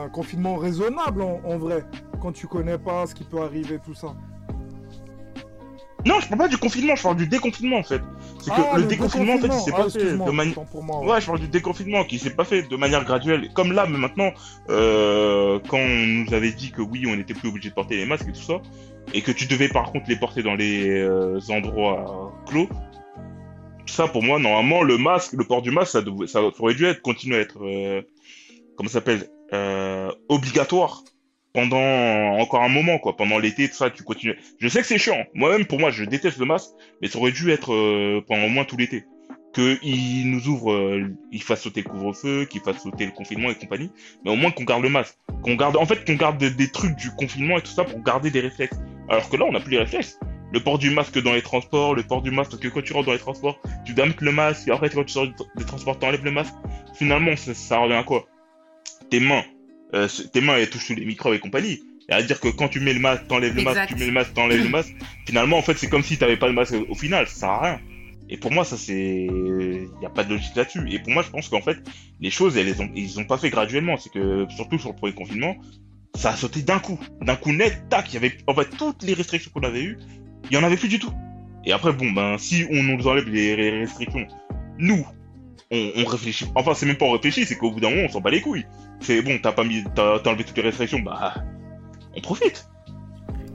un 0.04 0.08
confinement 0.10 0.56
raisonnable 0.56 1.22
en, 1.22 1.40
en 1.44 1.56
vrai, 1.58 1.84
quand 2.24 2.32
tu 2.32 2.46
connais 2.46 2.78
pas 2.78 3.06
ce 3.06 3.14
qui 3.14 3.22
peut 3.22 3.42
arriver, 3.42 3.78
tout 3.84 3.92
ça. 3.92 4.14
Non, 6.06 6.20
je 6.20 6.28
parle 6.28 6.38
pas 6.38 6.48
du 6.48 6.56
confinement, 6.56 6.96
je 6.96 7.02
parle 7.02 7.16
du 7.16 7.26
déconfinement 7.26 7.76
en 7.76 7.82
fait. 7.82 8.00
C'est 8.40 8.50
que 8.50 8.60
Ah, 8.72 8.78
le, 8.78 8.84
déconfinement, 8.84 9.34
en 9.34 9.38
fait, 9.38 9.48
il 9.48 9.60
s'est 9.60 9.72
Ah, 9.74 9.82
pas 9.82 9.90
fait 9.90 10.12
de 10.16 10.30
manière. 10.30 10.58
Ouais, 11.02 11.20
je 11.20 11.26
parle 11.26 11.40
du 11.40 11.48
déconfinement 11.48 12.02
qui 12.04 12.18
s'est 12.18 12.34
pas 12.34 12.46
fait 12.46 12.62
de 12.62 12.76
manière 12.76 13.04
graduelle. 13.04 13.50
Comme 13.52 13.72
là, 13.72 13.86
mais 13.86 13.98
maintenant, 13.98 14.30
euh, 14.70 15.60
quand 15.68 15.76
on 15.76 16.06
nous 16.06 16.32
avait 16.32 16.52
dit 16.52 16.70
que 16.70 16.80
oui, 16.80 17.04
on 17.06 17.14
n'était 17.14 17.34
plus 17.34 17.50
obligé 17.50 17.68
de 17.68 17.74
porter 17.74 17.96
les 17.96 18.06
masques 18.06 18.28
et 18.28 18.32
tout 18.32 18.42
ça, 18.42 18.62
et 19.12 19.20
que 19.20 19.30
tu 19.30 19.46
devais 19.46 19.68
par 19.68 19.92
contre 19.92 20.08
les 20.08 20.16
porter 20.16 20.42
dans 20.42 20.54
les 20.54 20.88
euh, 20.88 21.38
endroits 21.50 22.32
clos, 22.46 22.68
ça 23.84 24.08
pour 24.08 24.22
moi, 24.22 24.38
normalement, 24.38 24.82
le 24.82 24.96
masque, 24.96 25.34
le 25.34 25.44
port 25.44 25.60
du 25.60 25.70
masque, 25.70 25.98
ça, 26.26 26.42
aurait 26.42 26.74
dû 26.74 26.86
être, 26.86 27.02
continuer 27.02 27.36
à 27.36 27.40
être, 27.40 27.58
euh, 27.62 28.00
comment 28.76 28.88
ça 28.88 28.94
s'appelle, 28.94 29.28
obligatoire 30.28 31.02
pendant 31.54 32.38
encore 32.38 32.62
un 32.62 32.68
moment, 32.68 32.98
quoi. 32.98 33.16
Pendant 33.16 33.38
l'été, 33.38 33.68
tout 33.68 33.76
ça, 33.76 33.88
tu 33.88 34.02
continues. 34.02 34.36
Je 34.58 34.68
sais 34.68 34.80
que 34.80 34.86
c'est 34.86 34.98
chiant. 34.98 35.24
Moi-même, 35.32 35.64
pour 35.64 35.80
moi, 35.80 35.90
je 35.90 36.04
déteste 36.04 36.38
le 36.38 36.44
masque, 36.44 36.70
mais 37.00 37.08
ça 37.08 37.18
aurait 37.18 37.32
dû 37.32 37.50
être 37.50 37.72
euh, 37.72 38.22
pendant 38.28 38.44
au 38.44 38.48
moins 38.50 38.64
tout 38.64 38.76
l'été 38.76 39.04
qu'il 39.54 40.32
nous 40.32 40.48
ouvre, 40.48 40.72
euh, 40.72 41.14
il 41.30 41.40
fasse 41.40 41.62
sauter 41.62 41.82
le 41.82 41.88
couvre-feu, 41.88 42.44
qu'il 42.44 42.60
fasse 42.60 42.82
sauter 42.82 43.06
le 43.06 43.12
confinement 43.12 43.50
et 43.50 43.54
compagnie, 43.54 43.88
mais 44.24 44.32
au 44.32 44.36
moins 44.36 44.50
qu'on 44.50 44.64
garde 44.64 44.82
le 44.82 44.88
masque, 44.88 45.16
qu'on 45.44 45.54
garde, 45.54 45.76
en 45.76 45.86
fait, 45.86 46.04
qu'on 46.04 46.16
garde 46.16 46.38
des, 46.38 46.50
des 46.50 46.68
trucs 46.68 46.96
du 46.96 47.12
confinement 47.12 47.56
et 47.56 47.62
tout 47.62 47.70
ça 47.70 47.84
pour 47.84 48.02
garder 48.02 48.32
des 48.32 48.40
réflexes. 48.40 48.76
Alors 49.08 49.28
que 49.28 49.36
là, 49.36 49.44
on 49.48 49.52
n'a 49.52 49.60
plus 49.60 49.70
les 49.70 49.78
réflexes. 49.78 50.18
Le 50.52 50.60
port 50.60 50.78
du 50.78 50.90
masque 50.90 51.22
dans 51.22 51.32
les 51.32 51.42
transports, 51.42 51.94
le 51.94 52.02
port 52.02 52.20
du 52.20 52.32
masque, 52.32 52.50
parce 52.50 52.62
que 52.62 52.68
quand 52.68 52.82
tu 52.82 52.92
rentres 52.92 53.06
dans 53.06 53.12
les 53.12 53.18
transports, 53.18 53.60
tu 53.84 53.94
dois 53.94 54.06
mettre 54.06 54.24
le 54.24 54.32
masque, 54.32 54.66
et 54.66 54.72
après, 54.72 54.90
quand 54.90 55.04
tu 55.04 55.12
sors 55.12 55.26
des 55.26 55.64
transports, 55.64 55.98
t'enlèves 56.00 56.24
le 56.24 56.32
masque. 56.32 56.54
Finalement, 56.94 57.36
ça, 57.36 57.54
ça 57.54 57.78
revient 57.78 57.94
à 57.94 58.02
quoi? 58.02 58.26
Tes 59.10 59.20
mains, 59.20 59.44
euh, 59.92 60.08
tes 60.32 60.40
mains, 60.40 60.56
elles 60.56 60.70
touchent 60.70 60.88
tous 60.88 60.94
les 60.94 61.04
microbes 61.04 61.34
et 61.34 61.38
compagnie. 61.38 61.82
Et 62.08 62.12
à 62.12 62.22
dire 62.22 62.40
que 62.40 62.48
quand 62.48 62.68
tu 62.68 62.80
mets 62.80 62.92
le 62.92 63.00
masque, 63.00 63.26
t'enlèves 63.28 63.54
le 63.54 63.62
masque, 63.62 63.88
tu 63.88 63.94
mets 63.96 64.06
le 64.06 64.12
masque, 64.12 64.34
t'enlèves 64.34 64.62
le 64.62 64.68
masque. 64.68 64.94
Finalement, 65.26 65.56
en 65.56 65.62
fait, 65.62 65.76
c'est 65.78 65.88
comme 65.88 66.02
si 66.02 66.18
t'avais 66.18 66.36
pas 66.36 66.48
le 66.48 66.52
masque 66.52 66.74
au 66.88 66.94
final, 66.94 67.26
ça 67.28 67.34
sert 67.34 67.48
à 67.48 67.62
rien. 67.62 67.80
Et 68.30 68.36
pour 68.36 68.52
moi, 68.52 68.64
ça 68.64 68.76
c'est, 68.76 69.26
il 69.26 69.88
y 70.02 70.06
a 70.06 70.10
pas 70.10 70.24
de 70.24 70.30
logique 70.30 70.56
là-dessus. 70.56 70.86
Et 70.90 70.98
pour 70.98 71.12
moi, 71.12 71.22
je 71.22 71.30
pense 71.30 71.48
qu'en 71.48 71.60
fait, 71.60 71.78
les 72.20 72.30
choses, 72.30 72.56
elles, 72.56 72.66
les 72.66 72.80
ont, 72.80 72.90
ils 72.94 73.18
ont 73.18 73.24
pas 73.24 73.38
fait 73.38 73.50
graduellement. 73.50 73.96
C'est 73.96 74.10
que 74.10 74.46
surtout 74.50 74.78
sur 74.78 74.90
le 74.90 74.96
premier 74.96 75.14
confinement, 75.14 75.56
ça 76.14 76.30
a 76.30 76.36
sauté 76.36 76.62
d'un 76.62 76.78
coup, 76.78 76.98
d'un 77.20 77.36
coup 77.36 77.52
net, 77.52 77.84
tac. 77.88 78.06
Il 78.10 78.14
y 78.14 78.16
avait, 78.18 78.36
en 78.46 78.54
fait, 78.54 78.68
toutes 78.76 79.02
les 79.02 79.14
restrictions 79.14 79.50
qu'on 79.52 79.62
avait 79.62 79.82
eues, 79.82 79.98
il 80.50 80.54
y 80.54 80.58
en 80.58 80.62
avait 80.62 80.76
plus 80.76 80.88
du 80.88 80.98
tout. 80.98 81.12
Et 81.66 81.72
après, 81.72 81.92
bon, 81.92 82.10
ben, 82.12 82.36
si 82.38 82.66
on 82.70 82.82
nous 82.82 83.06
enlève 83.06 83.28
les 83.28 83.80
restrictions, 83.80 84.26
nous, 84.78 85.06
on, 85.70 86.04
réfléchit. 86.04 86.46
Enfin, 86.54 86.74
c'est 86.74 86.86
même 86.86 86.96
pas 86.96 87.06
on 87.06 87.12
réfléchit, 87.12 87.44
c'est 87.44 87.56
qu'au 87.56 87.70
bout 87.70 87.80
d'un 87.80 87.90
moment, 87.90 88.02
on 88.04 88.08
s'en 88.08 88.20
bat 88.20 88.30
les 88.30 88.40
couilles. 88.40 88.66
C'est 89.00 89.22
bon, 89.22 89.38
t'as 89.42 89.52
pas 89.52 89.64
mis, 89.64 89.84
t'as 89.94 90.18
enlevé 90.26 90.44
toutes 90.44 90.56
les 90.56 90.62
restrictions, 90.62 91.00
bah, 91.00 91.34
on 92.16 92.20
profite. 92.20 92.68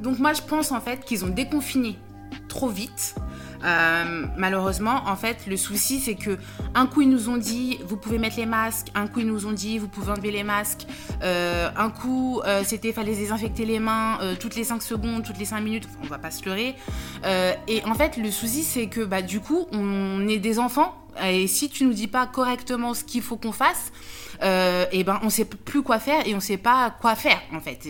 Donc 0.02 0.19
moi 0.19 0.34
je 0.34 0.41
pense 0.41 0.72
en 0.72 0.80
fait 0.80 1.04
qu'ils 1.04 1.26
ont 1.26 1.30
déconfiné 1.30 1.98
trop 2.48 2.69
vite. 2.69 3.15
Euh, 3.63 4.26
malheureusement, 4.38 5.04
en 5.06 5.15
fait, 5.15 5.45
le 5.48 5.58
souci 5.58 6.00
c'est 6.00 6.15
que 6.15 6.38
un 6.76 6.86
coup 6.86 7.02
ils 7.02 7.10
nous 7.10 7.30
ont 7.30 7.38
dit 7.38 7.80
vous 7.86 7.98
pouvez 7.98 8.17
mettre 8.17 8.38
les 8.38 8.45
masques, 8.45 8.88
un 8.95 9.08
coup 9.08 9.19
ils 9.19 9.28
nous 9.28 9.45
ont 9.45 9.52
dit 9.52 9.78
vous 9.78 9.88
pouvez 9.88 10.12
enlever 10.12 10.32
les 10.32 10.43
masques, 10.43 10.86
euh, 11.24 11.69
un 11.76 11.89
coup 11.89 12.41
euh, 12.45 12.63
c'était 12.65 12.93
fallait 12.93 13.15
désinfecter 13.15 13.65
les 13.65 13.80
mains 13.80 14.19
euh, 14.22 14.36
toutes 14.39 14.56
les 14.56 14.63
5 14.63 14.82
secondes, 14.82 15.24
toutes 15.24 15.39
les 15.39 15.45
5 15.45 15.62
minutes, 15.62 15.88
on 16.04 16.08
va 16.08 16.17
pas 16.17 16.32
se 16.32 16.45
leurrer. 16.45 16.76
Et 17.67 17.84
en 17.86 17.93
fait, 17.93 18.17
le 18.17 18.32
souci 18.32 18.63
c'est 18.63 18.88
que 18.88 19.02
bah 19.02 19.22
du 19.22 19.39
coup 19.39 19.67
on 19.72 20.28
est 20.28 20.39
des 20.39 20.60
enfants. 20.60 20.95
Et 21.26 21.48
si 21.48 21.69
tu 21.69 21.84
nous 21.84 21.93
dis 21.93 22.08
pas 22.08 22.28
correctement 22.28 22.93
ce 22.93 23.04
qu'il 23.04 23.22
faut 23.22 23.36
qu'on 23.36 23.52
fasse, 23.52 23.91
euh, 24.41 24.86
et 24.93 25.04
ben 25.04 25.19
on 25.22 25.30
sait 25.30 25.43
plus 25.43 25.84
quoi 25.84 26.00
faire 26.00 26.26
et 26.26 26.34
on 26.34 26.39
sait 26.39 26.56
pas 26.56 26.95
quoi 27.02 27.15
faire 27.15 27.41
en 27.54 27.60
fait. 27.60 27.86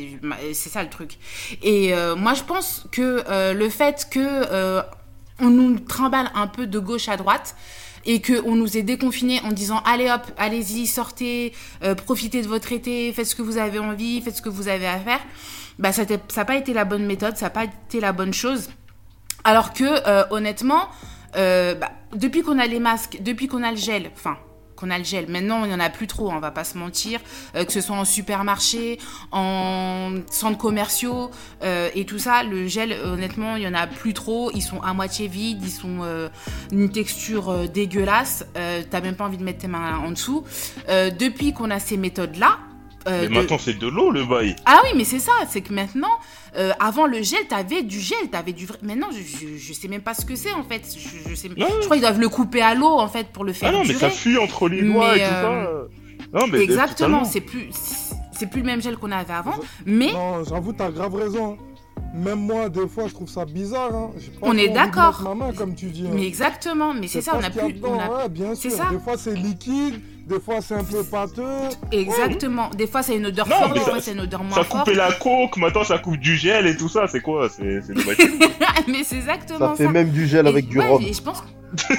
C'est 0.54 0.70
ça 0.70 0.82
le 0.82 0.90
truc. 0.90 1.20
Et 1.62 1.94
moi 2.18 2.34
je 2.34 2.44
pense 2.44 2.88
que 2.92 3.54
le 3.54 3.70
fait 3.70 4.08
que 4.10 4.82
on 5.40 5.50
nous 5.50 5.80
trimballe 5.80 6.30
un 6.36 6.48
peu 6.48 6.68
de 6.68 6.80
gauche 6.80 7.10
à 7.10 7.18
droite 7.18 7.56
et 8.06 8.22
que 8.22 8.42
on 8.46 8.56
nous 8.56 8.78
ait 8.78 8.84
déconfinés 8.84 9.42
en 9.44 9.52
disant 9.52 9.82
allez 9.86 10.10
hop 10.10 10.22
allez-y 10.38 10.88
sortez 10.88 11.54
euh, 11.84 11.96
profitez 11.96 12.42
de 12.42 12.48
votre 12.48 12.72
été 12.72 13.12
faites 13.14 13.26
ce 13.26 13.36
que 13.36 13.42
vous 13.42 13.58
avez 13.58 13.80
envie 13.80 14.22
faites 14.22 14.38
ce 14.38 14.42
que 14.42 14.50
vous 14.50 14.68
avez 14.68 14.88
à 14.88 15.00
faire. 15.00 15.20
Bah 15.78 15.92
ça 15.92 16.04
n'a 16.06 16.46
pas 16.46 16.56
été 16.56 16.74
la 16.74 16.86
bonne 16.86 17.06
méthode 17.06 17.38
ça 17.38 17.48
n'a 17.48 17.52
pas 17.52 17.66
été 17.66 18.00
la 18.00 18.12
bonne 18.12 18.34
chose. 18.34 18.70
Alors 19.44 19.74
que 19.74 19.84
euh, 19.84 20.24
honnêtement 20.32 20.90
euh, 21.36 21.76
bah, 21.76 21.92
depuis 22.14 22.42
qu'on 22.42 22.60
a 22.60 22.66
les 22.66 22.80
masques 22.80 23.18
depuis 23.22 23.48
qu'on 23.48 23.64
a 23.64 23.72
le 23.72 23.78
gel 23.78 24.10
enfin 24.16 24.38
qu'on 24.80 24.90
a 24.92 24.98
le 24.98 25.04
gel. 25.04 25.28
Maintenant, 25.30 25.64
il 25.66 25.70
n'y 25.70 25.76
en 25.76 25.80
a 25.80 25.90
plus 25.90 26.08
trop, 26.08 26.32
hein, 26.32 26.36
on 26.38 26.40
va 26.40 26.52
pas 26.52 26.64
se 26.64 26.78
mentir, 26.78 27.20
euh, 27.56 27.66
que 27.66 27.72
ce 27.74 27.82
soit 27.82 27.96
en 27.98 28.06
supermarché, 28.06 28.98
en 29.32 30.12
centres 30.32 30.58
commerciaux 30.58 31.32
euh, 31.64 31.90
et 31.96 32.06
tout 32.06 32.20
ça. 32.20 32.44
Le 32.44 32.68
gel, 32.68 32.94
honnêtement, 33.04 33.56
il 33.56 33.64
y 33.64 33.68
en 33.68 33.74
a 33.74 33.88
plus 33.88 34.14
trop. 34.14 34.52
Ils 34.54 34.62
sont 34.62 34.82
à 34.82 34.94
moitié 34.94 35.28
vides, 35.28 35.64
ils 35.64 35.70
sont 35.72 36.00
euh, 36.04 36.30
une 36.72 36.90
texture 36.90 37.50
euh, 37.50 37.68
dégueulasse. 37.68 38.46
Euh, 38.58 38.82
T'as 38.90 39.02
même 39.02 39.16
pas 39.16 39.26
envie 39.26 39.38
de 39.38 39.44
mettre 39.44 39.60
tes 39.60 39.68
mains 39.68 39.98
en 39.98 40.12
dessous. 40.12 40.44
Euh, 40.90 41.10
depuis 41.10 41.54
qu'on 41.54 41.70
a 41.72 41.80
ces 41.80 41.98
méthodes-là. 41.98 42.58
euh, 43.08 43.22
Mais 43.24 43.28
de- 43.28 43.34
maintenant, 43.34 43.58
c'est 43.60 43.78
de 43.78 43.88
l'eau, 43.88 44.12
le 44.12 44.26
bail. 44.26 44.56
ah 44.66 44.80
oui, 44.84 44.90
mais 44.96 45.04
c'est 45.04 45.20
ça, 45.20 45.32
c'est 45.50 45.62
que 45.62 45.74
maintenant, 45.74 46.12
euh, 46.58 46.72
avant 46.80 47.06
le 47.08 47.22
gel, 47.22 47.40
t'avais 47.48 47.84
du 47.84 48.00
gel, 48.00 48.30
t'avais 48.32 48.54
du 48.54 48.66
vrai. 48.66 48.78
Maintenant, 48.82 49.08
je, 49.12 49.18
je, 49.22 49.58
je 49.58 49.74
sais 49.74 49.88
même 49.88 50.02
pas 50.02 50.14
ce 50.14 50.26
que 50.26 50.36
c'est 50.36 50.52
en 50.54 50.64
fait. 50.64 50.82
Je, 50.98 51.30
je 51.30 51.36
sais... 51.36 51.50
Non. 51.50 51.68
je 51.80 51.86
crois 51.86 51.96
qu'ils 51.98 52.02
doivent 52.02 52.20
le 52.20 52.30
couper 52.30 52.62
à 52.62 52.74
l'eau 52.76 52.88
en 53.00 53.08
fait 53.08 53.28
pour 53.28 53.44
le 53.44 53.54
faire 53.54 53.70
Ah 53.70 53.72
non, 53.74 53.80
mais 53.82 53.90
durer. 53.90 54.00
ça 54.00 54.10
fuit 54.10 54.38
entre 54.38 54.68
les 54.70 54.82
doigts 54.82 55.14
Mais, 55.16 55.22
et 55.22 55.24
tout 55.28 55.34
euh, 55.34 55.88
ça. 56.32 56.40
Non, 56.40 56.48
mais 56.52 56.60
Exactement, 56.62 57.24
c'est 57.26 57.42
plus, 57.42 57.70
c'est 58.32 58.48
plus 58.50 58.62
le 58.62 58.68
même 58.68 58.82
gel 58.82 58.98
qu'on 58.98 59.12
avait 59.12 59.34
avant, 59.34 59.56
mais 59.86 60.12
Non, 60.14 60.44
j'avoue, 60.44 60.74
t'as 60.74 60.92
grave 60.92 61.16
raison. 61.16 61.58
Même 62.14 62.40
moi, 62.40 62.70
des 62.70 62.88
fois, 62.88 63.08
je 63.08 63.14
trouve 63.14 63.30
ça 63.30 63.46
bizarre. 63.46 63.94
hein. 63.94 64.12
Pas 64.42 64.48
On 64.48 64.58
est 64.58 64.70
d'accord. 64.70 65.22
mettre 65.22 65.24
Ma 65.24 65.36
main, 65.36 65.54
comme 65.54 65.76
tu 65.76 65.88
dis. 65.88 66.06
hein. 66.08 66.12
mais 66.14 66.26
exactement, 66.26 66.94
mais 66.94 67.08
c'est 67.08 67.22
ça, 67.22 67.34
on 67.36 67.44
a 67.44 67.50
plus, 67.52 67.60
a- 67.84 68.18
ouais, 68.24 68.30
bien 68.30 68.56
sûr. 68.56 68.72
ça. 68.72 68.88
Des 68.92 68.98
fois, 69.00 69.16
c'est 69.18 69.36
liquide, 69.36 70.02
des 70.30 70.40
fois, 70.40 70.62
c'est 70.62 70.76
un 70.76 70.84
peu 70.84 71.04
pâteux. 71.04 71.44
exactement. 71.92 72.70
Des 72.78 72.88
fois, 72.88 73.04
c'est 73.04 73.18
une 73.18 73.26
odeur 73.26 73.48
Non, 73.48 73.56
forte, 73.56 73.74
des 73.74 73.80
ça- 73.80 73.86
fois, 73.86 74.02
c'est 74.02 74.12
une 74.14 74.20
odeur 74.22 74.44
moins 74.44 74.58
Ça 74.58 74.64
forte. 74.64 74.86
coupait 74.86 74.96
la 74.98 75.12
coke, 75.14 75.58
maintenant 75.58 75.84
ça 75.84 75.98
coupe 75.98 76.18
du 76.18 76.36
gel 76.38 76.68
et 76.68 76.78
tout 76.78 76.90
ça, 76.90 77.08
c'est 77.08 77.22
quoi? 77.22 77.50
C'est 77.50 77.82
dommage. 77.88 78.18
mais 78.88 79.04
c'est 79.04 79.16
exactement 79.18 79.60
Ça 79.60 79.76
ça. 79.76 79.84
fait 79.84 79.90
même 79.92 80.10
du 80.12 80.28
gel 80.28 80.46
Et- 80.46 80.50
avec 80.50 80.68
du 80.68 80.78
ouais, 80.80 80.88
rhum. 80.88 81.02
et 81.02 81.14
je 81.14 81.22
pense, 81.22 81.40
Donc, 81.42 81.48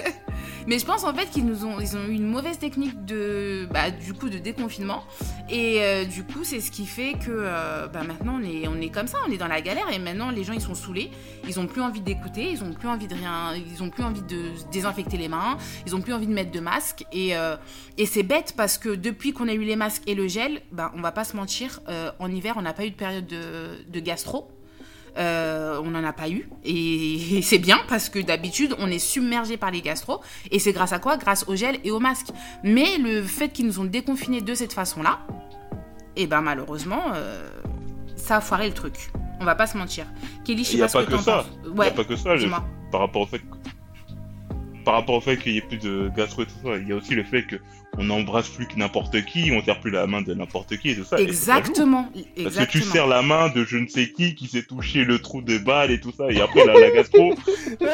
Mais 0.66 0.78
je 0.78 0.84
pense 0.84 1.04
en 1.04 1.14
fait 1.14 1.30
qu'ils 1.30 1.46
nous 1.46 1.64
ont, 1.64 1.80
ils 1.80 1.96
ont 1.96 2.04
eu 2.06 2.12
une 2.12 2.26
mauvaise 2.26 2.58
technique 2.58 3.04
de, 3.04 3.66
bah, 3.72 3.90
du 3.90 4.12
coup, 4.12 4.28
de 4.28 4.38
déconfinement. 4.38 5.04
Et 5.48 5.80
euh, 5.80 6.04
du 6.04 6.24
coup, 6.24 6.44
c'est 6.44 6.60
ce 6.60 6.70
qui 6.70 6.86
fait 6.86 7.14
que 7.14 7.30
euh, 7.30 7.86
bah, 7.88 8.02
maintenant 8.04 8.38
on 8.40 8.44
est, 8.44 8.68
on 8.68 8.80
est 8.80 8.90
comme 8.90 9.06
ça, 9.06 9.18
on 9.26 9.32
est 9.32 9.38
dans 9.38 9.48
la 9.48 9.60
galère. 9.60 9.90
Et 9.92 9.98
maintenant, 9.98 10.30
les 10.30 10.44
gens 10.44 10.52
ils 10.52 10.60
sont 10.60 10.74
saoulés, 10.74 11.10
ils 11.48 11.58
ont 11.58 11.66
plus 11.66 11.80
envie 11.80 12.00
d'écouter, 12.00 12.50
ils 12.50 12.62
ont 12.62 12.72
plus 12.72 12.88
envie 12.88 13.08
de 13.08 13.14
rien, 13.14 13.54
ils 13.54 13.82
ont 13.82 13.90
plus 13.90 14.04
envie 14.04 14.22
de 14.22 14.50
désinfecter 14.70 15.16
les 15.16 15.28
mains, 15.28 15.56
ils 15.86 15.96
ont 15.96 16.00
plus 16.00 16.12
envie 16.12 16.26
de 16.26 16.32
mettre 16.32 16.52
de 16.52 16.60
masque. 16.60 17.04
Et, 17.12 17.36
euh, 17.36 17.56
et 17.98 18.06
c'est 18.06 18.22
bête 18.22 18.54
parce 18.56 18.78
que 18.78 18.90
depuis 18.90 19.32
qu'on 19.32 19.48
a 19.48 19.54
eu 19.54 19.64
les 19.64 19.76
masques 19.76 20.02
et 20.06 20.14
le 20.14 20.28
gel, 20.28 20.60
bah, 20.72 20.92
on 20.94 21.00
va 21.00 21.12
pas 21.12 21.24
se 21.24 21.36
mentir, 21.36 21.80
en 22.18 22.30
hiver 22.30 22.54
on 22.56 22.62
n'a 22.62 22.72
pas 22.72 22.84
eu 22.84 22.90
de 22.90 22.96
période 22.96 23.26
de, 23.26 23.84
de 23.88 24.00
gastro. 24.00 24.50
Euh, 25.18 25.80
on 25.82 25.90
n'en 25.90 26.04
a 26.04 26.12
pas 26.12 26.28
eu 26.28 26.48
et, 26.64 27.38
et 27.38 27.42
c'est 27.50 27.58
bien 27.58 27.78
parce 27.88 28.08
que 28.08 28.18
d'habitude 28.20 28.74
on 28.78 28.86
est 28.88 28.98
submergé 29.00 29.56
par 29.56 29.70
les 29.70 29.82
gastro 29.82 30.20
et 30.50 30.58
c'est 30.58 30.72
grâce 30.72 30.92
à 30.92 30.98
quoi? 30.98 31.16
Grâce 31.16 31.44
au 31.48 31.56
gel 31.56 31.78
et 31.84 31.90
au 31.90 31.98
masque. 31.98 32.28
Mais 32.62 32.96
le 32.98 33.22
fait 33.22 33.48
qu'ils 33.48 33.66
nous 33.66 33.80
ont 33.80 33.84
déconfinés 33.84 34.40
de 34.40 34.54
cette 34.54 34.72
façon-là, 34.72 35.20
et 36.16 36.26
ben 36.26 36.40
malheureusement, 36.42 37.02
euh, 37.14 37.48
ça 38.16 38.36
a 38.36 38.40
foiré 38.40 38.68
le 38.68 38.74
truc. 38.74 39.10
On 39.40 39.44
va 39.44 39.54
pas 39.54 39.66
se 39.66 39.76
mentir. 39.76 40.06
Kelly, 40.44 40.64
je 40.64 40.68
sais 40.70 40.74
Il 40.74 40.80
y 40.80 40.82
a 40.82 40.88
pas 40.88 41.04
pas 41.04 41.16
que 41.16 41.18
ça. 41.22 41.44
Il 41.64 41.70
y 41.70 41.72
Ouais, 41.78 41.86
a 41.86 41.90
pas 41.92 42.04
que 42.04 42.16
ça. 42.16 42.30
Par 42.92 43.00
rapport 43.00 43.22
au 43.22 43.26
fait 43.26 43.38
que... 43.38 43.44
Par 44.84 44.94
rapport 44.94 45.16
au 45.16 45.20
fait 45.20 45.36
qu'il 45.36 45.52
y 45.52 45.58
ait 45.58 45.62
plus 45.62 45.78
de 45.78 46.10
gastro 46.16 46.42
et 46.42 46.46
tout 46.46 46.52
ça, 46.64 46.76
il 46.76 46.88
y 46.88 46.92
a 46.92 46.96
aussi 46.96 47.14
le 47.14 47.24
fait 47.24 47.42
que 47.44 47.56
on 47.98 48.04
n'embrasse 48.04 48.48
plus 48.48 48.66
que 48.66 48.76
n'importe 48.76 49.24
qui, 49.24 49.50
on 49.52 49.62
serre 49.64 49.80
plus 49.80 49.90
la 49.90 50.06
main 50.06 50.22
de 50.22 50.32
n'importe 50.32 50.76
qui 50.78 50.90
et 50.90 50.96
tout 50.96 51.04
ça. 51.04 51.18
Exactement. 51.18 52.04
Parce 52.14 52.24
Exactement. 52.46 52.66
que 52.66 52.70
tu 52.70 52.82
serres 52.82 53.06
la 53.08 53.20
main 53.22 53.48
de 53.48 53.64
je 53.64 53.76
ne 53.78 53.88
sais 53.88 54.10
qui 54.12 54.34
qui 54.36 54.46
s'est 54.46 54.62
touché 54.62 55.04
le 55.04 55.18
trou 55.18 55.42
de 55.42 55.58
balle 55.58 55.90
et 55.90 55.98
tout 56.00 56.12
ça, 56.16 56.30
et 56.30 56.40
après 56.40 56.64
la, 56.64 56.74
la 56.78 56.90
gastro, 56.90 57.34
eh, 57.80 57.84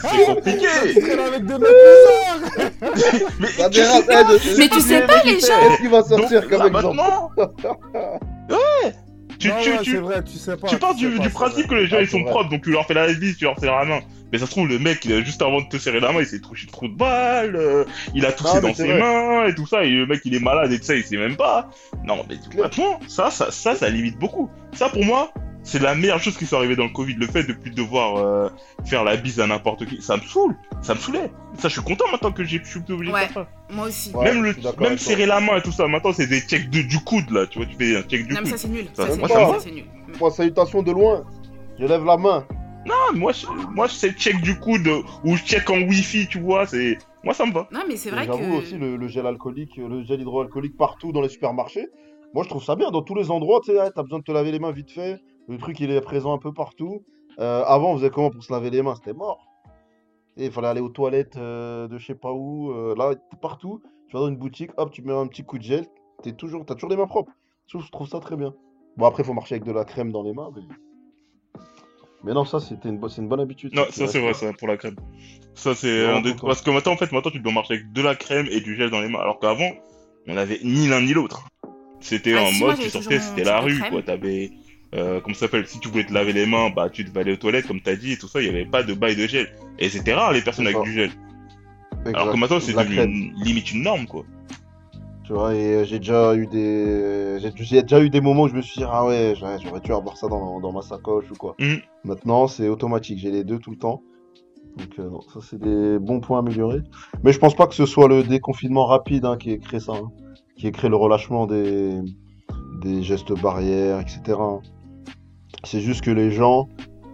c'est 0.00 0.26
compliqué. 0.26 0.66
Avec 0.66 1.42
Mais 3.40 3.48
Ça 3.48 3.70
tu 3.70 3.78
sais- 3.80 4.02
de- 4.02 4.58
Mais 4.58 4.68
tu 4.68 4.80
sais 4.80 5.02
pas, 5.06 5.22
les 5.24 5.38
gens- 5.40 5.46
Qu'est-ce 5.68 5.80
qui 5.80 5.88
va 5.88 6.02
donc, 6.02 6.08
sortir 6.20 6.48
comme 6.48 6.58
là, 6.58 6.66
exemple 6.66 6.96
maintenant, 6.96 7.30
ouais, 8.50 8.94
tu, 9.44 9.54
Non, 9.54 9.60
tu, 9.62 9.70
ouais, 9.70 9.78
tu, 9.82 9.90
c'est 9.92 9.96
vrai, 9.98 10.24
tu 10.24 10.32
sais 10.38 10.56
pas. 10.56 10.68
tu 10.68 10.76
pars 10.78 10.92
sais 10.92 10.96
du, 10.98 11.10
pas, 11.16 11.22
du 11.22 11.30
principe 11.30 11.66
que 11.68 11.74
les 11.74 11.86
gens 11.86 11.96
Ah, 11.98 12.02
ils 12.02 12.08
sont 12.08 12.22
vrai. 12.22 12.30
propres, 12.30 12.50
donc 12.50 12.62
tu 12.62 12.70
leur 12.70 12.86
fais 12.86 12.94
la 12.94 13.12
bise, 13.12 13.36
tu 13.36 13.44
leur 13.44 13.58
serres 13.58 13.76
la 13.76 13.84
main. 13.84 14.00
Mais 14.32 14.38
ça 14.38 14.46
se 14.46 14.50
trouve, 14.50 14.66
le 14.68 14.78
mec, 14.78 15.04
il 15.04 15.12
a 15.12 15.22
juste 15.22 15.40
avant 15.42 15.60
de 15.60 15.68
te 15.68 15.76
serrer 15.76 16.00
la 16.00 16.10
main, 16.12 16.20
il 16.20 16.26
s'est 16.26 16.40
touché 16.40 16.66
le 16.66 16.72
trou 16.72 16.88
de 16.88 16.94
balle, 16.96 17.54
euh, 17.54 17.84
il 18.14 18.26
a 18.26 18.32
toussé 18.32 18.60
dans 18.60 18.74
ses 18.74 18.86
vrai. 18.88 18.98
mains 18.98 19.46
et 19.46 19.54
tout 19.54 19.66
ça, 19.66 19.84
et 19.84 19.90
le 19.90 20.06
mec 20.06 20.22
il 20.24 20.34
est 20.34 20.40
malade 20.40 20.72
et 20.72 20.78
tout 20.78 20.84
ça, 20.86 20.94
il 20.96 21.04
sait 21.04 21.16
même 21.16 21.36
pas. 21.36 21.70
Non, 22.04 22.24
mais 22.28 22.36
maintenant, 22.60 22.98
ça, 23.06 23.30
ça, 23.30 23.50
ça, 23.52 23.74
ça 23.76 23.88
limite 23.90 24.18
beaucoup. 24.18 24.50
Ça, 24.72 24.88
pour 24.88 25.04
moi, 25.04 25.32
c'est 25.64 25.80
la 25.82 25.94
meilleure 25.96 26.20
chose 26.20 26.36
qui 26.36 26.46
soit 26.46 26.58
arrivée 26.58 26.76
dans 26.76 26.84
le 26.84 26.90
Covid, 26.90 27.14
le 27.14 27.26
fait 27.26 27.42
de 27.42 27.52
plus 27.52 27.72
devoir 27.72 28.16
euh, 28.18 28.48
faire 28.84 29.02
la 29.02 29.16
bise 29.16 29.40
à 29.40 29.46
n'importe 29.48 29.84
qui. 29.86 30.00
Ça 30.00 30.16
me 30.16 30.22
saoule, 30.22 30.54
ça 30.82 30.94
me 30.94 31.00
saoulait. 31.00 31.32
Ça, 31.58 31.68
je 31.68 31.72
suis 31.74 31.82
content 31.82 32.04
maintenant 32.12 32.30
que 32.32 32.44
j'ai- 32.44 32.60
je 32.62 32.68
suis 32.70 32.80
plus 32.80 32.94
obligé 32.94 33.12
Ouais. 33.12 33.26
de 33.26 33.32
faire 33.32 33.46
ça. 33.46 33.74
Moi 33.74 33.86
aussi. 33.88 34.12
Ouais, 34.14 34.24
même 34.26 34.42
le, 34.44 34.54
même 34.80 34.98
serrer 34.98 35.26
la 35.26 35.40
main 35.40 35.56
et 35.56 35.62
tout 35.62 35.72
ça, 35.72 35.88
maintenant 35.88 36.12
c'est 36.12 36.26
des 36.28 36.40
checks 36.40 36.70
de, 36.70 36.82
du 36.82 36.98
coude 37.02 37.30
là, 37.30 37.46
tu 37.48 37.58
vois, 37.58 37.66
tu 37.66 37.74
fais 37.76 37.96
un 37.96 38.02
check 38.02 38.26
du 38.28 38.34
Non, 38.34 38.40
mais 38.44 38.50
coude. 38.50 38.50
ça 38.50 38.58
c'est 38.58 38.68
nul. 38.68 38.86
Ça, 38.92 39.06
moi, 39.06 39.16
nul. 39.16 39.20
ça 39.20 39.24
me 39.24 39.28
Ça, 39.28 39.44
va. 39.52 39.60
c'est 39.60 39.70
nul. 39.72 39.84
Moi, 40.20 40.30
salutation 40.30 40.82
de 40.82 40.92
loin. 40.92 41.24
Je 41.80 41.86
lève 41.86 42.04
la 42.04 42.16
main. 42.16 42.46
Ah, 42.88 43.12
moi, 43.14 43.32
je- 43.32 43.46
moi, 43.74 43.88
c'est 43.88 44.12
check 44.12 44.40
du 44.42 44.58
coude 44.60 44.86
ou 45.24 45.36
check 45.38 45.68
en 45.70 45.78
wifi, 45.78 46.28
tu 46.28 46.38
vois, 46.38 46.66
c'est, 46.66 46.98
moi, 47.24 47.32
ça 47.32 47.46
me 47.46 47.52
va. 47.52 47.66
Non, 47.72 47.80
mais 47.88 47.96
c'est 47.96 48.10
vrai 48.10 48.26
J'avoue 48.26 48.38
que. 48.58 48.62
aussi 48.62 48.76
le, 48.76 48.96
le 48.96 49.08
gel 49.08 49.26
alcoolique, 49.26 49.76
le 49.78 50.04
gel 50.04 50.20
hydroalcoolique 50.20 50.76
partout 50.76 51.10
dans 51.10 51.22
les 51.22 51.30
supermarchés. 51.30 51.86
Moi, 52.34 52.44
je 52.44 52.50
trouve 52.50 52.62
ça 52.62 52.76
bien 52.76 52.90
dans 52.90 53.00
tous 53.02 53.14
les 53.14 53.30
endroits. 53.30 53.60
Tu 53.64 53.72
sais, 53.72 53.78
t'as 53.94 54.02
besoin 54.02 54.18
de 54.18 54.24
te 54.24 54.32
laver 54.32 54.52
les 54.52 54.58
mains 54.58 54.72
vite 54.72 54.90
fait. 54.90 55.18
Le 55.48 55.58
truc, 55.58 55.78
il 55.80 55.90
est 55.90 56.00
présent 56.00 56.32
un 56.32 56.38
peu 56.38 56.52
partout. 56.52 57.02
Euh, 57.38 57.64
avant, 57.64 57.92
on 57.92 57.96
faisait 57.96 58.10
comment 58.10 58.30
pour 58.30 58.42
se 58.42 58.52
laver 58.52 58.70
les 58.70 58.82
mains? 58.82 58.94
C'était 58.94 59.12
mort. 59.12 59.46
Et 60.36 60.46
Il 60.46 60.52
fallait 60.52 60.68
aller 60.68 60.80
aux 60.80 60.88
toilettes 60.88 61.36
euh, 61.36 61.86
de 61.88 61.98
je 61.98 62.06
sais 62.06 62.14
pas 62.14 62.32
où. 62.32 62.70
euh, 62.72 62.94
là, 62.96 63.12
partout. 63.40 63.80
Tu 64.08 64.14
vas 64.14 64.20
dans 64.20 64.28
une 64.28 64.36
boutique, 64.36 64.70
hop, 64.76 64.90
tu 64.90 65.02
mets 65.02 65.12
un 65.12 65.26
petit 65.26 65.44
coup 65.44 65.58
de 65.58 65.62
gel. 65.62 65.86
T'es 66.22 66.32
toujours, 66.32 66.64
t'as 66.64 66.74
toujours 66.74 66.90
les 66.90 66.96
mains 66.96 67.06
propres. 67.06 67.32
Je 67.66 67.72
trouve, 67.72 67.84
je 67.86 67.90
trouve 67.90 68.08
ça 68.08 68.20
très 68.20 68.36
bien. 68.36 68.54
Bon, 68.96 69.06
après, 69.06 69.22
il 69.22 69.26
faut 69.26 69.34
marcher 69.34 69.54
avec 69.56 69.64
de 69.64 69.72
la 69.72 69.84
crème 69.84 70.12
dans 70.12 70.22
les 70.22 70.32
mains. 70.32 70.50
Mais, 70.54 70.62
mais 72.22 72.32
non, 72.32 72.44
ça, 72.44 72.60
c'était 72.60 72.88
une, 72.88 72.98
bo- 72.98 73.08
c'est 73.08 73.20
une 73.22 73.28
bonne 73.28 73.40
habitude. 73.40 73.74
Non, 73.74 73.84
ça 73.90 74.06
c'est 74.06 74.20
vrai, 74.20 74.34
ça, 74.34 74.52
pour 74.54 74.68
la 74.68 74.76
crème. 74.76 74.96
Ça 75.54 75.74
c'est, 75.74 76.22
dé- 76.22 76.34
parce 76.40 76.62
que 76.62 76.70
maintenant, 76.70 76.92
en 76.92 76.96
fait, 76.96 77.12
maintenant, 77.12 77.30
tu 77.30 77.40
dois 77.40 77.52
marcher 77.52 77.74
avec 77.74 77.92
de 77.92 78.02
la 78.02 78.14
crème 78.14 78.46
et 78.50 78.60
du 78.60 78.74
gel 78.76 78.90
dans 78.90 79.00
les 79.00 79.08
mains, 79.08 79.20
alors 79.20 79.38
qu'avant, 79.40 79.70
on 80.26 80.36
avait 80.36 80.58
ni 80.64 80.88
l'un 80.88 81.00
ni 81.00 81.12
l'autre. 81.12 81.46
C'était 82.00 82.34
Ah, 82.34 82.42
en 82.42 82.46
si, 82.46 82.58
moi, 82.60 82.70
mode, 82.70 82.80
tu 82.80 82.90
sortais, 82.90 83.18
c'était 83.20 83.44
la 83.44 83.60
rue, 83.60 83.78
crème. 83.78 83.90
quoi. 83.92 84.02
T'avais, 84.02 84.50
euh, 84.94 85.20
comment 85.20 85.34
ça 85.34 85.40
s'appelle, 85.40 85.66
si 85.66 85.80
tu 85.80 85.88
voulais 85.88 86.04
te 86.04 86.12
laver 86.12 86.32
les 86.32 86.46
mains, 86.46 86.70
bah, 86.70 86.88
tu 86.90 87.04
devais 87.04 87.20
aller 87.20 87.32
aux 87.32 87.36
toilettes, 87.36 87.66
comme 87.66 87.80
t'as 87.80 87.96
dit, 87.96 88.12
et 88.12 88.16
tout 88.16 88.28
ça, 88.28 88.40
il 88.40 88.46
y 88.46 88.48
avait 88.48 88.64
pas 88.66 88.82
de 88.82 88.94
bail 88.94 89.16
de 89.16 89.26
gel. 89.26 89.48
Et 89.78 89.88
c'était 89.88 90.14
rare, 90.14 90.32
les 90.32 90.42
personnes 90.42 90.66
avec 90.66 90.80
du 90.82 90.92
gel. 90.92 91.10
Alors 92.06 92.32
que 92.32 92.36
maintenant, 92.36 92.60
c'est 92.60 92.72
devenu 92.72 93.02
une- 93.02 93.34
limite 93.42 93.72
une 93.72 93.82
norme, 93.82 94.06
quoi. 94.06 94.24
Tu 95.24 95.32
vois, 95.32 95.54
et 95.54 95.74
euh, 95.76 95.84
j'ai 95.84 95.98
déjà 95.98 96.34
eu 96.36 96.46
des. 96.46 97.38
J'ai 97.40 97.80
déjà 97.82 98.02
eu 98.02 98.10
des 98.10 98.20
moments 98.20 98.42
où 98.42 98.48
je 98.48 98.54
me 98.54 98.60
suis 98.60 98.80
dit, 98.80 98.84
ah 98.86 99.06
ouais, 99.06 99.34
j'aurais 99.38 99.80
dû 99.80 99.90
avoir 99.92 100.18
ça 100.18 100.28
dans, 100.28 100.60
dans 100.60 100.70
ma 100.70 100.82
sacoche 100.82 101.24
ou 101.30 101.34
quoi. 101.34 101.54
Mhm. 101.58 101.78
Maintenant, 102.04 102.46
c'est 102.46 102.68
automatique, 102.68 103.18
j'ai 103.18 103.30
les 103.30 103.42
deux 103.42 103.58
tout 103.58 103.70
le 103.70 103.78
temps. 103.78 104.02
Donc, 104.76 104.98
euh, 104.98 105.08
non, 105.08 105.22
ça, 105.22 105.40
c'est 105.40 105.58
des 105.58 105.98
bons 105.98 106.20
points 106.20 106.40
améliorés. 106.40 106.82
Mais 107.22 107.32
je 107.32 107.38
pense 107.38 107.54
pas 107.54 107.66
que 107.66 107.74
ce 107.74 107.86
soit 107.86 108.06
le 108.06 108.22
déconfinement 108.22 108.84
rapide 108.84 109.24
hein, 109.24 109.38
qui 109.38 109.52
ait 109.52 109.58
créé 109.58 109.80
ça, 109.80 109.92
hein, 109.92 110.10
qui 110.56 110.66
ait 110.66 110.72
créé 110.72 110.90
le 110.90 110.96
relâchement 110.96 111.46
des, 111.46 112.00
des 112.82 113.02
gestes 113.02 113.32
barrières, 113.40 114.00
etc. 114.00 114.20
hein. 114.38 114.60
C'est 115.64 115.80
juste 115.80 116.02
que 116.02 116.10
les 116.10 116.30
gens, 116.30 116.68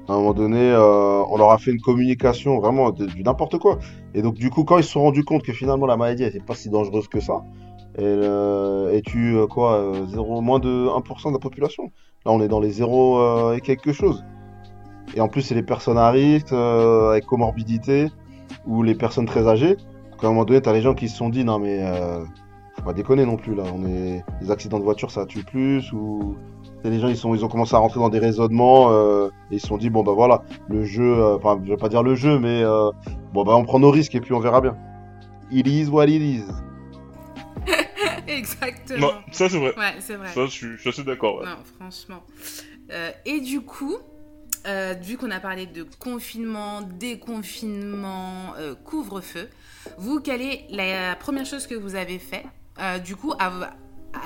à 0.08 0.12
un 0.12 0.16
moment 0.16 0.34
donné, 0.34 0.70
euh, 0.70 1.22
on 1.28 1.36
leur 1.36 1.50
a 1.50 1.58
fait 1.58 1.70
une 1.70 1.80
communication 1.80 2.58
vraiment 2.58 2.90
du 2.90 3.22
n'importe 3.22 3.58
quoi. 3.58 3.78
Et 4.14 4.22
donc, 4.22 4.34
du 4.34 4.50
coup, 4.50 4.64
quand 4.64 4.78
ils 4.78 4.84
se 4.84 4.90
sont 4.90 5.02
rendus 5.02 5.24
compte 5.24 5.42
que 5.42 5.52
finalement 5.52 5.86
la 5.86 5.96
maladie 5.96 6.24
n'était 6.24 6.40
pas 6.40 6.54
si 6.54 6.68
dangereuse 6.68 7.08
que 7.08 7.20
ça, 7.20 7.42
elle, 7.94 8.20
euh, 8.22 8.92
et 8.92 9.02
tu, 9.02 9.36
euh, 9.36 9.46
quoi, 9.46 9.92
moins 10.16 10.58
de 10.58 10.88
1% 10.88 11.28
de 11.28 11.34
la 11.34 11.38
population? 11.38 11.90
Là, 12.24 12.32
on 12.32 12.40
est 12.40 12.48
dans 12.48 12.60
les 12.60 12.70
0 12.70 13.18
euh, 13.18 13.54
et 13.54 13.60
quelque 13.60 13.92
chose. 13.92 14.24
Et 15.14 15.20
en 15.20 15.28
plus, 15.28 15.42
c'est 15.42 15.54
les 15.54 15.62
personnes 15.62 15.98
à 15.98 16.10
risque, 16.10 16.52
avec 16.52 17.26
comorbidité, 17.26 18.08
ou 18.66 18.82
les 18.82 18.94
personnes 18.94 19.26
très 19.26 19.48
âgées. 19.48 19.76
Donc, 20.12 20.22
à 20.22 20.26
un 20.26 20.30
moment 20.30 20.44
donné, 20.44 20.60
t'as 20.60 20.72
les 20.72 20.82
gens 20.82 20.94
qui 20.94 21.08
se 21.08 21.16
sont 21.16 21.30
dit, 21.30 21.44
non 21.44 21.58
mais, 21.58 21.84
faut 22.76 22.82
pas 22.82 22.92
déconner 22.92 23.26
non 23.26 23.36
plus, 23.36 23.54
là. 23.54 23.64
On. 23.74 23.82
Les 23.82 24.50
accidents 24.50 24.78
de 24.78 24.84
voiture, 24.84 25.10
ça 25.10 25.26
tue 25.26 25.42
plus, 25.42 25.92
ou... 25.92 26.36
Les 26.84 26.98
gens, 26.98 27.08
ils, 27.08 27.16
sont, 27.16 27.34
ils 27.34 27.44
ont 27.44 27.48
commencé 27.48 27.74
à 27.74 27.78
rentrer 27.78 28.00
dans 28.00 28.08
des 28.08 28.18
raisonnements, 28.18 28.90
euh, 28.90 29.28
et 29.50 29.56
ils 29.56 29.60
se 29.60 29.66
sont 29.66 29.76
dit, 29.76 29.90
bon 29.90 30.02
bah 30.02 30.12
voilà, 30.12 30.42
le 30.68 30.84
jeu, 30.84 31.18
euh, 31.18 31.36
enfin, 31.36 31.60
je 31.62 31.70
vais 31.70 31.76
pas 31.76 31.88
dire 31.90 32.02
le 32.02 32.14
jeu, 32.14 32.38
mais 32.38 32.62
euh, 32.62 32.90
bon 33.34 33.44
bah 33.44 33.54
on 33.54 33.64
prend 33.64 33.78
nos 33.78 33.90
risques 33.90 34.14
et 34.14 34.20
puis 34.20 34.32
on 34.32 34.40
verra 34.40 34.60
bien. 34.60 34.76
It 35.50 35.66
is 35.66 35.88
what 35.88 36.06
it 36.06 36.22
is. 36.22 36.44
Exactement. 38.26 39.08
Non, 39.08 39.12
ça 39.32 39.48
c'est 39.48 39.58
vrai. 39.58 39.74
Ouais, 39.76 39.94
c'est 39.98 40.16
vrai. 40.16 40.28
Ça, 40.28 40.46
je 40.46 40.50
suis, 40.50 40.68
je 40.76 40.80
suis 40.80 40.88
assez 40.88 41.02
d'accord, 41.04 41.38
ouais. 41.38 41.44
Non, 41.46 41.56
franchement. 41.78 42.22
Euh, 42.92 43.10
et 43.24 43.40
du 43.40 43.60
coup, 43.60 43.96
euh, 44.66 44.94
vu 45.00 45.16
qu'on 45.16 45.30
a 45.30 45.40
parlé 45.40 45.66
de 45.66 45.86
confinement, 45.98 46.82
déconfinement, 46.82 48.54
euh, 48.58 48.74
couvre-feu, 48.74 49.48
vous, 49.98 50.20
quelle 50.20 50.42
est 50.42 50.66
la 50.70 51.16
première 51.16 51.46
chose 51.46 51.66
que 51.66 51.74
vous 51.74 51.94
avez 51.94 52.18
fait 52.18 52.44
Euh, 52.80 52.98
Du 52.98 53.16
coup, 53.16 53.32
à, 53.38 53.50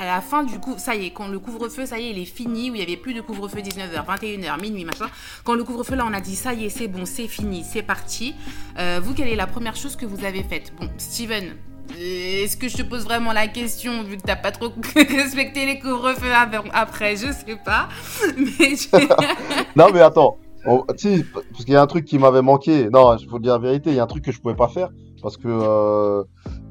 à 0.00 0.06
la 0.06 0.20
fin 0.20 0.42
du 0.44 0.58
coup, 0.58 0.74
ça 0.78 0.94
y 0.94 1.06
est, 1.06 1.10
quand 1.10 1.28
le 1.28 1.38
couvre-feu, 1.38 1.86
ça 1.86 1.98
y 1.98 2.06
est, 2.06 2.10
il 2.10 2.18
est 2.18 2.24
fini, 2.24 2.70
où 2.70 2.74
il 2.74 2.78
n'y 2.78 2.82
avait 2.82 2.96
plus 2.96 3.14
de 3.14 3.20
couvre-feu 3.20 3.58
19h, 3.60 4.04
21h, 4.06 4.60
minuit, 4.60 4.84
machin. 4.84 5.06
Quand 5.44 5.54
le 5.54 5.64
couvre-feu, 5.64 5.94
là, 5.96 6.04
on 6.08 6.12
a 6.14 6.20
dit, 6.20 6.36
ça 6.36 6.54
y 6.54 6.64
est, 6.66 6.68
c'est 6.70 6.88
bon, 6.88 7.04
c'est 7.04 7.28
fini, 7.28 7.64
c'est 7.64 7.82
parti. 7.82 8.34
Euh, 8.78 9.00
vous, 9.02 9.14
quelle 9.14 9.28
est 9.28 9.36
la 9.36 9.46
première 9.46 9.76
chose 9.76 9.96
que 9.96 10.06
vous 10.06 10.24
avez 10.24 10.42
faite? 10.42 10.72
Bon, 10.80 10.88
Steven, 10.96 11.54
est-ce 12.00 12.56
que 12.56 12.66
je 12.68 12.78
te 12.78 12.82
pose 12.82 13.04
vraiment 13.04 13.32
la 13.32 13.46
question, 13.46 14.02
vu 14.04 14.16
que 14.16 14.22
t'as 14.22 14.36
pas 14.36 14.52
trop 14.52 14.72
respecté 14.96 15.66
les 15.66 15.78
couvre-feux 15.78 16.32
après, 16.72 17.16
je 17.16 17.30
sais 17.32 17.56
pas. 17.64 17.88
Mais 18.38 18.74
Non 19.76 19.88
mais 19.92 20.00
attends, 20.00 20.38
on- 20.66 20.78
parce 20.82 21.02
qu'il 21.02 21.24
y 21.68 21.76
a 21.76 21.82
un 21.82 21.86
truc 21.86 22.06
qui 22.06 22.18
m'avait 22.18 22.40
manqué. 22.42 22.88
Non, 22.90 23.14
il 23.16 23.28
faut 23.28 23.38
dire 23.38 23.52
la 23.52 23.58
vérité, 23.58 23.90
il 23.90 23.96
y 23.96 24.00
a 24.00 24.04
un 24.04 24.06
truc 24.06 24.24
que 24.24 24.32
je 24.32 24.40
pouvais 24.40 24.54
pas 24.56 24.68
faire 24.68 24.88
parce 25.22 25.36
que 25.36 25.46
euh, 25.48 26.22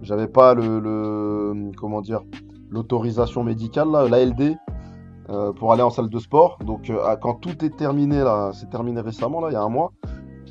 j'avais 0.01 0.27
pas 0.27 0.53
le- 0.55 1.71
comment 1.77 2.01
dire 2.01 2.21
l'autorisation 2.73 3.43
médicale 3.43 3.89
là, 3.91 4.07
l'ALD 4.09 4.57
euh, 5.29 5.53
pour 5.53 5.71
aller 5.71 5.83
en 5.83 5.89
salle 5.89 6.09
de 6.09 6.19
sport. 6.19 6.57
Donc 6.65 6.89
euh, 6.89 7.15
quand 7.21 7.35
tout 7.35 7.63
est 7.63 7.75
terminé 7.77 8.17
là, 8.23 8.51
c'est 8.53 8.69
terminé 8.69 8.99
récemment 9.01 9.39
là, 9.41 9.47
il 9.49 9.53
y 9.53 9.55
a 9.55 9.61
un 9.61 9.69
mois. 9.69 9.91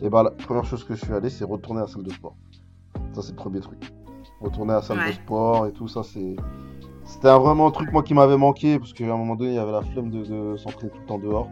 Et 0.00 0.08
ben 0.08 0.22
la 0.22 0.30
première 0.30 0.64
chose 0.64 0.82
que 0.84 0.94
je 0.94 1.04
suis 1.04 1.12
allé, 1.12 1.28
c'est 1.30 1.44
retourner 1.44 1.80
à 1.80 1.84
la 1.84 1.88
salle 1.88 2.02
de 2.04 2.10
sport. 2.10 2.34
Ça 3.12 3.22
c'est 3.22 3.32
le 3.32 3.36
premier 3.36 3.60
truc. 3.60 3.92
Retourner 4.40 4.72
à 4.72 4.76
la 4.76 4.82
salle 4.82 4.98
de 4.98 5.12
sport 5.12 5.66
et 5.66 5.72
tout 5.72 5.88
ça 5.88 6.02
c'est 6.02 6.36
c'était 7.04 7.28
un- 7.28 7.38
vraiment 7.38 7.66
un 7.66 7.70
truc 7.72 7.92
moi 7.92 8.02
qui 8.02 8.14
m'avait 8.14 8.36
manqué 8.36 8.78
parce 8.78 8.92
qu'à 8.92 9.04
un 9.04 9.16
moment 9.16 9.34
donné 9.36 9.50
il 9.50 9.56
y 9.56 9.58
avait 9.58 9.72
la 9.72 9.82
flemme 9.82 10.10
de, 10.10 10.24
de 10.24 10.56
s'entraîner 10.56 10.90
tout 10.92 11.00
le 11.00 11.06
temps 11.06 11.18
dehors. 11.18 11.48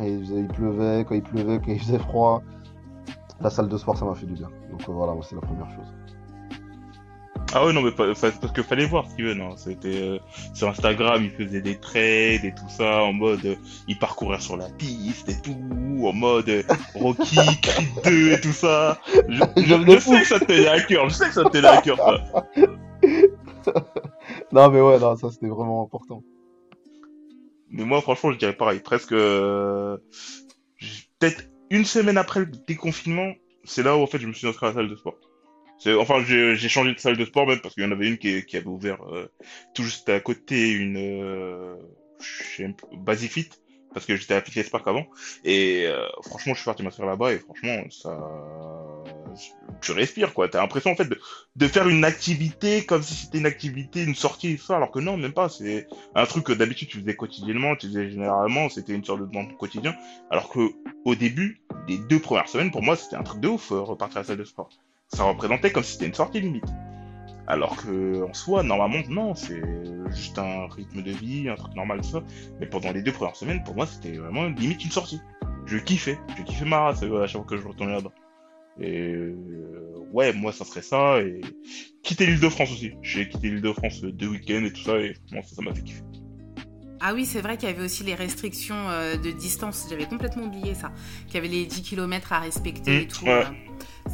Et 0.00 0.12
il, 0.12 0.20
faisait- 0.20 0.40
il 0.40 0.46
pleuvait, 0.48 1.04
quand 1.08 1.14
il 1.16 1.22
pleuvait, 1.22 1.58
quand 1.58 1.72
il 1.72 1.80
faisait 1.80 1.98
froid. 1.98 2.42
La 3.40 3.50
salle 3.50 3.68
de 3.68 3.76
sport, 3.76 3.96
ça 3.96 4.04
m'a 4.04 4.14
fait 4.14 4.26
du 4.26 4.34
bien. 4.34 4.48
Donc 4.70 4.80
euh, 4.88 4.92
voilà, 4.92 5.12
moi, 5.14 5.22
c'est 5.24 5.34
la 5.34 5.40
première 5.40 5.68
chose. 5.70 5.92
Ah 7.54 7.64
ouais, 7.64 7.72
non, 7.72 7.80
mais 7.80 7.92
pas- 7.92 8.06
parce 8.14 8.52
que 8.52 8.62
fallait 8.62 8.84
voir 8.84 9.08
Steven. 9.10 9.40
Hein. 9.40 9.54
C'était 9.56 10.02
euh, 10.02 10.18
sur 10.54 10.68
Instagram, 10.68 11.24
il 11.24 11.30
faisait 11.30 11.62
des 11.62 11.78
trades 11.78 12.44
et 12.44 12.54
tout 12.54 12.68
ça, 12.68 13.02
en 13.02 13.12
mode 13.14 13.44
euh, 13.46 13.54
il 13.88 13.98
parcourait 13.98 14.40
sur 14.40 14.56
la 14.58 14.68
piste 14.70 15.30
et 15.30 15.40
tout, 15.40 15.56
en 16.06 16.12
mode 16.12 16.48
euh, 16.50 16.62
Rocky, 16.94 17.36
Creed 17.62 17.88
2 18.04 18.32
et 18.32 18.40
tout 18.40 18.52
ça. 18.52 18.98
Je, 19.28 19.42
je, 19.56 19.62
je 19.92 19.98
sais 19.98 20.20
que 20.20 20.26
ça 20.26 20.38
te 20.40 20.44
tenait 20.44 20.68
à 20.68 20.80
cœur, 20.82 21.08
je 21.08 21.14
sais 21.14 21.28
que 21.28 21.34
ça 21.34 21.44
te 21.44 21.48
tenait 21.50 21.68
à 21.68 21.80
cœur 21.80 21.96
ça. 21.96 22.44
Non, 24.52 24.70
mais 24.70 24.80
ouais, 24.80 24.98
non, 24.98 25.16
ça 25.16 25.30
c'était 25.30 25.48
vraiment 25.48 25.84
important. 25.84 26.22
Mais 27.70 27.84
moi, 27.84 28.00
franchement, 28.00 28.32
je 28.32 28.38
dirais 28.38 28.54
pareil. 28.56 28.80
Presque, 28.80 29.12
euh, 29.12 29.98
peut-être 31.18 31.44
une 31.70 31.84
semaine 31.84 32.16
après 32.16 32.40
le 32.40 32.46
déconfinement, 32.66 33.32
c'est 33.64 33.82
là 33.82 33.96
où 33.96 34.00
en 34.00 34.06
fait 34.06 34.18
je 34.18 34.26
me 34.26 34.32
suis 34.32 34.46
inscrit 34.46 34.66
à 34.66 34.68
la 34.70 34.74
salle 34.76 34.88
de 34.88 34.96
sport. 34.96 35.16
Enfin, 35.86 36.22
j'ai 36.24 36.68
changé 36.68 36.92
de 36.92 36.98
salle 36.98 37.16
de 37.16 37.24
sport 37.24 37.46
même 37.46 37.60
parce 37.60 37.74
qu'il 37.74 37.84
y 37.84 37.86
en 37.86 37.92
avait 37.92 38.08
une 38.08 38.18
qui, 38.18 38.56
avait 38.56 38.66
ouvert 38.66 39.02
euh, 39.12 39.30
tout 39.74 39.84
juste 39.84 40.08
à 40.08 40.20
côté 40.20 40.72
une 40.72 40.96
euh, 40.96 41.76
Basifit 42.92 43.50
parce 43.94 44.06
que 44.06 44.16
j'étais 44.16 44.34
à 44.34 44.40
Fitness 44.40 44.70
Park 44.70 44.86
avant. 44.86 45.06
Et 45.44 45.86
euh, 45.86 46.06
franchement 46.22 46.54
je 46.54 46.60
suis 46.60 46.64
parti 46.64 46.82
m'inscrire 46.82 47.06
là-bas 47.06 47.32
et 47.32 47.38
franchement 47.38 47.82
ça 47.90 48.18
tu 49.80 49.92
respires 49.92 50.34
quoi. 50.34 50.48
T'as 50.48 50.60
l'impression 50.60 50.90
en 50.90 50.96
fait 50.96 51.08
de, 51.56 51.68
faire 51.68 51.88
une 51.88 52.04
activité 52.04 52.84
comme 52.84 53.02
si 53.02 53.14
c'était 53.14 53.38
une 53.38 53.46
activité 53.46 54.02
une 54.02 54.14
sortie 54.14 54.58
ça 54.58 54.76
alors 54.76 54.90
que 54.90 54.98
non 54.98 55.16
même 55.16 55.32
pas. 55.32 55.48
C'est 55.48 55.86
un 56.14 56.26
truc 56.26 56.44
que 56.44 56.52
d'habitude 56.52 56.88
tu 56.88 57.00
faisais 57.00 57.16
quotidiennement 57.16 57.76
tu 57.76 57.86
faisais 57.86 58.10
généralement 58.10 58.68
c'était 58.68 58.94
une 58.94 59.04
sorte 59.04 59.20
de 59.20 59.26
demande 59.26 59.56
quotidien. 59.56 59.94
Alors 60.30 60.48
que 60.50 60.70
au 61.04 61.14
début 61.14 61.62
les 61.86 61.98
deux 61.98 62.20
premières 62.20 62.48
semaines 62.48 62.70
pour 62.70 62.82
moi 62.82 62.96
c'était 62.96 63.16
un 63.16 63.22
truc 63.22 63.40
de 63.40 63.48
ouf 63.48 63.72
euh, 63.72 63.80
repartir 63.80 64.18
à 64.18 64.20
la 64.20 64.26
salle 64.26 64.38
de 64.38 64.44
sport 64.44 64.70
ça 65.08 65.24
représentait 65.24 65.70
comme 65.70 65.82
si 65.82 65.92
c'était 65.92 66.06
une 66.06 66.14
sortie 66.14 66.40
limite 66.40 66.66
alors 67.48 67.76
que 67.76 68.22
en 68.22 68.34
soi 68.34 68.62
normalement 68.62 69.00
non 69.08 69.34
c'est 69.34 69.62
juste 70.10 70.38
un 70.38 70.68
rythme 70.68 71.02
de 71.02 71.10
vie 71.10 71.48
un 71.48 71.56
truc 71.56 71.74
normal 71.74 72.04
ça. 72.04 72.22
Mais 72.60 72.66
pendant 72.66 72.92
les 72.92 73.02
deux 73.02 73.12
premières 73.12 73.36
semaines 73.36 73.64
pour 73.64 73.74
moi 73.74 73.86
c'était 73.86 74.12
vraiment 74.12 74.44
limite 74.44 74.84
une 74.84 74.90
sortie. 74.90 75.20
Je 75.66 75.78
kiffais. 75.78 76.18
Je 76.36 76.42
kiffais 76.42 76.64
ma 76.66 76.80
race 76.80 77.02
euh, 77.02 77.22
à 77.22 77.26
chaque 77.26 77.42
fois 77.42 77.56
que 77.56 77.56
je 77.56 77.66
retournais 77.66 77.94
là-bas. 77.94 78.12
Et 78.80 79.12
euh, 79.12 79.34
ouais 80.12 80.32
moi 80.34 80.52
ça 80.52 80.64
serait 80.64 80.82
ça. 80.82 81.20
Et 81.20 81.40
quitter 82.02 82.26
l'île 82.26 82.40
de 82.40 82.48
France 82.48 82.70
aussi. 82.70 82.92
J'ai 83.02 83.28
quitté 83.28 83.48
l'île 83.48 83.62
de 83.62 83.72
France 83.72 84.04
euh, 84.04 84.12
deux 84.12 84.28
week-ends 84.28 84.64
et 84.64 84.72
tout 84.72 84.82
ça 84.82 84.98
et 84.98 85.14
ça 85.42 85.62
m'a 85.62 85.74
fait 85.74 85.82
kiffer 85.82 86.04
Ah 87.00 87.12
oui, 87.14 87.24
c'est 87.26 87.40
vrai 87.40 87.56
qu'il 87.56 87.68
y 87.68 87.72
avait 87.72 87.84
aussi 87.84 88.02
les 88.02 88.14
restrictions 88.14 88.88
euh, 88.88 89.16
de 89.16 89.30
distance. 89.30 89.86
J'avais 89.88 90.06
complètement 90.06 90.44
oublié 90.44 90.74
ça. 90.74 90.90
Qu'il 91.26 91.36
y 91.36 91.38
avait 91.38 91.48
les 91.48 91.64
10 91.66 91.82
km 91.82 92.32
à 92.32 92.40
respecter 92.40 93.02
et 93.02 93.06
tout. 93.08 93.24
ouais. 93.24 93.44
euh, 93.44 93.44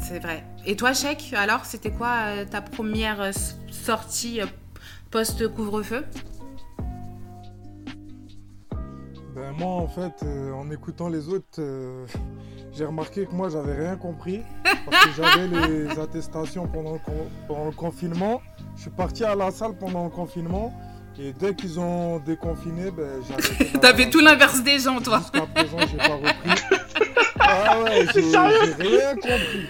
c'est 0.01 0.19
vrai. 0.19 0.43
Et 0.65 0.75
toi, 0.75 0.93
Chèque, 0.93 1.33
alors, 1.35 1.65
c'était 1.65 1.91
quoi 1.91 2.13
euh, 2.27 2.45
ta 2.45 2.61
première 2.61 3.21
euh, 3.21 3.31
sortie 3.71 4.41
euh, 4.41 4.45
post-couvre-feu? 5.09 6.05
Ben 9.35 9.51
moi 9.57 9.67
en 9.81 9.87
fait, 9.87 10.23
euh, 10.23 10.53
en 10.53 10.71
écoutant 10.71 11.09
les 11.09 11.27
autres, 11.27 11.59
euh, 11.59 12.05
j'ai 12.71 12.85
remarqué 12.85 13.25
que 13.25 13.33
moi 13.33 13.49
j'avais 13.49 13.73
rien 13.73 13.97
compris 13.97 14.41
parce 14.63 15.05
que 15.07 15.11
j'avais 15.21 15.47
les 15.67 15.99
attestations 15.99 16.67
pendant 16.67 16.93
le, 16.93 16.99
con- 16.99 17.29
pendant 17.47 17.65
le 17.65 17.71
confinement. 17.71 18.41
Je 18.77 18.83
suis 18.83 18.91
parti 18.91 19.25
à 19.25 19.35
la 19.35 19.51
salle 19.51 19.77
pendant 19.77 20.05
le 20.05 20.09
confinement 20.09 20.73
et 21.19 21.33
dès 21.33 21.53
qu'ils 21.55 21.79
ont 21.79 22.19
déconfiné, 22.19 22.91
ben 22.91 23.21
j'avais. 23.27 23.41
fait 23.65 23.77
T'avais 23.79 24.09
tout 24.09 24.19
l'inverse 24.19 24.61
des 24.63 24.79
gens, 24.79 24.99
toi. 25.01 25.19
Jusqu'à 25.19 25.45
présent, 25.47 25.77
j'ai 25.91 25.97
pas 25.97 26.15
repris. 26.15 26.77
Ah 27.47 27.79
ouais, 27.83 28.05
j'ai 28.13 28.21
j'ai 28.23 28.37
rien 28.37 29.13
compris. 29.15 29.67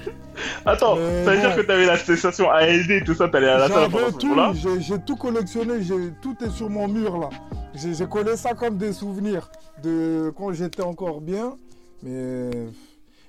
attends 0.66 0.96
Mais 0.96 1.26
ça 1.26 1.32
veut 1.34 1.40
dire 1.42 1.56
que 1.58 1.62
t'avais 1.62 1.86
la 1.86 1.98
station 1.98 2.50
ALD 2.50 2.90
et 2.92 3.04
tout 3.04 3.14
ça 3.16 3.28
t'allais 3.28 3.50
à 3.50 3.58
la 3.58 3.68
salle 3.68 3.90
pendant 3.90 4.12
ce 4.12 4.18
tout, 4.18 4.34
j'ai 4.54 4.82
j'ai 4.82 5.00
tout 5.00 5.16
collectionné, 5.18 5.82
j'ai- 5.84 6.14
tout 6.22 6.36
est 6.46 6.50
sur 6.52 6.70
mon 6.70 6.88
mur 6.88 7.18
là. 7.18 7.30
J'ai 7.74 7.94
j'ai 7.94 8.06
collé 8.06 8.38
ça 8.38 8.54
comme 8.54 8.78
des 8.78 8.94
souvenirs 8.94 9.50
de 9.84 10.32
quand 10.38 10.54
j'étais 10.54 10.84
encore 10.84 11.20
bien. 11.20 11.58
Mais. 12.02 12.50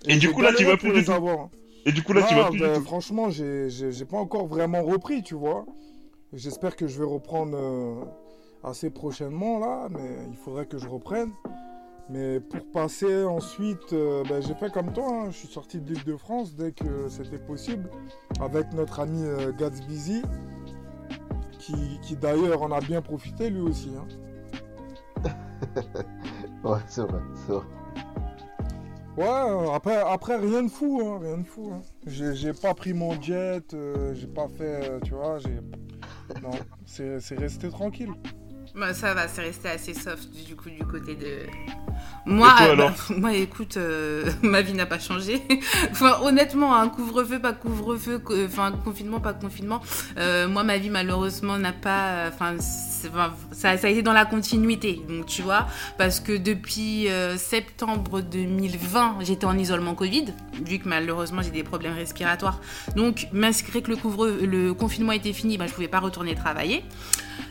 Et 0.07 0.15
du 0.15 0.29
j'ai 0.29 0.33
coup, 0.33 0.43
là, 0.43 0.53
tu 0.57 0.65
vas 0.65 0.77
plus 0.77 0.93
du 0.93 1.05
tout. 1.05 1.11
avoir. 1.13 1.49
et 1.85 1.91
du 1.93 2.03
coup 2.05 2.13
là 2.13 2.23
tu 2.23 2.35
Ah, 2.37 2.43
vas 2.45 2.51
plus 2.51 2.61
ben, 2.61 2.73
du 2.75 2.79
tout 2.79 2.85
Franchement, 2.85 3.31
j'ai 3.31 3.69
j'ai- 3.69 3.91
j'ai 3.91 4.05
pas 4.05 4.19
encore 4.19 4.47
vraiment 4.47 4.83
repris, 4.83 5.23
tu 5.25 5.35
vois. 5.35 5.65
J'espère 6.33 6.77
que 6.77 6.87
je 6.87 6.99
vais 6.99 7.05
reprendre 7.09 7.57
euh, 7.57 8.05
assez 8.65 8.91
prochainement 8.91 9.59
là, 9.59 9.89
mais 9.91 10.17
il 10.31 10.37
faudrait 10.37 10.67
que 10.67 10.79
je 10.79 10.89
reprenne. 10.89 11.31
Mais 12.09 12.39
pour 12.41 12.65
passer 12.71 13.25
ensuite, 13.25 13.93
euh, 13.93 14.23
ben, 14.29 14.41
j'ai 14.41 14.55
fait 14.55 14.73
comme 14.73 14.93
toi, 14.93 15.07
hein. 15.11 15.31
je 15.31 15.39
suis 15.39 15.49
sorti 15.49 15.81
de 15.81 15.93
l'île 15.93 16.05
de 16.05 16.17
France 16.17 16.55
dès 16.55 16.73
que 16.73 17.09
c'était 17.09 17.39
possible, 17.39 17.91
avec 18.41 18.73
notre 18.75 19.01
ami 19.01 19.23
euh, 19.25 19.53
Gatsby, 19.53 20.23
qui, 21.59 21.99
qui 22.03 22.17
d'ailleurs 22.17 22.63
en 22.63 22.71
a 22.71 22.81
bien 22.81 23.03
profité 23.03 23.51
lui 23.51 23.61
aussi. 23.61 23.91
hein. 23.97 24.07
Ouais, 26.65 26.79
c'est 26.89 27.03
vrai, 27.03 27.21
c'est 27.47 27.53
vrai. 27.53 27.65
Ouais, 29.17 29.73
après, 29.75 29.97
après 29.97 30.37
rien 30.37 30.63
de 30.65 30.69
fou, 30.69 31.01
hein, 31.05 31.19
rien 31.23 31.39
de 31.39 31.45
fou. 31.47 31.71
hein. 31.73 31.81
J'ai 32.07 32.53
pas 32.53 32.75
pris 32.75 32.93
mon 32.93 33.21
jet, 33.21 33.73
euh, 33.73 34.15
j'ai 34.15 34.27
pas 34.27 34.49
fait, 34.49 35.01
tu 35.05 35.15
vois, 35.15 35.39
j'ai... 35.39 35.59
Non, 36.43 36.51
c'est 36.85 37.39
resté 37.39 37.69
tranquille. 37.69 38.13
Bah, 38.77 38.93
ça 38.93 39.15
va, 39.15 39.27
c'est 39.27 39.41
resté 39.41 39.69
assez 39.71 39.95
soft 39.95 40.29
du 40.47 40.55
coup 40.55 40.69
du 40.69 40.85
côté 40.85 41.15
de. 41.15 41.47
Moi, 42.27 42.49
toi, 42.59 42.67
euh, 42.67 42.73
alors 42.73 42.91
bah, 42.91 43.15
moi, 43.17 43.33
écoute, 43.33 43.79
euh, 43.79 44.31
ma 44.43 44.61
vie 44.61 44.75
n'a 44.75 44.85
pas 44.85 44.99
changé. 44.99 45.41
enfin, 45.93 46.19
honnêtement, 46.23 46.75
un 46.77 46.89
couvre-feu, 46.91 47.39
pas 47.39 47.55
couvre-feu, 47.55 48.19
co- 48.19 48.35
enfin 48.45 48.73
confinement, 48.85 49.19
pas 49.19 49.33
confinement. 49.33 49.81
euh, 50.19 50.47
moi, 50.47 50.63
ma 50.63 50.77
vie 50.77 50.91
malheureusement 50.91 51.57
n'a 51.57 51.73
pas, 51.73 52.29
enfin, 52.29 52.57
ça, 52.61 53.79
ça 53.79 53.87
a 53.87 53.91
été 53.91 54.03
dans 54.03 54.13
la 54.13 54.27
continuité. 54.27 55.01
Donc, 55.09 55.25
tu 55.25 55.41
vois, 55.41 55.67
parce 55.97 56.21
que 56.21 56.37
depuis 56.37 57.09
euh, 57.09 57.39
septembre 57.39 58.21
2020, 58.21 59.19
j'étais 59.23 59.47
en 59.47 59.57
isolement 59.57 59.95
Covid, 59.95 60.27
vu 60.63 60.79
que 60.81 60.89
malheureusement 60.89 61.41
j'ai 61.41 61.51
des 61.51 61.63
problèmes 61.65 61.95
respiratoires. 61.95 62.61
Donc, 62.95 63.29
malgré 63.33 63.81
que 63.81 63.91
le 63.91 63.97
couvre, 63.97 64.29
le 64.29 64.75
confinement 64.75 65.13
était 65.13 65.33
fini, 65.33 65.57
bah, 65.57 65.67
je 65.67 65.73
pouvais 65.73 65.89
pas 65.89 66.01
retourner 66.01 66.35
travailler. 66.35 66.85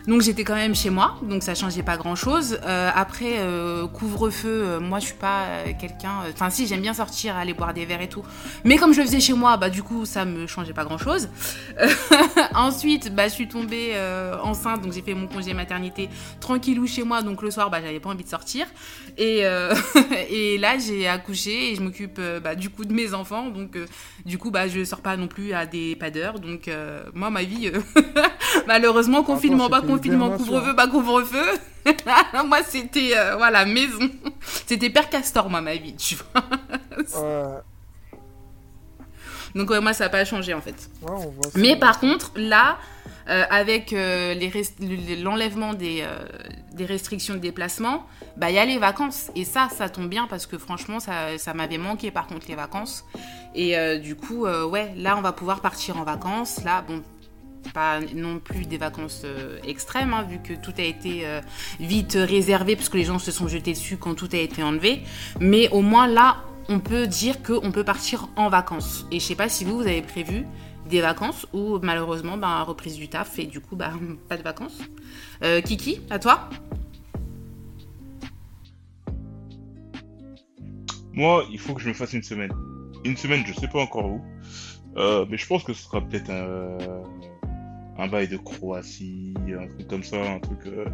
Donc 0.07 0.21
j'étais 0.21 0.43
quand 0.43 0.55
même 0.55 0.75
chez 0.75 0.89
moi, 0.89 1.19
donc 1.23 1.43
ça 1.43 1.55
changeait 1.55 1.83
pas 1.83 1.97
grand 1.97 2.15
chose. 2.15 2.59
après 2.63 3.39
euh, 3.39 3.88
couvre-feu, 3.88 4.47
euh, 4.49 4.79
moi 4.79 4.99
je 4.99 5.05
suis 5.05 5.15
pas 5.15 5.43
euh, 5.45 5.71
quelqu'un. 5.79 6.21
euh, 6.25 6.31
Enfin 6.33 6.49
si 6.49 6.67
j'aime 6.67 6.81
bien 6.81 6.93
sortir, 6.93 7.36
aller 7.36 7.53
boire 7.53 7.73
des 7.73 7.86
verres 7.86 8.01
et 8.01 8.09
tout. 8.09 8.23
Mais 8.63 8.77
comme 8.77 8.93
je 8.93 8.99
le 9.01 9.05
faisais 9.07 9.19
chez 9.19 9.33
moi, 9.33 9.57
bah 9.57 9.69
du 9.69 9.83
coup 9.83 10.05
ça 10.05 10.25
me 10.25 10.47
changeait 10.47 10.73
pas 10.73 10.83
grand 10.86 10.97
chose. 10.97 11.29
Ensuite, 12.55 13.13
bah 13.13 13.27
je 13.27 13.33
suis 13.33 13.47
tombée 13.47 13.91
euh, 13.95 14.36
enceinte, 14.43 14.81
donc 14.81 14.93
j'ai 14.93 15.01
fait 15.01 15.13
mon 15.13 15.27
congé 15.27 15.53
maternité 15.53 16.09
tranquillou 16.39 16.88
chez 16.88 17.03
moi. 17.03 17.21
Donc 17.21 17.41
le 17.41 17.51
soir, 17.51 17.69
bah 17.69 17.79
j'avais 17.83 17.99
pas 17.99 18.09
envie 18.09 18.23
de 18.23 18.29
sortir. 18.29 18.65
Et, 19.17 19.45
euh, 19.45 19.73
là 20.59 20.77
j'ai 20.77 21.07
accouché 21.07 21.71
et 21.71 21.75
je 21.75 21.81
m'occupe 21.81 22.17
euh, 22.19 22.39
bah, 22.39 22.55
du 22.55 22.69
coup 22.69 22.86
de 22.86 22.93
mes 22.93 23.13
enfants. 23.13 23.49
Donc 23.49 23.75
euh, 23.75 23.86
du 24.25 24.38
coup 24.38 24.51
bah 24.51 24.67
je 24.67 24.83
sors 24.83 25.01
pas 25.01 25.17
non 25.17 25.27
plus 25.27 25.53
à 25.53 25.65
des 25.65 25.95
pas 25.95 26.11
d'heure. 26.11 26.39
Donc 26.39 26.67
euh, 26.67 27.03
moi 27.13 27.29
ma 27.29 27.43
vie, 27.43 27.71
euh, 27.73 27.81
malheureusement 28.68 29.24
confinement, 29.24 29.70
pas 29.70 29.82
confinement, 29.82 30.32
couvre-feu, 30.38 30.76
pas 30.76 30.88
couvre-feu. 30.88 31.45
moi, 32.45 32.60
c'était, 32.68 33.12
euh, 33.16 33.36
voilà, 33.36 33.66
maison. 33.66 34.10
C'était 34.66 34.89
Père 34.89 35.10
Castor, 35.10 35.49
moi, 35.49 35.62
ma 35.62 35.76
vie, 35.76 35.95
tu 35.95 36.16
vois. 36.16 37.64
Donc, 39.53 39.70
ouais, 39.70 39.80
moi, 39.80 39.93
ça 39.93 40.06
n'a 40.06 40.10
pas 40.10 40.26
changé, 40.26 40.53
en 40.53 40.62
fait. 40.62 40.89
ouais, 41.01 41.12
on 41.12 41.30
voit 41.30 41.43
ça. 41.43 41.60
Mais 41.60 41.78
par 41.78 41.99
contre, 41.99 42.32
là, 42.36 42.78
euh, 43.28 43.43
avec 43.49 43.91
euh, 43.91 44.36
l'enlèvement 45.20 45.74
des, 45.74 46.01
euh, 46.01 46.20
des 46.74 46.86
restrictions 46.86 47.34
de 47.34 47.39
déplacement, 47.39 48.06
bah, 48.38 48.51
il 48.51 48.56
y 48.56 48.60
a 48.60 48.66
les 48.66 48.78
vacances. 48.78 49.32
Et 49.36 49.45
ça, 49.45 49.68
ça 49.76 49.89
tombe 49.89 50.10
bien 50.10 50.28
parce 50.30 50.45
que 50.45 50.60
franchement, 50.60 50.99
ça, 50.99 51.38
ça 51.38 51.56
m'avait 51.56 51.80
manqué, 51.80 52.12
par 52.12 52.28
contre, 52.28 52.45
les 52.47 52.56
vacances. 52.56 53.03
Et 53.56 53.99
du 53.99 54.16
coup, 54.16 54.45
ouais, 54.45 54.93
là, 54.97 55.18
on 55.18 55.22
va 55.22 55.32
pouvoir 55.32 55.62
partir 55.62 55.97
en 55.97 56.03
vacances. 56.03 56.62
Là, 56.66 56.84
bon, 56.86 57.01
pas 57.74 57.99
non 58.13 58.39
plus 58.39 58.66
des 58.66 58.78
vacances 58.78 59.22
euh, 59.26 59.59
extrêmes, 59.63 60.13
hein, 60.13 60.24
vu 60.24 60.39
que 60.41 60.53
tout 60.53 60.74
a 60.78 60.84
été 60.84 61.26
euh, 61.26 61.41
vite 61.80 62.18
réservé, 62.20 62.76
parce 62.76 62.89
que 62.89 62.97
les 62.97 63.03
gens 63.03 63.20
se 63.20 63.32
sont 63.32 63.47
jetés 63.47 63.74
dessus 63.74 63.97
quand 63.97 64.16
tout 64.16 64.30
a 64.34 64.38
été 64.38 64.63
enlevé. 64.63 65.01
Mais 65.39 65.70
au 65.70 65.82
moins 65.82 66.07
là, 66.07 66.38
on 66.70 66.80
peut 66.80 67.07
dire 67.07 67.43
qu'on 67.43 67.72
peut 67.72 67.84
partir 67.84 68.30
en 68.36 68.49
vacances. 68.49 69.05
Et 69.11 69.20
je 69.20 69.26
sais 69.26 69.36
pas 69.36 69.49
si 69.49 69.66
vous, 69.66 69.76
vous 69.78 69.88
avez 69.88 70.01
prévu 70.01 70.45
des 70.89 71.01
vacances 71.01 71.47
ou 71.53 71.80
malheureusement, 71.82 72.38
ben, 72.38 72.61
reprise 72.61 72.95
du 72.95 73.07
taf 73.07 73.39
et 73.39 73.45
du 73.45 73.59
coup, 73.59 73.76
ben, 73.76 73.91
pas 74.30 74.38
de 74.38 74.43
vacances. 74.43 74.80
Euh, 75.43 75.61
Kiki, 75.61 76.01
à 76.09 76.20
toi 76.20 76.49
Moi, 81.13 81.45
il 81.49 81.59
faut 81.59 81.74
que 81.74 81.82
je 81.82 81.88
me 81.88 81.93
fasse 81.93 82.13
une 82.13 82.24
semaine. 82.24 82.51
Une 83.05 83.16
semaine, 83.16 83.43
je 83.45 83.53
sais 83.53 83.70
pas 83.70 83.80
encore 83.80 84.05
où. 84.05 84.22
Mais 84.97 85.38
je 85.38 85.47
pense 85.47 85.63
que 85.63 85.74
ce 85.74 85.84
sera 85.84 86.01
peut-être 86.01 86.30
un, 86.30 86.78
un 87.98 88.08
bail 88.08 88.28
de 88.28 88.38
Croatie, 88.38 89.34
un 89.48 89.68
truc 89.68 89.88
comme 89.88 90.04
ça, 90.04 90.18
un 90.18 90.39
truc 90.39 90.60
euh, 90.68 90.86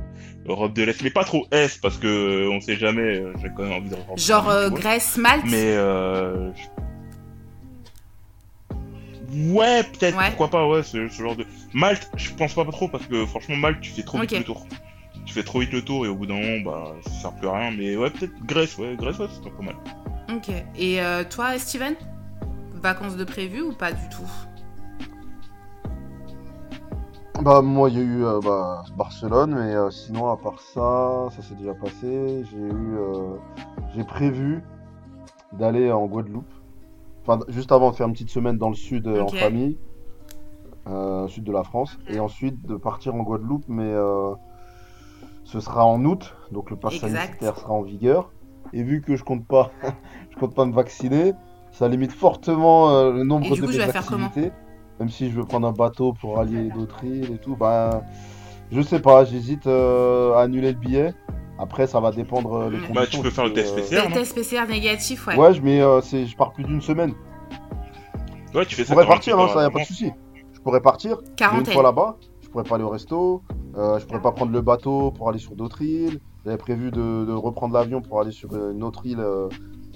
Europe 0.46 0.74
de 0.74 0.84
l'Est. 0.84 1.02
Mais 1.04 1.10
pas 1.10 1.24
trop 1.24 1.46
Est, 1.52 1.82
parce 1.82 1.98
que 1.98 2.08
euh, 2.08 2.50
on 2.52 2.62
sait 2.62 2.76
jamais, 2.76 3.20
euh, 3.20 3.34
j'ai 3.42 3.50
quand 3.56 3.64
même 3.64 3.74
envie 3.74 3.90
de 3.90 3.96
Genre. 4.18 4.70
Grèce, 4.72 5.18
Malte 5.18 5.46
Mais 5.50 5.72
euh, 5.76 6.52
je- 6.54 6.62
Ouais, 9.54 9.84
peut-être, 9.84 10.18
Ouais. 10.18 10.28
pourquoi 10.28 10.50
pas, 10.50 10.68
ouais, 10.68 10.84
ce, 10.84 11.08
ce 11.08 11.24
genre 11.24 11.38
de. 11.38 11.46
Malte, 11.74 12.10
je 12.18 12.32
pense 12.34 12.54
pas 12.54 12.66
trop 12.66 12.90
parce 12.90 13.06
que 13.08 13.26
franchement, 13.26 13.56
Malte, 13.56 13.80
tu 13.80 13.92
fais 13.92 14.04
trop 14.04 14.20
vite 14.20 14.32
le 14.38 14.44
tour. 14.44 14.68
Tu 15.26 15.34
fais 15.34 15.44
trop 15.44 15.60
vite 15.62 15.72
le 15.72 15.82
tour 15.82 16.06
et 16.06 16.10
au 16.10 16.16
bout 16.16 16.26
d'un 16.26 16.34
moment, 16.36 16.60
bah, 16.66 16.96
ça 17.06 17.10
sert 17.12 17.36
plus 17.36 17.48
à 17.48 17.58
rien. 17.58 17.72
Mais 17.72 17.96
ouais, 17.96 18.10
peut-être 18.10 18.34
Grèce, 18.46 18.78
ouais, 18.78 18.96
Grèce, 18.98 19.20
ouais, 19.20 19.28
c'est 19.32 19.50
pas 19.50 19.64
mal. 19.64 19.76
Ok. 20.36 20.50
Et 20.78 21.02
euh, 21.02 21.24
toi, 21.24 21.58
Steven? 21.58 21.96
Vacances 22.74 23.16
de 23.16 23.24
prévu 23.24 23.62
ou 23.62 23.72
pas 23.74 23.92
du 23.94 24.10
tout? 24.10 24.30
Bah 27.40 27.62
moi 27.62 27.90
il 27.90 27.98
y 27.98 28.00
a 28.00 28.04
eu 28.04 28.24
euh, 28.24 28.40
bah, 28.40 28.84
Barcelone 28.96 29.56
mais 29.56 29.74
euh, 29.74 29.90
sinon 29.90 30.30
à 30.30 30.38
part 30.38 30.60
ça, 30.60 31.28
ça 31.36 31.42
s'est 31.42 31.56
déjà 31.56 31.74
passé. 31.74 32.44
J'ai 32.52 32.58
eu 32.58 32.98
euh, 32.98 33.36
j'ai 33.96 34.04
prévu 34.04 34.64
d'aller 35.54 35.92
en 35.92 36.06
Guadeloupe. 36.06 36.52
Enfin 37.24 37.40
juste 37.48 37.72
avant 37.72 37.92
de 37.92 37.96
faire 37.96 38.08
une 38.08 38.14
petite 38.14 38.30
semaine 38.30 38.58
dans 38.58 38.70
le 38.70 38.76
sud 38.76 39.08
en 39.08 39.28
famille, 39.28 39.78
sud 41.28 41.44
de 41.44 41.52
la 41.52 41.64
France, 41.64 41.98
et 42.08 42.20
ensuite 42.20 42.64
de 42.66 42.76
partir 42.76 43.16
en 43.16 43.24
Guadeloupe 43.24 43.66
mais 43.68 43.92
euh, 43.92 44.34
ce 45.44 45.60
sera 45.60 45.86
en 45.86 46.04
août, 46.06 46.36
donc 46.52 46.70
le 46.70 46.76
pass 46.76 46.98
sanitaire 46.98 47.58
sera 47.58 47.74
en 47.74 47.82
vigueur. 47.82 48.32
Et 48.74 48.84
vu 48.84 49.02
que 49.02 49.16
je 49.16 49.24
compte 49.24 49.46
pas 49.48 49.72
je 50.30 50.38
compte 50.38 50.54
pas 50.54 50.66
me 50.66 50.74
vacciner, 50.74 51.34
ça 51.72 51.88
limite 51.88 52.12
fortement 52.12 53.10
le 53.12 53.24
nombre 53.24 53.48
Et 53.48 53.52
du 53.52 53.62
de 53.62 53.66
coup, 53.66 53.72
mes 53.72 53.80
tu 53.80 53.86
vas 53.86 53.92
faire 53.92 54.06
comment 54.06 54.28
activités. 54.28 54.54
Même 55.00 55.10
si 55.10 55.30
je 55.30 55.36
veux 55.36 55.46
prendre 55.46 55.68
un 55.68 55.72
bateau 55.72 56.14
pour 56.14 56.40
allier 56.40 56.70
d'autres 56.70 57.04
îles 57.04 57.32
et 57.34 57.38
tout, 57.38 57.56
bah 57.56 58.04
je 58.72 58.82
sais 58.82 59.00
pas, 59.00 59.26
j'hésite 59.26 59.66
euh, 59.68 60.34
à 60.36 60.42
annuler 60.44 60.72
le 60.74 60.78
billet. 60.78 61.14
Après, 61.60 61.86
ça 61.88 62.00
va 62.00 62.12
dépendre 62.12 62.54
euh, 62.54 62.70
des 62.70 62.78
Bah, 62.78 62.88
conditions. 62.88 63.20
tu 63.20 63.24
peux 63.24 63.30
faire 63.30 63.46
le 63.46 63.54
test 63.54 63.74
euh, 63.74 63.82
PCR. 63.82 64.10
non 64.10 64.16
Test 64.16 64.36
PCR 64.36 64.68
négatif, 64.68 65.28
ouais. 65.28 65.36
Ouais, 65.38 65.54
je- 65.54 65.62
mais 65.62 65.82
euh, 65.82 66.02
c'est, 66.02 66.26
je 66.26 66.36
pars 66.36 66.52
plus 66.54 66.64
d'une 66.64 66.82
semaine. 66.82 67.14
Ouais, 68.54 68.66
tu 68.66 68.76
fais 68.76 68.84
Je 68.84 68.88
ça. 68.88 68.94
pourrais 68.94 69.08
partir, 69.08 69.40
hein, 69.40 69.48
ça 69.54 69.62
y 69.62 69.66
a 69.66 69.70
pas 69.70 69.80
de 69.80 69.86
souci. 69.86 70.12
Je 70.54 70.60
pourrais 70.60 70.82
partir. 70.82 71.18
mais 71.22 71.28
Une 71.30 71.36
Quarantaine. 71.36 71.74
fois 71.74 71.84
là-bas, 71.84 72.18
je 72.42 72.50
pourrais 72.50 72.64
pas 72.64 72.76
aller 72.76 72.84
au 72.84 72.90
resto. 72.90 73.42
euh, 73.78 73.98
je 74.00 74.06
pourrais 74.06 74.22
pas 74.22 74.32
prendre 74.32 74.52
le 74.52 74.62
bateau 74.62 75.12
pour 75.12 75.30
aller 75.30 75.40
sur 75.40 75.56
d'autres 75.56 75.82
îles. 75.82 76.20
J'avais 76.46 76.58
prévu 76.58 76.92
de, 76.92 77.26
de 77.26 77.34
reprendre 77.34 77.74
l'avion 77.74 78.02
pour 78.02 78.20
aller 78.20 78.32
sur 78.32 78.50
une 78.72 78.84
autre 78.84 79.06
île, 79.06 79.20
euh, 79.20 79.48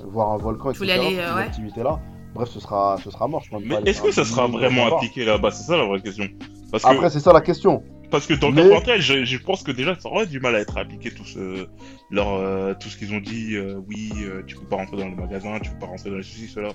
voir 0.05 0.31
un 0.31 0.37
volcan, 0.37 0.71
Tu 0.71 0.83
etc. 0.83 0.97
voulais 0.99 1.07
aller, 1.07 1.19
euh, 1.19 1.35
ouais. 1.35 1.41
activités-là. 1.43 1.99
Bref, 2.36 2.49
ce 2.49 2.59
sera, 2.59 2.97
ce 3.01 3.09
sera 3.09 3.27
mort. 3.29 3.41
Je 3.45 3.49
pas 3.49 3.59
Mais 3.61 3.89
est-ce 3.89 4.01
que 4.01 4.11
ça 4.11 4.25
sera 4.25 4.47
vraiment 4.47 4.93
appliqué 4.97 5.23
là-bas? 5.23 5.51
C'est 5.51 5.63
ça 5.63 5.77
la 5.77 5.86
vraie 5.86 6.01
question. 6.01 6.27
Parce 6.69 6.83
que, 6.83 6.89
Après, 6.89 7.09
c'est 7.09 7.21
ça 7.21 7.31
la 7.31 7.39
question. 7.39 7.81
parce 8.11 8.27
que 8.27 8.33
dans 8.33 8.49
le 8.49 8.55
mais- 8.55 8.61
93, 8.63 9.01
je, 9.01 9.23
je 9.23 9.38
pense 9.38 9.63
que 9.63 9.71
déjà, 9.71 9.95
ça 9.97 10.09
aurait 10.09 10.27
du 10.27 10.41
mal 10.41 10.53
à 10.53 10.59
être 10.59 10.77
appliqué 10.77 11.11
tout 11.11 11.23
ce, 11.23 11.67
leur, 12.11 12.33
euh, 12.33 12.73
tout 12.77 12.89
ce 12.89 12.97
qu'ils 12.97 13.13
ont 13.13 13.21
dit. 13.21 13.55
euh, 13.55 13.79
oui, 13.88 14.11
euh, 14.23 14.43
tu 14.45 14.55
peux 14.57 14.65
pas 14.65 14.75
rentrer 14.75 14.97
dans 14.97 15.07
les 15.07 15.15
magasins, 15.15 15.59
tu 15.61 15.71
peux 15.71 15.79
pas 15.79 15.86
rentrer 15.86 16.09
dans 16.09 16.17
les 16.17 16.23
ceci, 16.23 16.47
cela. 16.49 16.69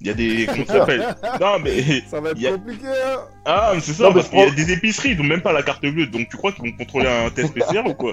Il 0.00 0.08
y 0.08 0.10
a 0.10 0.14
des. 0.14 0.46
Comment 0.50 0.64
ça 0.66 0.72
s'appelle 0.80 1.16
Non, 1.40 1.56
mais. 1.62 2.00
Ça 2.08 2.20
va 2.20 2.30
être 2.30 2.36
Il 2.36 2.42
y 2.42 2.46
a- 2.48 2.52
compliqué, 2.52 2.86
hein 2.86 3.18
Ah, 3.44 3.70
mais 3.74 3.80
c'est 3.80 3.92
ça, 3.92 4.04
Non, 4.04 4.12
parce 4.12 4.28
qu'il 4.28 4.38
y 4.38 4.42
a 4.42 4.50
des 4.50 4.72
épiceries, 4.72 5.10
ils 5.18 5.22
même 5.22 5.40
pas 5.40 5.52
la 5.52 5.62
carte 5.62 5.82
bleue. 5.86 6.06
Donc 6.06 6.28
tu 6.28 6.36
crois 6.36 6.52
qu'ils 6.52 6.64
vont 6.70 6.76
contrôler 6.76 7.06
un 7.06 7.30
test 7.30 7.54
PCR 7.54 7.82
ou 7.86 7.94
quoi? 7.94 8.12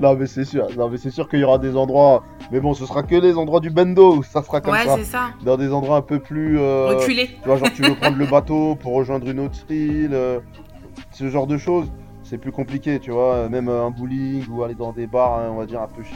Non, 0.00 0.14
mais 0.16 0.26
c'est 0.26 0.44
sûr. 0.44 0.66
Non, 0.76 0.88
mais 0.88 0.98
c'est 0.98 1.10
sûr 1.10 1.28
qu'il 1.28 1.38
y 1.40 1.44
aura 1.44 1.58
des 1.58 1.76
endroits. 1.76 2.24
Mais 2.52 2.60
bon, 2.60 2.74
ce 2.74 2.84
sera 2.86 3.02
que 3.02 3.14
les 3.14 3.36
endroits 3.36 3.60
du 3.60 3.70
bendo 3.70 4.16
où 4.16 4.22
ça 4.22 4.42
sera 4.42 4.60
comme 4.60 4.72
Ouais, 4.74 4.84
ça. 4.84 4.96
c'est 4.98 5.04
ça. 5.04 5.30
Dans 5.44 5.56
des 5.56 5.72
endroits 5.72 5.96
un 5.98 6.02
peu 6.02 6.18
plus. 6.18 6.58
euh, 6.58 6.88
Reculé. 6.88 7.28
Tu 7.42 7.46
vois, 7.48 7.56
genre 7.56 7.72
tu 7.74 7.82
veux 7.82 7.94
prendre 7.94 8.16
le 8.18 8.26
bateau 8.26 8.74
pour 8.76 8.94
rejoindre 8.94 9.28
une 9.28 9.40
autre 9.40 9.58
île, 9.70 10.10
euh, 10.12 10.40
ce 11.12 11.28
genre 11.30 11.46
de 11.46 11.56
choses, 11.56 11.90
c'est 12.24 12.38
plus 12.38 12.52
compliqué, 12.52 12.98
tu 12.98 13.10
vois. 13.12 13.48
Même 13.48 13.68
euh, 13.68 13.86
un 13.86 13.90
bowling 13.90 14.44
ou 14.50 14.62
aller 14.64 14.74
dans 14.74 14.92
des 14.92 15.06
bars, 15.06 15.38
hein, 15.38 15.48
on 15.52 15.56
va 15.56 15.66
dire 15.66 15.80
un 15.80 15.88
peu 15.88 16.02
chi- 16.02 16.14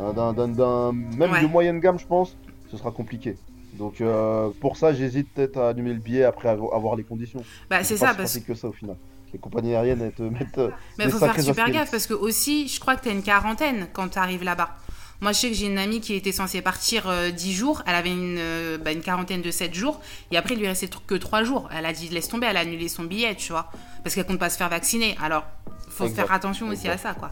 euh, 0.00 0.12
d'un, 0.12 0.32
d'un, 0.34 0.48
d'un- 0.48 0.92
même 0.92 1.32
Ouais. 1.32 1.40
de 1.42 1.46
moyenne 1.46 1.80
gamme, 1.80 1.98
je 1.98 2.06
pense, 2.06 2.36
ce 2.70 2.76
sera 2.76 2.90
compliqué. 2.90 3.36
Donc 3.78 4.00
euh, 4.00 4.50
pour 4.60 4.76
ça, 4.76 4.92
j'hésite 4.94 5.32
peut-être 5.32 5.58
à 5.58 5.68
allumer 5.68 5.92
le 5.92 6.00
billet 6.00 6.24
après 6.24 6.48
avo- 6.48 6.74
avoir 6.74 6.96
les 6.96 7.04
conditions. 7.04 7.42
Bah, 7.70 7.84
c'est 7.84 7.96
ça, 7.96 8.12
que 8.12 8.16
parce 8.18 8.38
que 8.38 8.54
ça 8.54 8.68
au 8.68 8.72
final. 8.72 8.96
Les 9.32 9.38
compagnies 9.38 9.74
aériennes, 9.74 10.00
elles 10.02 10.12
te 10.12 10.22
mettent. 10.22 10.58
euh, 10.58 10.70
Mais 10.98 11.06
des 11.06 11.10
faut 11.10 11.18
faire 11.18 11.38
super 11.40 11.70
gaffe 11.70 11.90
parce 11.90 12.06
que 12.06 12.14
aussi, 12.14 12.68
je 12.68 12.80
crois 12.80 12.96
que 12.96 13.04
t'as 13.04 13.10
une 13.12 13.22
quarantaine 13.22 13.88
quand 13.92 14.08
t'arrives 14.08 14.44
là-bas. 14.44 14.76
Moi, 15.20 15.32
je 15.32 15.38
sais 15.38 15.48
que 15.48 15.54
j'ai 15.54 15.66
une 15.66 15.78
amie 15.78 16.00
qui 16.00 16.14
était 16.14 16.30
censée 16.32 16.60
partir 16.62 17.08
euh, 17.08 17.30
10 17.30 17.52
jours. 17.54 17.82
Elle 17.86 17.94
avait 17.94 18.12
une, 18.12 18.36
euh, 18.38 18.78
bah, 18.78 18.92
une 18.92 19.00
quarantaine 19.00 19.40
de 19.42 19.50
7 19.50 19.74
jours. 19.74 20.00
Et 20.30 20.36
après, 20.36 20.54
il 20.54 20.60
lui 20.60 20.66
restait 20.68 20.88
que 21.06 21.14
3 21.14 21.42
jours. 21.42 21.68
Elle 21.76 21.86
a 21.86 21.92
dit 21.92 22.08
laisse 22.08 22.28
tomber, 22.28 22.46
elle 22.48 22.56
a 22.58 22.60
annulé 22.60 22.88
son 22.88 23.04
billet, 23.04 23.34
tu 23.34 23.50
vois. 23.52 23.70
Parce 24.04 24.14
qu'elle 24.14 24.26
compte 24.26 24.38
pas 24.38 24.50
se 24.50 24.58
faire 24.58 24.68
vacciner. 24.68 25.16
Alors, 25.22 25.44
faut 25.88 26.04
Exact. 26.04 26.22
faire 26.26 26.32
attention 26.32 26.68
aussi 26.68 26.88
à 26.88 26.98
ça, 26.98 27.14
quoi. 27.14 27.30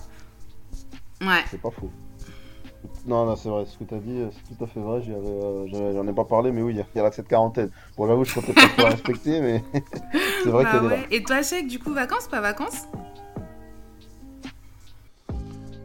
Ouais. 1.21 1.43
C'est 1.51 1.61
pas 1.61 1.71
faux. 1.71 1.91
Non, 3.07 3.27
non, 3.27 3.37
c'est 3.37 3.49
vrai, 3.49 3.67
ce 3.67 3.77
que 3.79 3.85
t'as 3.85 3.99
dit, 3.99 4.19
euh, 4.19 4.31
c'est 4.31 4.57
tout 4.57 4.65
à 4.65 4.67
fait 4.67 4.81
vrai. 4.81 5.03
j'y 5.03 5.13
avais, 5.13 5.27
euh, 5.27 5.93
j'en 5.93 6.07
ai 6.07 6.13
pas 6.13 6.25
parlé, 6.25 6.53
mais 6.53 6.63
oui, 6.63 6.73
il 6.75 6.79
y 6.79 6.81
a- 6.81 6.87
y 6.95 6.99
a 6.99 7.03
l'accès 7.03 7.23
de 7.23 7.29
quarantaine. 7.29 7.71
Bon, 7.97 8.07
j'avoue, 8.07 8.25
je 8.25 8.31
serais 8.31 8.43
peut-être 8.43 8.61
pas 8.61 8.69
trop 8.69 8.85
respecté, 8.85 9.41
mais 9.41 9.63
c'est 10.43 10.51
vrai 10.51 10.65
Bah 10.65 10.71
qu'elle 10.71 10.85
est 10.85 10.89
là. 10.89 10.97
ouais. 10.97 11.07
Et 11.11 11.23
toi, 11.23 11.43
Chèque, 11.43 11.67
du 11.67 11.79
coup, 11.79 11.93
vacances, 11.93 12.29
pas 12.29 12.41
vacances? 12.41 12.85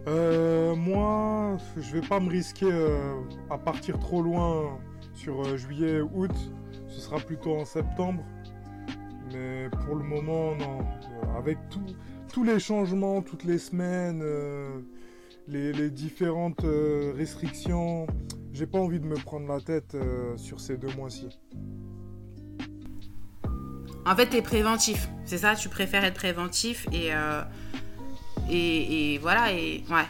Euh, 0.08 0.76
moi, 0.76 1.58
je 1.78 1.98
vais 1.98 2.08
pas 2.08 2.20
me 2.20 2.30
risquer 2.30 2.68
euh, 2.72 3.14
à 3.50 3.58
partir 3.58 4.00
trop 4.00 4.22
loin 4.22 4.80
sur 5.14 5.42
euh, 5.46 5.58
juillet, 5.58 6.02
août. 6.02 6.32
Ce 6.88 7.00
sera 7.02 7.18
plutôt 7.18 7.56
en 7.56 7.66
septembre. 7.66 8.24
Mais 9.32 9.70
pour 9.86 9.96
le 9.96 10.04
moment, 10.04 10.56
non. 10.56 10.80
Avec 11.38 11.58
tout- 11.70 11.82
tous 12.34 12.44
les 12.44 12.60
changements, 12.60 13.22
toutes 13.22 13.44
les 13.44 13.58
semaines, 13.60 14.22
euh, 14.24 14.80
les, 15.50 15.74
les 15.74 15.90
différentes 15.90 16.64
euh, 16.64 17.14
restrictions, 17.18 18.06
j'ai 18.54 18.66
pas 18.68 18.80
envie 18.80 19.00
de 19.00 19.06
me 19.06 19.16
prendre 19.16 19.48
la 19.48 19.60
tête 19.60 19.96
euh, 19.96 20.38
sur 20.38 20.60
ces 20.60 20.78
deux 20.78 20.94
mois-ci. 20.96 21.28
En 24.06 24.16
fait, 24.16 24.28
t'es 24.28 24.42
préventif. 24.42 25.10
C'est 25.26 25.38
ça, 25.40 25.56
tu 25.56 25.70
préfères 25.70 26.04
être 26.04 26.16
préventif 26.16 26.88
et, 26.92 27.14
euh, 27.14 27.42
et, 28.50 29.14
et 29.14 29.18
voilà, 29.20 29.52
et 29.52 29.84
ouais. 29.90 30.06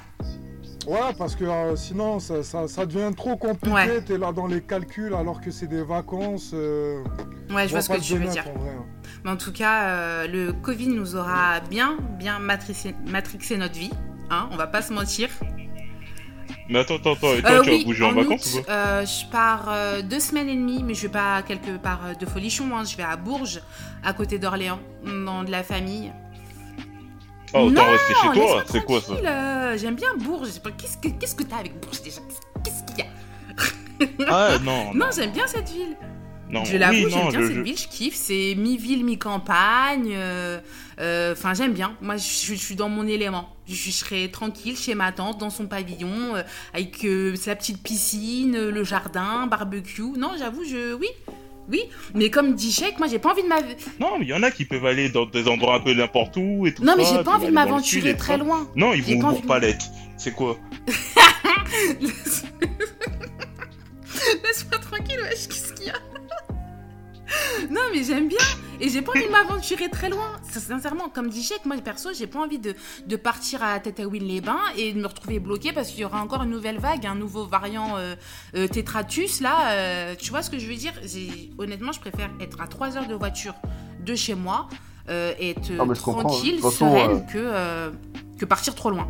Ouais, 0.88 1.14
parce 1.18 1.36
que 1.36 1.44
euh, 1.44 1.76
sinon, 1.76 2.20
ça, 2.20 2.42
ça- 2.42 2.68
ça 2.68 2.86
devient 2.86 3.14
trop 3.16 3.36
compliqué. 3.36 3.74
Ouais. 3.76 4.02
T'es 4.04 4.18
là 4.18 4.32
dans 4.32 4.48
les 4.48 4.62
calculs 4.62 5.14
alors 5.14 5.42
que 5.42 5.52
c'est 5.52 5.68
des 5.68 5.84
vacances. 5.84 6.52
euh, 6.54 7.04
Ouais, 7.52 7.68
je 7.68 7.72
vois 7.72 7.82
ce 7.82 7.90
que 7.90 8.00
tu 8.00 8.18
veux 8.18 8.28
dire. 8.30 8.46
en 8.56 8.60
vrai, 8.60 8.70
hein. 8.72 8.86
Mais 9.26 9.32
en 9.32 9.38
tout 9.38 9.52
cas, 9.52 10.26
le 10.28 10.54
Covid 10.54 10.88
nous 10.88 11.16
aura 11.18 11.60
bien, 11.60 11.98
bien 12.18 12.40
matrixé, 12.40 12.96
matrixé 13.08 13.58
notre 13.58 13.78
vie. 13.78 13.92
Hein, 14.30 14.48
on 14.52 14.56
va 14.58 14.68
pas 14.68 14.82
se 14.82 14.94
mentir. 14.94 15.30
Mais 16.68 16.80
attends, 16.80 16.96
attends, 16.98 17.14
attends, 17.14 17.34
et 17.34 17.42
toi 17.42 17.52
Euh, 17.52 17.62
tu 17.64 17.70
oui, 17.72 17.80
vas 17.80 17.86
bouger 17.86 18.04
en, 18.06 18.10
en 18.10 18.14
vacances 18.14 18.54
août, 18.54 18.60
ou 18.60 18.64
quoi 18.64 18.74
euh, 18.74 19.06
je 19.06 19.26
pars 19.32 19.66
euh, 19.70 20.02
deux 20.04 20.20
semaines 20.20 20.50
et 20.50 20.56
demie, 20.56 20.84
mais 20.84 20.94
je 20.94 21.02
vais 21.04 21.10
pas 21.10 21.42
quelque 21.42 21.78
part 21.78 22.02
de 22.20 22.26
folichon. 22.28 22.66
Hein. 22.78 22.84
Je 22.86 22.96
vais 22.96 23.04
à 23.04 23.16
Bourges, 23.16 23.62
à 24.04 24.14
côté 24.14 24.38
d'Orléans, 24.38 24.80
dans 25.04 25.44
de 25.44 25.50
la 25.52 25.64
famille. 25.64 26.12
Ah, 27.54 27.64
autant 27.64 27.84
non, 27.84 27.92
rester 27.92 28.14
chez 28.14 28.40
toi, 28.40 28.64
c'est 28.72 28.86
quoi 28.86 29.02
ça 29.02 29.14
euh, 29.14 29.78
J'aime 29.80 29.96
bien 29.96 30.10
Bourges. 30.18 30.48
Je 30.48 30.52
sais 30.54 30.60
pas, 30.60 30.70
Qu'est-ce 30.72 30.98
que 30.98 31.08
qu'est-ce 31.10 31.34
que 31.34 31.44
t'as 31.44 31.58
avec 31.58 31.80
Bourges 31.80 32.02
déjà? 32.04 32.22
Qu'est-ce 32.64 32.84
qu'il 32.84 33.04
y 33.04 33.08
a? 33.08 34.28
Ah 34.30 34.60
non, 34.64 34.94
Non, 34.94 35.08
j'aime 35.16 35.32
bien 35.32 35.48
cette 35.48 35.70
ville. 35.70 35.98
non, 36.50 36.64
Je 36.66 36.78
l'avoue, 36.78 36.94
oui, 37.06 37.08
j'aime 37.10 37.30
bien 37.30 37.42
je- 37.42 37.48
cette 37.48 37.56
je- 37.56 37.62
ville, 37.62 37.78
je 37.78 37.88
kiffe. 37.88 38.16
C'est 38.16 38.54
mi-ville, 38.56 39.04
mi-campagne. 39.04 40.12
euh, 40.14 40.60
Enfin, 41.00 41.54
j'aime 41.54 41.74
bien. 41.74 41.96
Moi, 42.02 42.18
je, 42.18 42.24
suis- 42.24 42.56
je 42.58 42.62
suis 42.62 42.76
dans 42.76 42.90
mon 42.90 43.08
élément. 43.08 43.56
Je, 43.68 43.74
je 43.76 43.92
serai 43.92 44.30
tranquille 44.32 44.76
chez 44.78 44.96
ma 44.96 45.12
tante, 45.12 45.38
dans 45.40 45.50
son 45.50 45.66
pavillon, 45.68 46.36
euh, 46.36 46.44
avec 46.74 47.04
euh, 47.06 47.36
sa 47.36 47.56
petite 47.56 47.82
piscine, 47.82 48.56
euh, 48.56 48.72
le 48.72 48.84
jardin, 48.84 49.48
barbecue. 49.48 50.02
Non, 50.18 50.32
j'avoue, 50.38 50.64
je. 50.66 50.94
Oui. 50.96 51.08
Oui, 51.72 51.84
mais 52.16 52.32
comme 52.32 52.56
dit 52.56 52.72
Chèque, 52.72 52.98
moi 52.98 53.08
j'ai 53.08 53.20
pas 53.20 53.32
envie 53.32 53.44
de 53.44 53.48
m'av- 53.48 53.64
Non, 54.00 54.18
mais 54.18 54.26
il 54.26 54.30
y 54.30 54.34
en 54.34 54.42
a 54.42 54.50
qui 54.50 54.66
peuvent 54.66 54.88
aller 54.88 55.10
dans 55.10 55.28
des 55.28 55.48
endroits 55.48 55.76
un 55.76 55.80
peu 55.80 55.94
n'importe 55.94 56.36
où 56.36 56.66
et 56.66 56.74
tout 56.74 56.84
Non, 56.84 56.96
mais 56.98 57.04
j'ai 57.06 57.24
pas 57.24 57.36
envie 57.36 57.46
de 57.46 57.52
m'aventurer 57.52 58.18
très 58.18 58.34
ça. 58.34 58.38
loin. 58.44 58.68
Non, 58.76 58.94
ils 58.94 59.04
vont 59.04 59.18
de- 59.18 59.22
Bourg-Palette. 59.36 59.84
C'est 60.18 60.32
quoi? 60.32 60.58
Laisse-moi 64.44 64.80
tranquille, 64.82 65.20
wesh, 65.22 65.48
qu'est-ce 65.48 65.74
qu'il 65.74 65.86
y 65.88 65.90
a? 65.92 65.94
Non, 67.70 67.82
mais 67.94 68.04
j'aime 68.04 68.28
bien. 68.28 68.38
Et 68.80 68.90
j'ai 68.90 69.02
pas 69.02 69.12
envie 69.12 69.26
de 69.26 69.32
m'aventurer 69.32 69.90
très 69.90 70.10
loin. 70.10 70.38
Sincèrement, 70.50 71.10
comme 71.10 71.30
dit 71.30 71.44
Chèque, 71.44 71.66
moi 71.66 71.76
perso, 71.78 72.10
j'ai 72.18 72.28
pas 72.28 72.40
envie 72.40 72.60
de, 72.60 72.74
de 73.06 73.16
partir 73.16 73.62
à 73.64 73.80
Tataouine-les-Bains 73.80 74.60
et 74.78 74.94
de 74.94 75.00
me 75.02 75.08
retrouver 75.08 75.40
bloqué 75.40 75.74
parce 75.74 75.90
qu'il 75.90 76.00
y 76.02 76.06
aura 76.06 76.22
encore 76.22 76.44
une 76.44 76.50
nouvelle 76.52 76.80
vague, 76.80 77.06
un 77.06 77.16
nouveau 77.16 77.46
variant 77.46 77.98
euh, 77.98 78.16
euh, 78.56 78.68
tétratus. 78.68 79.42
Là, 79.42 79.72
euh, 79.72 80.16
tu 80.18 80.30
vois 80.32 80.42
ce 80.42 80.50
que 80.50 80.58
je 80.60 80.68
veux 80.68 80.76
dire? 80.76 80.94
Honnêtement, 81.58 81.92
je 81.92 82.00
préfère 82.00 82.30
être 82.40 82.62
à 82.62 82.68
3 82.68 82.98
heures 82.98 83.08
de 83.08 83.16
voiture 83.16 83.56
de 84.06 84.16
chez 84.16 84.36
moi 84.36 84.70
euh, 85.10 85.34
et 85.40 85.52
être 85.52 85.72
Ah, 85.78 85.94
tranquille, 85.94 86.60
façon, 86.60 86.90
sereine, 86.92 87.26
que, 87.26 87.92
que 88.38 88.46
partir 88.46 88.76
trop 88.76 88.92
loin. 88.92 89.10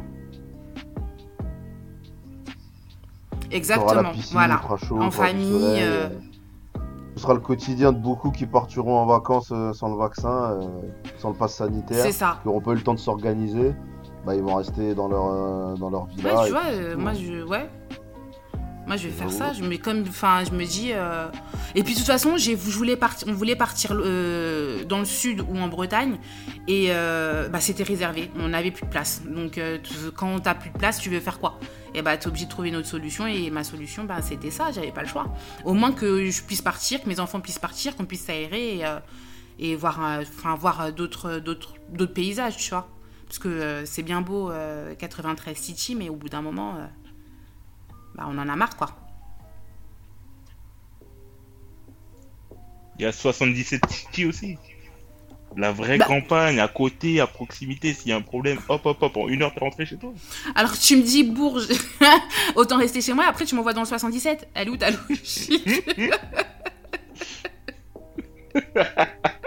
Exactement, 3.51 4.11
piscine, 4.11 4.33
voilà. 4.33 4.61
chaud, 4.87 5.01
En 5.01 5.09
famille, 5.11 5.81
Ce 7.19 7.23
sera 7.23 7.33
le 7.33 7.41
quotidien 7.41 7.91
de 7.91 7.97
beaucoup 7.97 8.31
qui 8.31 8.45
partiront 8.45 8.97
en 8.97 9.05
vacances 9.05 9.51
euh, 9.51 9.73
sans 9.73 9.89
le 9.89 9.97
vaccin, 9.97 10.29
euh, 10.53 10.61
sans 11.17 11.31
le 11.31 11.35
pass 11.35 11.53
sanitaire, 11.53 12.01
C'est 12.05 12.13
ça. 12.13 12.37
qui 12.41 12.47
n'auront 12.47 12.61
pas 12.61 12.71
eu 12.71 12.75
le 12.75 12.81
temps 12.81 12.93
de 12.93 12.99
s'organiser. 12.99 13.75
Bah, 14.25 14.35
ils 14.35 14.41
vont 14.41 14.55
rester 14.55 14.95
dans 14.95 15.09
leur, 15.09 15.25
euh, 15.25 15.75
dans 15.75 15.89
leur 15.89 16.03
Ouais, 16.03 16.45
tu 16.45 16.51
vois, 16.51 16.95
moi 16.97 17.11
hein. 17.11 17.13
je. 17.13 17.43
Ouais. 17.45 17.69
Moi, 18.89 18.97
je 18.97 19.07
vais 19.07 19.13
faire 19.13 19.27
Bah, 19.27 19.33
ça. 19.33 19.53
Je 19.53 19.61
me, 19.63 19.77
comme, 19.77 20.01
enfin, 20.07 20.43
je 20.43 20.49
me 20.51 20.65
dis. 20.65 20.89
euh, 20.93 21.27
Et 21.75 21.83
puis, 21.83 21.93
de 21.93 21.99
toute 21.99 22.07
façon, 22.07 22.37
je 22.37 22.55
voulais 22.55 22.95
partir, 22.97 23.27
on 23.27 23.33
voulait 23.33 23.55
partir 23.55 23.91
euh, 23.93 24.83
dans 24.83 24.97
le 24.97 25.05
sud 25.05 25.41
ou 25.47 25.57
en 25.59 25.67
Bretagne, 25.67 26.17
et 26.67 26.87
euh, 26.89 27.47
bah, 27.49 27.59
c'était 27.59 27.83
réservé. 27.83 28.31
On 28.39 28.47
n'avait 28.49 28.71
plus 28.71 28.85
de 28.85 28.89
place. 28.89 29.21
Donc, 29.27 29.59
euh, 29.59 29.77
tu- 29.83 29.93
quand 30.15 30.39
t'as 30.39 30.55
plus 30.55 30.71
de 30.71 30.77
place, 30.79 30.97
tu 30.99 31.11
veux 31.11 31.19
faire 31.19 31.37
quoi? 31.39 31.59
Et 31.93 32.01
bah, 32.01 32.17
t'es 32.17 32.27
obligé 32.27 32.45
de 32.45 32.49
trouver 32.49 32.69
une 32.69 32.77
autre 32.77 32.87
solution. 32.87 33.27
Et 33.27 33.51
ma 33.51 33.63
solution, 33.63 34.05
bah, 34.05 34.23
c'était 34.23 34.49
ça. 34.49 34.71
J'avais 34.71 34.91
pas 34.91 35.03
le 35.03 35.07
choix. 35.07 35.27
Au 35.65 35.75
moins 35.75 35.91
que 35.91 36.27
je 36.31 36.41
puisse 36.41 36.63
partir, 36.63 37.03
que 37.03 37.07
mes 37.07 37.19
enfants 37.19 37.41
puissent 37.41 37.59
partir, 37.59 37.95
qu'on 37.95 38.05
puisse 38.05 38.25
s'aérer 38.25 38.79
et, 38.79 38.85
et 39.59 39.75
voir, 39.75 39.99
enfin, 40.19 40.55
voir 40.55 40.91
d'autres, 40.91 41.37
d'autres, 41.37 41.75
d'autres 41.89 42.13
paysages, 42.13 42.57
tu 42.57 42.71
vois. 42.71 42.89
Parce 43.27 43.37
que 43.37 43.83
c'est 43.85 44.01
bien 44.01 44.21
beau 44.21 44.49
euh, 44.49 44.95
93 44.95 45.55
City, 45.55 45.93
mais 45.95 46.09
au 46.09 46.15
bout 46.15 46.29
d'un 46.29 46.41
moment, 46.41 46.73
bah, 48.19 48.25
on 48.29 48.37
en 48.37 48.49
a 48.49 48.55
marre, 48.57 48.75
quoi. 48.75 48.89
Il 52.97 53.03
y 53.03 53.05
a 53.05 53.11
77 53.13 53.81
City 53.89 54.25
aussi. 54.25 54.57
La 55.55 55.71
vraie 55.71 55.97
Bah- 55.97 56.05
campagne, 56.05 56.59
à 56.59 56.67
côté, 56.67 57.21
à 57.21 57.27
proximité, 57.27 57.93
s'il 57.93 58.09
y 58.09 58.11
a 58.11 58.17
un 58.17 58.21
problème, 58.21 58.59
hop, 58.67 58.85
hop, 58.85 59.01
hop, 59.01 59.17
en 59.17 59.29
une 59.29 59.41
heure, 59.41 59.53
t'es 59.53 59.61
rentré 59.61 59.85
chez 59.85 59.95
toi. 59.97 60.13
Alors 60.53 60.77
tu 60.77 60.97
me 60.97 61.01
dis 61.01 61.23
Bourges, 61.23 61.67
autant 62.55 62.77
rester 62.77 63.01
chez 63.01 63.13
moi, 63.13 63.25
après 63.25 63.45
tu 63.45 63.55
m'envoies 63.55 63.73
dans 63.73 63.81
le 63.81 63.87
77. 63.87 64.49
Elle 64.53 64.67
est 64.67 64.71
où 64.71 64.77
ta 64.77 64.91
logique? 64.91 65.89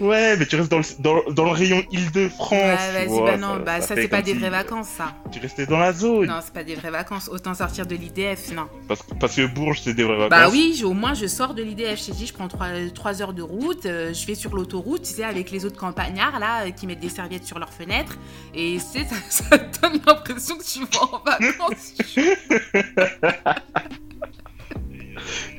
Ouais, 0.00 0.36
mais 0.36 0.46
tu 0.46 0.56
restes 0.56 0.70
dans 0.70 0.78
le, 0.78 0.84
dans, 0.98 1.22
dans 1.32 1.44
le 1.44 1.50
rayon 1.52 1.82
Île-de-France. 1.90 2.50
Ouais, 2.52 2.76
tu 2.76 3.08
vas-y, 3.08 3.20
bah 3.24 3.36
non, 3.36 3.56
bah 3.64 3.80
ça 3.80 3.94
c'est 3.94 4.08
pas 4.08 4.20
des 4.22 4.32
si 4.32 4.38
vraies 4.38 4.50
vacances, 4.50 4.88
ça. 4.88 5.14
Tu 5.32 5.38
restais 5.38 5.66
dans 5.66 5.78
la 5.78 5.92
zone. 5.92 6.26
Non, 6.26 6.40
c'est 6.44 6.52
pas 6.52 6.64
des 6.64 6.74
vraies 6.74 6.90
vacances, 6.90 7.28
autant 7.32 7.54
sortir 7.54 7.86
de 7.86 7.94
l'IDF, 7.94 8.52
non. 8.52 8.66
Parce, 8.88 9.02
que- 9.02 9.14
parce 9.14 9.34
que 9.36 9.46
Bourges, 9.46 9.80
c'est 9.82 9.94
des 9.94 10.04
vraies 10.04 10.28
vacances. 10.28 10.30
Bah 10.30 10.48
oui, 10.50 10.82
au 10.84 10.92
moins 10.92 11.14
je 11.14 11.26
sors 11.26 11.54
de 11.54 11.62
l'IDF, 11.62 11.98
je 12.00 12.06
t'ai 12.06 12.12
dit, 12.12 12.26
je 12.26 12.34
prends 12.34 12.48
3, 12.48 13.22
heures 13.22 13.32
de 13.32 13.42
route, 13.42 13.86
euh, 13.86 14.12
je 14.12 14.26
vais 14.26 14.34
sur 14.34 14.54
l'autoroute, 14.54 15.02
tu 15.02 15.14
sais, 15.14 15.24
avec 15.24 15.50
les 15.50 15.64
autres 15.64 15.78
campagnards 15.78 16.38
là, 16.38 16.66
euh, 16.66 16.70
qui 16.70 16.86
mettent 16.86 17.00
des 17.00 17.08
serviettes 17.08 17.46
sur 17.46 17.58
leurs 17.58 17.72
fenêtres, 17.72 18.18
et 18.54 18.78
c'est 18.78 19.04
ça, 19.30 19.46
ça 19.50 19.56
donne 19.58 20.00
l'impression 20.06 20.56
que 20.58 20.64
tu 20.64 20.80
vas 20.80 21.02
en 21.12 21.22
vacances. 21.24 21.94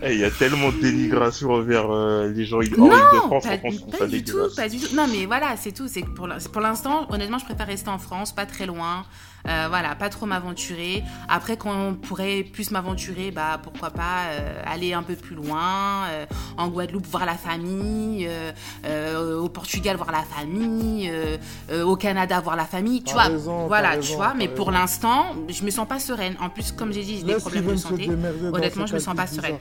Eh, 0.03 0.13
Il 0.13 0.19
y 0.19 0.23
a 0.25 0.31
tellement 0.31 0.71
de 0.71 0.79
dénigration 0.79 1.51
envers 1.51 1.89
euh, 1.89 2.31
les 2.31 2.45
gens 2.45 2.57
hors 2.57 2.63
Non, 2.77 2.91
Île-de-France. 2.91 3.45
pas, 3.47 3.57
trouve 3.57 3.89
pas 3.91 3.97
ça 3.97 4.07
du 4.07 4.23
tout, 4.23 4.37
pas 4.55 4.69
du 4.69 4.79
tout. 4.79 4.95
Non, 4.95 5.05
mais 5.11 5.25
voilà, 5.25 5.55
c'est 5.57 5.71
tout. 5.71 5.87
C'est 5.87 6.03
pour 6.05 6.27
l'in- 6.27 6.37
pour 6.51 6.61
l'instant, 6.61 7.07
honnêtement, 7.09 7.39
je 7.39 7.45
préfère 7.45 7.67
rester 7.67 7.89
en 7.89 7.97
France, 7.97 8.31
pas 8.33 8.45
très 8.45 8.65
loin. 8.65 9.05
Euh, 9.47 9.67
voilà, 9.69 9.95
pas 9.95 10.09
trop 10.09 10.25
m'aventurer. 10.25 11.03
Après, 11.29 11.55
quand 11.57 11.71
on 11.73 11.93
pourrait 11.93 12.43
plus 12.43 12.69
m'aventurer, 12.71 13.31
bah 13.31 13.59
pourquoi 13.63 13.91
pas 13.91 14.25
euh, 14.31 14.61
aller 14.65 14.93
un 14.93 15.03
peu 15.03 15.15
plus 15.15 15.35
loin, 15.35 16.05
euh, 16.09 16.25
en 16.57 16.67
Guadeloupe 16.67 17.07
voir 17.07 17.25
la 17.25 17.35
famille, 17.35 18.27
euh, 18.27 18.51
euh, 18.85 19.37
au 19.39 19.47
Portugal 19.47 19.95
voir 19.95 20.11
la 20.11 20.23
famille, 20.23 21.09
euh, 21.09 21.37
euh, 21.71 21.83
au 21.85 21.95
Canada 21.95 22.39
voir 22.41 22.55
la 22.57 22.65
famille. 22.65 23.03
Tu 23.03 23.13
vois, 23.13 23.23
raison, 23.23 23.67
voilà, 23.67 23.91
raison, 23.91 24.01
tu 24.11 24.15
vois. 24.15 24.33
Mais 24.35 24.47
pour 24.49 24.69
l'instant, 24.71 25.27
je 25.47 25.63
me 25.63 25.69
sens 25.69 25.87
pas 25.87 25.99
sereine. 25.99 26.35
En 26.41 26.49
plus, 26.49 26.71
comme 26.73 26.91
j'ai 26.91 27.03
dit, 27.03 27.17
j'ai 27.19 27.23
des 27.23 27.35
problèmes 27.35 27.65
de 27.67 27.75
santé. 27.77 28.09
Honnêtement, 28.53 28.85
je 28.85 28.93
me 28.95 28.99
sens 28.99 29.15
pas 29.15 29.27
sereine. 29.27 29.57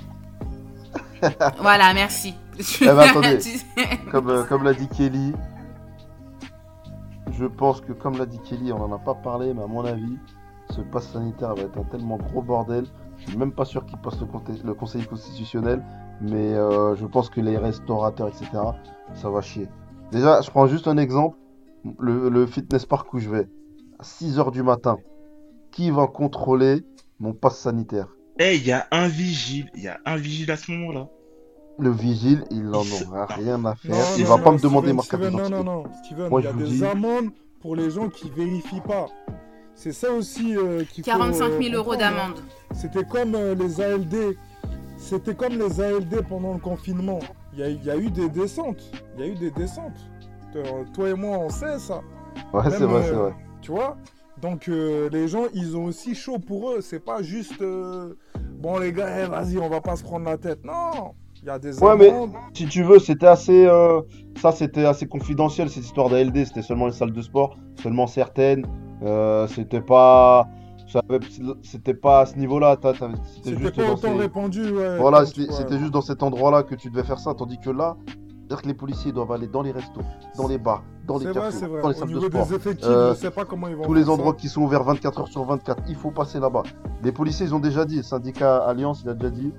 Voilà, 1.60 1.92
merci. 1.94 2.34
Eh 2.80 2.86
ben, 2.86 2.98
attendez. 2.98 3.38
Comme, 4.10 4.30
euh, 4.30 4.44
comme 4.44 4.64
l'a 4.64 4.74
dit 4.74 4.88
Kelly, 4.88 5.32
je 7.32 7.44
pense 7.44 7.80
que 7.80 7.92
comme 7.92 8.16
l'a 8.18 8.26
dit 8.26 8.40
Kelly, 8.40 8.72
on 8.72 8.82
en 8.82 8.92
a 8.92 8.98
pas 8.98 9.14
parlé, 9.14 9.52
mais 9.52 9.62
à 9.62 9.66
mon 9.66 9.84
avis, 9.84 10.16
ce 10.70 10.80
pass 10.80 11.08
sanitaire 11.12 11.54
va 11.54 11.62
être 11.62 11.78
un 11.78 11.84
tellement 11.84 12.16
gros 12.16 12.42
bordel. 12.42 12.86
Je 13.18 13.30
suis 13.30 13.38
même 13.38 13.52
pas 13.52 13.64
sûr 13.64 13.84
qu'il 13.86 13.98
passe 13.98 14.18
le, 14.20 14.74
Conseil 14.74 15.04
constitutionnel, 15.06 15.82
mais 16.20 16.54
euh, 16.54 16.94
je 16.96 17.06
pense 17.06 17.30
que 17.30 17.40
les 17.40 17.56
restaurateurs, 17.56 18.28
etc., 18.28 18.50
ça 19.14 19.30
va 19.30 19.40
chier. 19.40 19.68
Déjà, 20.12 20.40
je 20.40 20.50
prends 20.50 20.66
juste 20.66 20.88
un 20.88 20.98
exemple. 20.98 21.38
Le, 21.98 22.28
le 22.28 22.46
fitness 22.46 22.84
park 22.84 23.12
où 23.14 23.18
je 23.18 23.30
vais, 23.30 23.48
à 23.98 24.02
6h 24.02 24.50
du 24.50 24.62
matin, 24.62 24.96
qui 25.70 25.90
va 25.90 26.06
contrôler 26.06 26.84
mon 27.20 27.32
pass 27.32 27.58
sanitaire? 27.58 28.08
Eh, 28.38 28.56
il 28.56 28.66
y 28.66 28.72
a 28.72 28.86
un 28.90 29.08
vigile. 29.08 29.70
Il 29.74 29.82
y 29.82 29.88
a 29.88 29.98
un 30.04 30.16
vigile 30.16 30.50
à 30.50 30.56
ce 30.56 30.70
moment-là. 30.72 31.08
Le 31.78 31.90
vigile, 31.90 32.44
il 32.50 32.74
en 32.74 32.82
Il 32.82 32.86
se- 32.88 33.04
aura 33.04 33.26
rien 33.26 33.62
à 33.66 33.74
faire. 33.74 33.90
Non, 33.94 34.02
il 34.16 34.22
non, 34.24 34.28
va 34.30 34.36
non, 34.38 34.42
pas 34.44 34.52
me 34.52 34.58
demander 34.58 34.86
Steven, 34.88 34.96
ma 34.96 35.02
carte 35.02 35.22
Steven, 35.22 35.30
Non, 35.32 35.44
d'identité. 35.44 35.64
non, 35.64 35.82
non, 35.82 35.84
Steven, 36.04 36.28
Moi, 36.30 36.40
il 36.40 36.44
y 36.44 36.46
a 36.48 36.52
des 36.52 36.64
dis- 36.64 36.84
amendes 36.86 37.30
pour 37.60 37.76
les 37.76 37.90
gens 37.90 38.08
qui 38.08 38.30
vérifient 38.30 38.80
pas. 38.80 39.06
C'est 39.74 39.92
ça 39.92 40.10
aussi 40.10 40.56
euh, 40.56 40.84
faut. 40.84 41.02
45 41.02 41.50
000 41.60 41.74
euh, 41.74 41.76
euros 41.78 41.96
d'amende. 41.96 42.40
C'était 42.72 43.04
comme 43.04 43.34
euh, 43.34 43.54
les 43.54 43.80
ALD. 43.82 44.36
C'était 44.96 45.34
comme 45.34 45.58
les 45.58 45.80
ALD 45.80 46.22
pendant 46.26 46.54
le 46.54 46.60
confinement. 46.60 47.18
Il 47.52 47.58
y 47.58 47.62
a, 47.62 47.68
il 47.68 47.84
y 47.84 47.90
a 47.90 47.96
eu 47.96 48.10
des 48.10 48.30
descentes. 48.30 48.90
Il 49.14 49.20
y 49.20 49.28
a 49.28 49.32
eu 49.32 49.34
des 49.34 49.50
descentes. 49.50 49.98
Euh, 50.56 50.84
Toi 50.94 51.10
et 51.10 51.14
moi, 51.14 51.36
on 51.38 51.50
sait 51.50 51.78
ça. 51.78 52.00
Ouais, 52.54 52.62
c'est 52.70 52.78
vrai, 52.84 53.00
euh, 53.00 53.02
c'est 53.04 53.12
vrai. 53.12 53.34
Tu 53.60 53.70
vois? 53.70 53.98
Donc 54.40 54.68
euh, 54.68 55.10
les 55.10 55.28
gens, 55.28 55.44
ils 55.52 55.76
ont 55.76 55.84
aussi 55.84 56.14
chaud 56.14 56.38
pour 56.38 56.70
eux. 56.70 56.80
C'est 56.80 57.00
pas 57.04 57.20
juste. 57.22 57.60
euh, 57.60 58.14
bon, 58.58 58.78
les 58.78 58.92
gars, 58.94 59.24
eh, 59.24 59.26
vas-y, 59.28 59.58
on 59.58 59.68
va 59.68 59.82
pas 59.82 59.96
se 59.96 60.02
prendre 60.02 60.24
la 60.24 60.38
tête. 60.38 60.64
Non 60.64 61.14
Il 61.42 61.46
y 61.46 61.50
a 61.50 61.58
des 61.58 61.78
Ouais, 61.82 61.96
mais-. 61.96 62.12
Si 62.54 62.66
tu 62.66 62.82
veux, 62.82 62.98
c'était 62.98 63.26
assez. 63.26 63.66
euh, 63.66 64.00
Ça, 64.40 64.52
c'était 64.52 64.84
assez 64.84 65.06
confidentiel, 65.06 65.70
cette 65.70 65.84
histoire 65.84 66.08
d'ALD. 66.10 66.44
C'était 66.44 66.62
seulement 66.62 66.86
les 66.86 66.92
salles 66.92 67.12
de 67.12 67.22
sport, 67.22 67.56
seulement 67.82 68.06
certaines. 68.06 68.66
Euh, 69.02 69.46
c'était 69.48 69.80
pas. 69.80 70.46
C'était 71.62 71.94
pas 71.94 72.20
à 72.20 72.26
ce 72.26 72.36
niveau-là. 72.36 72.76
C'était 73.34 73.56
juste 73.58 73.74
pas 73.76 73.82
dans 73.86 73.92
autant 73.94 74.12
ces- 74.12 74.18
répandu. 74.18 74.70
Ouais, 74.72 74.98
Voilà, 74.98 75.26
c'était 75.26 75.42
ouais. 75.42 75.52
c'était 75.52 75.78
juste 75.78 75.90
dans 75.92 76.00
cet 76.00 76.22
endroit-là 76.22 76.62
que 76.62 76.74
tu 76.74 76.90
devais 76.90 77.02
faire 77.04 77.18
ça. 77.18 77.34
Tandis 77.34 77.58
que 77.58 77.70
là, 77.70 77.96
c'est-à-dire 78.06 78.62
que 78.62 78.68
les 78.68 78.74
policiers 78.74 79.10
doivent 79.12 79.32
aller 79.32 79.48
dans 79.48 79.62
les 79.62 79.72
restos, 79.72 80.00
dans 80.38 80.46
les 80.46 80.58
bars, 80.58 80.84
dans 81.06 81.18
les 81.18 81.24
cafés, 81.32 81.66
dans 81.82 81.88
les 81.88 81.94
salles 81.94 82.08
de 82.12 82.20
sport. 82.20 82.46
des 82.46 82.54
effectifs, 82.54 82.86
Euh, 82.88 83.14
je 83.14 83.18
sais 83.18 83.30
pas 83.32 83.44
comment 83.44 83.66
ils 83.68 83.74
vont 83.74 83.82
Tous 83.84 83.94
les 83.94 84.08
endroits 84.08 84.32
ça. 84.32 84.38
qui 84.38 84.48
sont 84.48 84.62
ouverts 84.62 84.84
24 84.84 85.20
heures 85.20 85.28
sur 85.28 85.42
24, 85.44 85.82
il 85.88 85.96
faut 85.96 86.12
passer 86.12 86.38
là-bas. 86.38 86.62
Les 87.02 87.10
policiers, 87.12 87.46
ils 87.46 87.54
ont 87.54 87.58
déjà 87.58 87.84
dit, 87.84 87.96
le 87.96 88.02
syndicat 88.04 88.58
Alliance, 88.58 89.02
il 89.04 89.08
a 89.10 89.14
déjà 89.14 89.30
dit, 89.30 89.52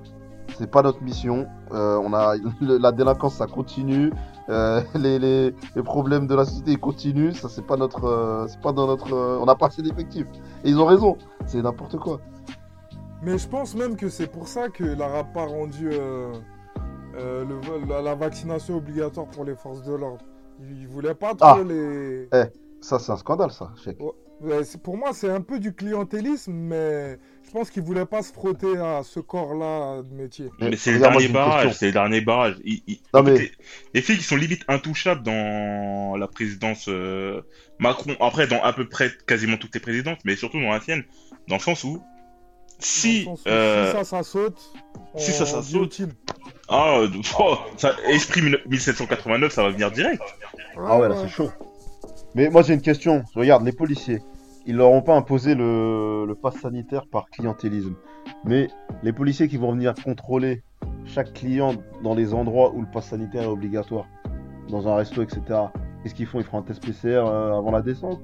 c'est 0.58 0.70
pas 0.70 0.82
notre 0.82 1.02
mission. 1.04 1.48
Euh, 1.72 1.98
on 2.04 2.14
a 2.14 2.36
le- 2.62 2.78
la 2.78 2.92
délinquance, 2.92 3.36
ça 3.36 3.48
continue. 3.48 4.12
Euh, 4.50 4.82
les, 4.96 5.20
les, 5.20 5.56
les 5.76 5.84
problèmes 5.84 6.28
de 6.28 6.36
la 6.36 6.46
société 6.46 6.72
ils 6.72 6.80
continuent. 6.80 7.32
Ça, 7.34 7.50
c'est 7.50 7.66
pas 7.66 7.78
notre, 7.78 8.06
euh, 8.06 8.48
c'est 8.48 8.62
pas 8.62 8.72
dans 8.72 8.88
notre, 8.88 9.14
on 9.14 9.46
n'a 9.46 9.56
pas 9.56 9.68
assez 9.68 9.82
d'effectifs. 9.82 10.28
Et 10.64 10.70
ils 10.70 10.80
ont 10.80 10.86
raison. 10.86 11.18
C'est 11.46 11.62
n'importe 11.62 11.98
quoi. 11.98 12.20
Mais 13.24 13.38
je 13.38 13.48
pense 13.48 13.76
même 13.76 13.96
que 13.96 14.10
c'est 14.10 14.28
pour 14.28 14.48
ça 14.48 14.70
que 14.70 14.84
l'Arabe 14.84 15.34
pas 15.34 15.46
rendu 15.46 15.90
le- 15.90 17.88
la, 17.88 18.02
la 18.02 18.16
vaccination 18.16 18.78
obligatoire 18.78 19.28
pour 19.28 19.44
les 19.44 19.56
forces 19.56 19.84
de 19.84 19.94
l'ordre. 19.94 20.24
Il, 20.60 20.82
il 20.82 20.88
voulait 20.88 21.16
pas 21.16 21.34
trop 21.36 21.60
Ah. 21.60 21.64
les. 21.68 22.30
Ça, 22.80 23.00
c'est 23.00 23.12
un 23.12 23.18
scandale, 23.18 23.52
ça. 23.52 23.72
Chèque. 23.84 24.00
Ouais, 24.00 24.12
c'est- 24.12 24.27
pour 24.84 24.98
moi, 24.98 25.12
c'est 25.14 25.30
un 25.30 25.42
peu 25.42 25.60
du 25.60 25.74
clientélisme, 25.74 26.54
mais 26.54 27.18
je 27.46 27.52
pense 27.52 27.70
qu'il 27.70 27.84
voulait 27.84 28.06
pas 28.06 28.22
se 28.22 28.32
frotter 28.32 28.78
à 28.78 29.02
ce 29.04 29.20
corps-là 29.20 30.04
de 30.04 30.14
métier. 30.14 30.50
Mais 30.60 30.76
c'est 30.76 30.92
le 30.92 30.98
regarde, 30.98 31.14
moi, 31.14 31.22
dernier 31.22 31.22
j'ai 31.22 31.28
une 31.28 31.34
barrage, 31.34 31.64
question. 31.64 31.80
c'est 31.80 31.92
les, 33.26 33.52
les 33.94 34.02
filles 34.02 34.18
qui 34.18 34.24
sont 34.24 34.36
limite 34.36 34.64
intouchables 34.68 35.24
dans 35.24 36.18
la 36.18 36.28
présidence 36.28 36.88
euh, 36.90 37.42
Macron, 37.80 38.16
après 38.20 38.48
dans 38.48 38.62
à 38.62 38.74
peu 38.74 38.88
près 38.88 39.12
quasiment 39.26 39.58
toutes 39.58 39.74
les 39.74 39.82
présidences, 39.82 40.20
mais 40.26 40.36
surtout 40.36 40.60
dans 40.60 40.72
la 40.72 40.82
sienne, 40.82 41.04
dans 41.48 41.56
le 41.56 41.62
sens 41.62 41.84
où 41.84 42.02
si, 42.80 43.24
sens 43.24 43.42
où 43.46 43.50
euh, 43.50 43.86
si 43.88 43.98
ça, 43.98 44.04
ça 44.04 44.24
saute, 44.24 44.74
si 45.18 45.32
ça, 45.32 45.46
ça 45.46 45.64
saute, 45.64 46.02
ah, 46.70 47.00
euh, 47.00 47.08
oh, 47.40 47.58
ça, 47.78 47.96
esprit 48.08 48.42
1789, 48.42 49.52
ça 49.52 49.64
va 49.64 49.70
venir 49.70 49.92
direct. 49.92 50.22
Ah 50.78 50.98
ouais, 50.98 51.10
là, 51.10 51.16
c'est 51.22 51.30
chaud. 51.30 51.50
Mais 52.38 52.50
moi, 52.52 52.62
j'ai 52.62 52.76
une 52.76 52.82
question. 52.82 53.24
Regarde, 53.34 53.66
les 53.66 53.72
policiers, 53.72 54.20
ils 54.68 54.76
leur 54.76 54.92
ont 54.92 55.02
pas 55.02 55.16
imposé 55.16 55.56
le, 55.56 56.24
le 56.28 56.36
pass 56.36 56.56
sanitaire 56.58 57.08
par 57.08 57.32
clientélisme. 57.32 57.96
Mais 58.46 58.68
les 59.02 59.12
policiers 59.12 59.48
qui 59.48 59.58
vont 59.58 59.72
venir 59.72 59.96
contrôler 59.96 60.62
chaque 61.04 61.34
client 61.34 61.74
dans 62.04 62.14
les 62.14 62.36
endroits 62.36 62.72
où 62.76 62.82
le 62.82 62.88
pass 62.94 63.08
sanitaire 63.08 63.42
est 63.42 63.48
obligatoire, 63.48 64.06
dans 64.70 64.88
un 64.88 64.96
resto, 64.98 65.24
etc., 65.24 65.42
qu'est-ce 66.04 66.14
qu'ils 66.14 66.28
font? 66.28 66.40
Ils 66.40 66.46
font 66.46 66.60
un 66.60 66.62
test 66.62 66.86
PCR 66.86 67.26
euh, 67.26 67.58
avant 67.58 67.72
la 67.72 67.82
descente? 67.82 68.22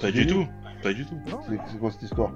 Pas 0.00 0.10
du 0.10 0.26
tout, 0.26 0.46
pas 0.82 0.92
du 0.92 1.06
tout. 1.06 1.14
C'est 1.70 1.78
quoi 1.78 1.92
cette 1.92 2.02
histoire? 2.02 2.32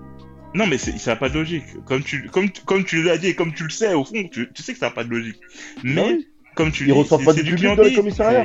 Non, 0.55 0.69
mais 0.69 0.79
ça 0.79 0.93
n'a 1.13 1.17
pas 1.17 1.29
de 1.31 1.35
logique. 1.35 1.65
Comme 1.85 2.03
tu, 2.05 2.29
comme, 2.29 2.49
comme 2.65 2.85
tu 2.85 3.03
l'as 3.03 3.19
dit 3.19 3.29
et 3.29 3.35
comme 3.35 3.53
tu 3.55 3.65
le 3.65 3.71
sais, 3.71 3.93
au 3.95 4.05
fond, 4.05 4.23
tu, 4.31 4.53
tu 4.53 4.63
sais 4.63 4.73
que 4.73 4.79
ça 4.79 4.87
n'a 4.87 4.93
pas 4.93 5.03
de 5.03 5.09
logique. 5.09 5.41
Mais, 5.83 6.01
Ah 6.01 6.07
oui. 6.13 6.29
comme 6.55 6.71
tu 6.71 6.85
Ils 6.85 6.93
dis, 6.93 6.93
reçoivent 6.93 7.25
pas 7.25 7.33
du 7.33 7.43
du 7.43 7.55
public 7.55 7.75
dans 7.75 7.83
les 7.83 7.95
commissariats 7.95 8.45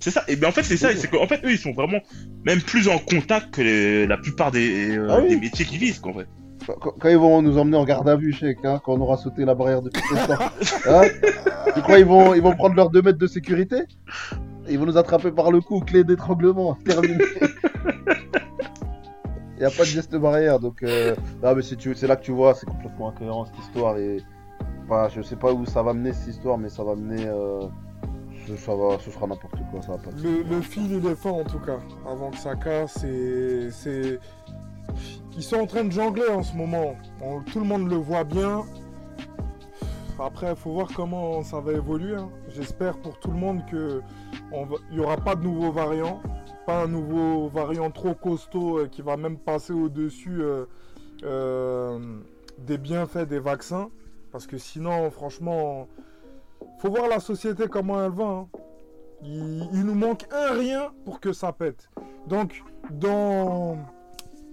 c'est- 0.00 0.10
ça. 0.10 0.22
Et 0.28 0.36
bien 0.36 0.48
en 0.48 0.52
fait, 0.52 0.62
c'est 0.62 0.76
ça. 0.76 0.94
C'est 0.94 1.08
qu'en 1.08 1.26
fait, 1.26 1.40
eux, 1.44 1.50
ils 1.52 1.58
sont 1.58 1.72
vraiment 1.72 1.98
même 2.44 2.60
plus 2.60 2.88
en 2.88 2.98
contact 2.98 3.52
que 3.54 3.62
les- 3.62 4.06
la 4.06 4.16
plupart 4.16 4.50
des, 4.50 4.96
euh, 4.96 5.06
Ah 5.10 5.18
oui. 5.22 5.28
des 5.30 5.36
métiers 5.40 5.64
qu'ils 5.64 5.78
visent, 5.78 5.98
qu'en 5.98 6.12
fait. 6.14 6.26
quand, 6.80 6.92
quand 6.98 7.08
ils 7.08 7.16
vont 7.16 7.40
nous 7.40 7.56
emmener 7.58 7.76
en 7.78 7.84
garde 7.84 8.08
à 8.08 8.16
vue, 8.16 8.32
chèque, 8.32 8.58
hein, 8.64 8.80
quand 8.84 8.92
on 8.94 9.00
aura 9.00 9.16
sauté 9.16 9.44
la 9.44 9.54
barrière 9.54 9.80
de 9.82 9.90
hein 10.88 11.02
Tu 11.74 11.80
crois 11.82 11.96
qu'ils 11.96 12.04
vont, 12.06 12.34
ils 12.34 12.42
vont 12.42 12.54
prendre 12.54 12.74
leurs 12.76 12.90
2 12.90 13.00
mètres 13.02 13.18
de 13.18 13.26
sécurité? 13.26 13.76
Ils 14.68 14.78
vont 14.78 14.84
nous 14.86 14.98
attraper 14.98 15.30
par 15.30 15.50
le 15.50 15.60
cou, 15.62 15.80
clé 15.80 16.04
d'étranglement, 16.04 16.74
terminé. 16.84 17.24
Il 19.56 19.60
n'y 19.60 19.64
a 19.64 19.70
pas 19.70 19.82
de 19.82 19.88
geste 19.88 20.14
barrière. 20.14 20.60
Donc, 20.60 20.82
euh, 20.82 21.14
non, 21.42 21.54
mais 21.54 21.62
si 21.62 21.76
tu- 21.76 21.94
c'est 21.94 22.06
là 22.06 22.16
que 22.16 22.24
tu 22.24 22.32
vois, 22.32 22.54
c'est 22.54 22.66
complètement 22.66 23.08
incohérent 23.08 23.44
cette 23.46 23.58
histoire. 23.64 23.96
Et 23.98 24.18
enfin, 24.84 25.08
je 25.14 25.22
sais 25.22 25.36
pas 25.36 25.52
où 25.52 25.66
ça 25.66 25.82
va 25.82 25.94
mener 25.94 26.12
cette 26.12 26.28
histoire, 26.28 26.58
mais 26.58 26.68
ça 26.68 26.84
va 26.84 26.94
mener. 26.94 27.24
euh, 27.26 27.62
ça 28.56 28.74
va, 28.74 28.98
ce 28.98 29.10
sera 29.10 29.26
n'importe 29.26 29.54
quoi. 29.70 29.82
Ça. 29.82 29.96
Le, 30.22 30.60
fil, 30.60 30.90
il 30.92 31.06
est 31.06 31.26
en 31.26 31.44
tout 31.44 31.58
cas. 31.60 31.78
Avant 32.06 32.30
que 32.30 32.38
ça 32.38 32.54
casse, 32.56 32.98
c'est. 33.70 34.18
Ils 35.36 35.42
sont 35.42 35.56
en 35.56 35.66
train 35.66 35.84
de 35.84 35.92
jongler 35.92 36.28
en 36.28 36.42
ce 36.42 36.56
moment. 36.56 36.96
On- 37.22 37.40
tout 37.42 37.60
le 37.60 37.64
monde 37.66 37.88
le 37.88 37.96
voit 37.96 38.24
bien. 38.24 38.64
Après, 40.18 40.50
il 40.50 40.56
faut 40.56 40.72
voir 40.72 40.88
comment 40.94 41.42
ça 41.44 41.60
va 41.60 41.72
évoluer. 41.72 42.16
hein. 42.16 42.28
J'espère 42.48 42.96
pour 42.98 43.18
tout 43.20 43.30
le 43.30 43.36
monde 43.36 43.64
que 43.70 44.02
on 44.50 44.64
va- 44.66 44.76
il 44.90 44.96
n'y 44.98 45.04
aura 45.04 45.16
pas 45.16 45.36
de 45.36 45.44
nouveaux 45.44 45.70
variants. 45.70 46.20
Pas 46.66 46.82
un 46.82 46.88
nouveau 46.88 47.48
variant 47.48 47.90
trop 47.90 48.14
costaud 48.14 48.78
euh, 48.80 48.88
qui 48.88 49.00
va 49.00 49.16
même 49.16 49.38
passer 49.38 49.72
au-dessus 49.72 50.42
euh, 50.42 50.64
euh, 51.22 51.98
des 52.58 52.78
bienfaits 52.78 53.28
des 53.28 53.38
vaccins. 53.38 53.90
Parce 54.32 54.46
que 54.48 54.58
sinon, 54.58 55.08
franchement, 55.10 55.86
faut 56.78 56.90
voir 56.90 57.08
la 57.08 57.20
société 57.20 57.66
comment 57.68 58.02
elle 58.04 58.12
va. 58.12 58.24
hein. 58.24 58.48
Il, 59.22 59.84
nous 59.84 59.94
manque 59.94 60.26
un 60.32 60.52
rien 60.54 60.92
pour 61.04 61.18
que 61.20 61.32
ça 61.32 61.52
pète. 61.52 61.90
Donc, 62.28 62.62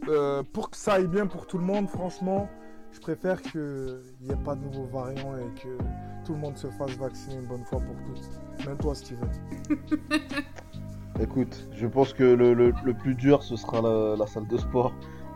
euh, 0.09 0.43
pour 0.53 0.69
que 0.71 0.77
ça 0.77 0.93
aille 0.93 1.07
bien 1.07 1.27
pour 1.27 1.45
tout 1.45 1.57
le 1.59 1.63
monde, 1.63 1.87
franchement, 1.87 2.47
je 2.91 2.99
préfère 2.99 3.41
qu'il 3.41 3.99
n'y 4.21 4.31
ait 4.31 4.43
pas 4.43 4.55
de 4.55 4.63
nouveaux 4.63 4.85
variants 4.85 5.37
et 5.37 5.61
que 5.61 5.77
tout 6.25 6.33
le 6.33 6.39
monde 6.39 6.57
se 6.57 6.67
fasse 6.67 6.91
vacciner 6.97 7.35
une 7.35 7.45
bonne 7.45 7.63
fois 7.65 7.79
pour 7.79 7.95
toutes. 8.07 8.65
Même 8.65 8.77
toi, 8.77 8.95
Steven. 8.95 9.29
Écoute, 11.19 11.67
je 11.71 11.87
pense 11.87 12.13
que 12.13 12.23
le, 12.23 12.73
plus 12.93 13.15
dur 13.15 13.43
ce 13.43 13.55
sera 13.55 13.81
la, 13.81 14.15
la 14.17 14.27
salle 14.27 14.47
de 14.47 14.57
sport. 14.57 14.93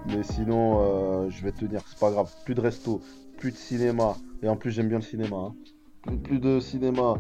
Mais 0.08 0.24
sinon, 0.24 0.80
euh, 1.26 1.30
je 1.30 1.44
vais 1.44 1.52
tenir, 1.52 1.82
c'est 1.88 2.00
pas 2.00 2.10
grave. 2.12 2.32
Plus 2.46 2.56
de 2.56 2.62
resto, 2.62 3.02
plus 3.38 3.52
de 3.52 3.58
cinéma. 3.58 4.16
Et 4.42 4.50
en 4.50 4.56
plus, 4.56 4.72
j'aime 4.72 4.88
bien 4.88 4.98
le 4.98 5.04
cinéma. 5.04 5.36
hein. 5.36 5.56
Plus, 6.04 6.18
plus 6.18 6.40
de 6.40 6.60
cinéma, 6.60 7.16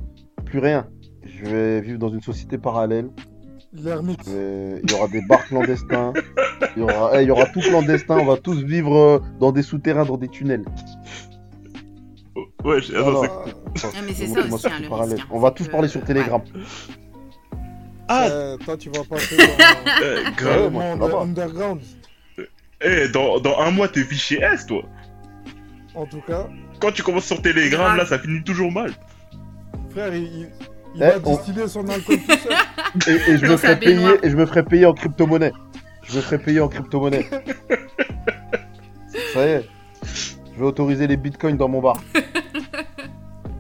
plus 0.45 0.59
rien. 0.59 0.88
Je 1.25 1.45
vais 1.45 1.82
vivre 1.82 1.99
dans 1.99 2.09
une 2.09 2.21
société 2.21 2.57
parallèle. 2.57 3.09
L'ermite. 3.73 4.27
Vais- 4.27 4.82
Il 4.84 4.91
y 4.91 4.93
aura 4.95 5.07
des 5.07 5.21
bars 5.27 5.45
clandestins. 5.45 6.13
Il 6.75 6.82
y 6.82 6.84
aura, 6.84 7.11
eh, 7.19 7.23
il 7.23 7.27
y 7.27 7.32
aura 7.32 7.45
tout 7.47 7.59
clandestin. 7.59 8.17
On 8.19 8.25
va 8.25 8.38
tous 8.38 8.63
vivre 8.63 8.95
euh, 8.95 9.19
dans 9.39 9.51
des 9.51 9.61
souterrains, 9.61 10.05
dans 10.05 10.17
des 10.17 10.27
tunnels. 10.30 10.65
Ouais, 12.63 12.82
j'ai- 12.82 12.95
attends, 12.95 13.23
Ah, 13.25 13.88
mais 14.05 14.13
c'est 14.13 14.27
ça 14.27 14.39
aussi, 14.39 14.53
hein, 14.53 14.57
c'est 14.77 14.84
le 14.84 14.89
parallèle. 14.89 15.13
risque, 15.15 15.25
hein. 15.27 15.32
On 15.32 15.39
va 15.39 15.51
tous 15.51 15.65
que- 15.65 15.71
parler 15.71 15.88
sur 15.88 16.03
Telegram. 16.03 16.41
Ah, 18.07 18.27
Euh, 18.30 18.57
toi, 18.57 18.75
tu 18.75 18.89
vas 18.89 19.03
passer 19.03 19.38
dans, 19.38 19.43
euh, 20.03 20.23
grave. 20.36 20.57
le 20.71 20.77
Ouais, 20.77 20.95
moi, 20.95 21.21
underground. 21.21 21.82
Eh, 22.82 23.07
dans, 23.09 23.39
dans 23.39 23.59
un 23.59 23.71
mois, 23.71 23.88
t'es 23.88 24.03
fiché 24.03 24.39
S, 24.41 24.65
toi. 24.65 24.82
En 25.95 26.05
tout 26.05 26.21
cas, 26.21 26.47
Quand 26.80 26.91
tu 26.91 27.03
commences 27.03 27.25
sur 27.25 27.41
Telegram, 27.41 27.95
là, 27.97 28.05
ça 28.05 28.17
finit 28.19 28.43
toujours 28.43 28.71
mal. 28.71 28.93
frère, 29.91 30.13
il, 30.15 30.23
il- 30.23 30.49
il 30.95 31.03
Eh, 31.03 31.05
va 31.05 31.15
on- 31.25 31.36
distiller 31.36 31.67
son 31.67 31.88
alcool 31.88 32.17
tout 32.17 32.38
seul. 32.38 32.53
Et, 33.07 33.32
et 33.32 33.38
je 33.38 33.45
me 33.45 33.57
ferai 33.57 33.77
payer 33.80 34.09
et 34.23 34.30
je 34.30 34.36
me 34.36 34.45
ferai 34.45 34.63
payer 34.63 34.86
en 34.88 34.93
crypto-monnaie. 34.93 35.51
Je 36.03 36.15
me 36.17 36.21
ferai 36.21 36.38
payer 36.39 36.59
en 36.61 36.67
crypto-monnaie. 36.67 37.30
Ça 39.34 39.45
y 39.45 39.49
est. 39.49 39.69
Je 40.03 40.59
vais 40.59 40.65
autoriser 40.65 41.05
les 41.07 41.17
bitcoins 41.17 41.57
dans 41.57 41.67
mon 41.69 41.82
bar. 41.82 42.01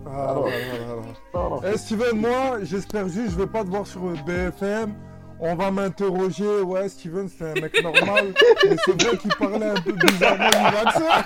Ah, 0.05 0.31
Alors. 0.31 0.47
là, 0.47 0.51
là, 0.51 0.77
là, 0.79 0.95
là. 0.95 0.95
Non, 1.35 1.49
non. 1.51 1.61
Eh 1.73 1.77
Steven, 1.77 2.15
moi, 2.17 2.57
j'espère 2.63 3.07
juste, 3.07 3.31
je 3.31 3.35
vais 3.37 3.47
pas 3.47 3.63
te 3.63 3.69
voir 3.69 3.85
sur 3.85 4.01
BFM. 4.25 4.93
On 5.41 5.55
va 5.55 5.71
m'interroger, 5.71 6.59
ouais, 6.61 6.89
Steven, 6.89 7.29
c'est 7.29 7.45
un 7.45 7.53
mec 7.53 7.81
normal, 7.81 8.33
mais 8.65 8.75
c'est 8.85 9.01
vrai 9.03 9.17
qu'il 9.17 9.33
parlait 9.35 9.67
un 9.67 9.81
peu 9.81 9.93
bizarrement 9.93 10.49
du 10.49 10.75
vaccin. 10.75 11.05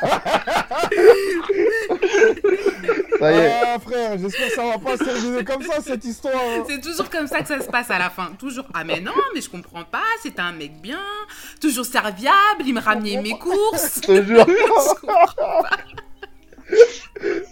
Ça 3.19 3.31
y 3.31 3.35
est. 3.37 3.51
Ah, 3.63 3.79
frère, 3.79 4.17
j'espère 4.19 4.47
que 4.49 4.53
ça 4.53 4.63
va 4.65 4.77
pas 4.77 4.97
se 4.97 5.03
terminer 5.03 5.43
comme 5.43 5.63
ça, 5.63 5.81
cette 5.81 6.03
histoire. 6.05 6.35
hein. 6.35 6.63
C'est 6.67 6.81
toujours 6.81 7.09
comme 7.09 7.25
ça 7.27 7.41
que 7.41 7.47
ça 7.47 7.59
se 7.61 7.69
passe 7.69 7.89
à 7.89 7.97
la 7.97 8.09
fin. 8.09 8.31
Toujours, 8.37 8.65
ah 8.73 8.83
mais 8.83 8.99
non, 8.99 9.13
mais 9.33 9.39
je 9.41 9.49
comprends 9.49 9.85
pas, 9.85 10.03
c'est 10.21 10.37
un 10.39 10.51
mec 10.51 10.81
bien, 10.81 10.99
toujours 11.61 11.85
serviable, 11.85 12.63
il 12.65 12.73
me 12.73 12.81
ramenait 12.81 13.21
mes 13.21 13.37
courses. 13.39 14.01
Je 14.03 14.07
te 14.07 14.23
jure. 14.23 14.45
Je 14.47 15.01
comprends 15.01 15.63
pas. 15.63 15.77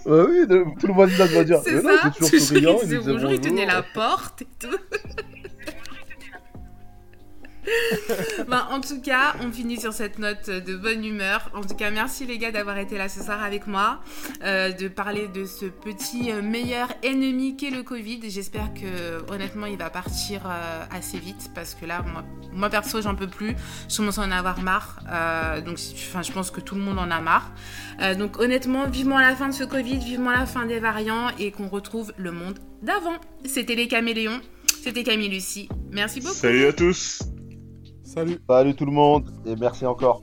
Ouais, 0.06 0.26
oui, 0.30 0.48
tout 0.80 0.88
le 0.88 0.94
voisinage 0.94 1.32
va 1.32 1.44
dire. 1.44 1.60
C'est 1.64 1.74
non, 1.74 1.82
ça, 1.84 1.90
il 2.04 2.08
est 2.08 2.12
toujours 2.12 2.30
toujours 2.32 2.48
souriant, 2.48 2.80
il 2.84 3.00
bonjour, 3.00 3.32
il 3.32 3.42
tenait 3.42 3.66
la 3.66 3.82
porte 3.84 4.42
et 4.42 4.48
tout. 4.60 4.78
Ben, 8.48 8.68
en 8.72 8.82
tout 8.82 9.02
cas, 9.02 9.36
on 9.42 9.52
finit 9.52 9.80
sur 9.80 9.94
cette 9.94 10.20
note 10.20 10.50
de 10.50 10.76
bonne 10.76 11.06
humeur. 11.06 11.50
En 11.54 11.62
tout 11.62 11.76
cas, 11.76 11.92
merci 11.92 12.26
les 12.26 12.38
gars 12.38 12.52
d'avoir 12.52 12.78
été 12.78 12.98
là 12.98 13.10
ce 13.10 13.22
soir 13.24 13.44
avec 13.44 13.68
moi, 13.68 14.02
euh, 14.44 14.72
de 14.72 14.88
parler 14.88 15.28
de 15.28 15.46
ce 15.46 15.66
petit 15.66 16.32
euh, 16.32 16.42
meilleur 16.42 16.90
ennemi 17.04 17.56
qu'est 17.56 17.70
le 17.70 17.84
Covid. 17.84 18.20
J'espère 18.30 18.74
que 18.74 19.32
honnêtement, 19.32 19.68
il 19.68 19.78
va 19.78 19.90
partir 19.90 20.42
euh, 20.46 20.84
assez 20.92 21.20
vite 21.20 21.52
parce 21.54 21.76
que 21.76 21.86
là, 21.86 22.04
moi, 22.54 22.70
perso, 22.70 23.02
j'en 23.02 23.16
peux 23.16 23.28
plus. 23.28 23.56
Je 23.90 23.98
commence 23.98 24.18
à 24.18 24.24
en 24.24 24.32
avoir 24.32 24.62
marre. 24.62 25.00
Donc, 25.66 25.78
enfin, 25.94 26.22
je 26.22 26.32
pense 26.32 26.52
que 26.52 26.62
tout 26.62 26.76
le 26.76 26.82
monde 26.82 27.00
en 27.00 27.12
a 27.12 27.22
marre. 27.22 27.52
Donc, 28.18 28.40
honnêtement, 28.40 28.88
vivement 28.88 29.20
la 29.20 29.36
fin 29.36 29.50
de 29.50 29.54
ce 29.54 29.64
Covid, 29.64 30.00
vivement 30.00 30.32
la 30.32 30.46
fin 30.46 30.66
des 30.66 30.80
variants 30.80 31.30
et 31.40 31.52
qu'on 31.52 31.68
retrouve 31.68 32.14
le 32.18 32.32
monde 32.32 32.60
d'avant. 32.82 33.18
C'était 33.46 33.76
les 33.76 33.88
caméléons. 33.88 34.42
C'était 34.84 35.04
Camille 35.04 35.30
Lucie. 35.30 35.70
Merci 35.92 36.22
beaucoup. 36.22 36.34
Salut 36.34 36.66
à 36.66 36.74
tous. 36.74 37.22
Salut. 38.14 38.40
Tout 38.76 38.86
le 38.86 38.92
monde 38.92 39.32
et 39.46 39.56
merci 39.56 39.86
encore. 39.86 40.22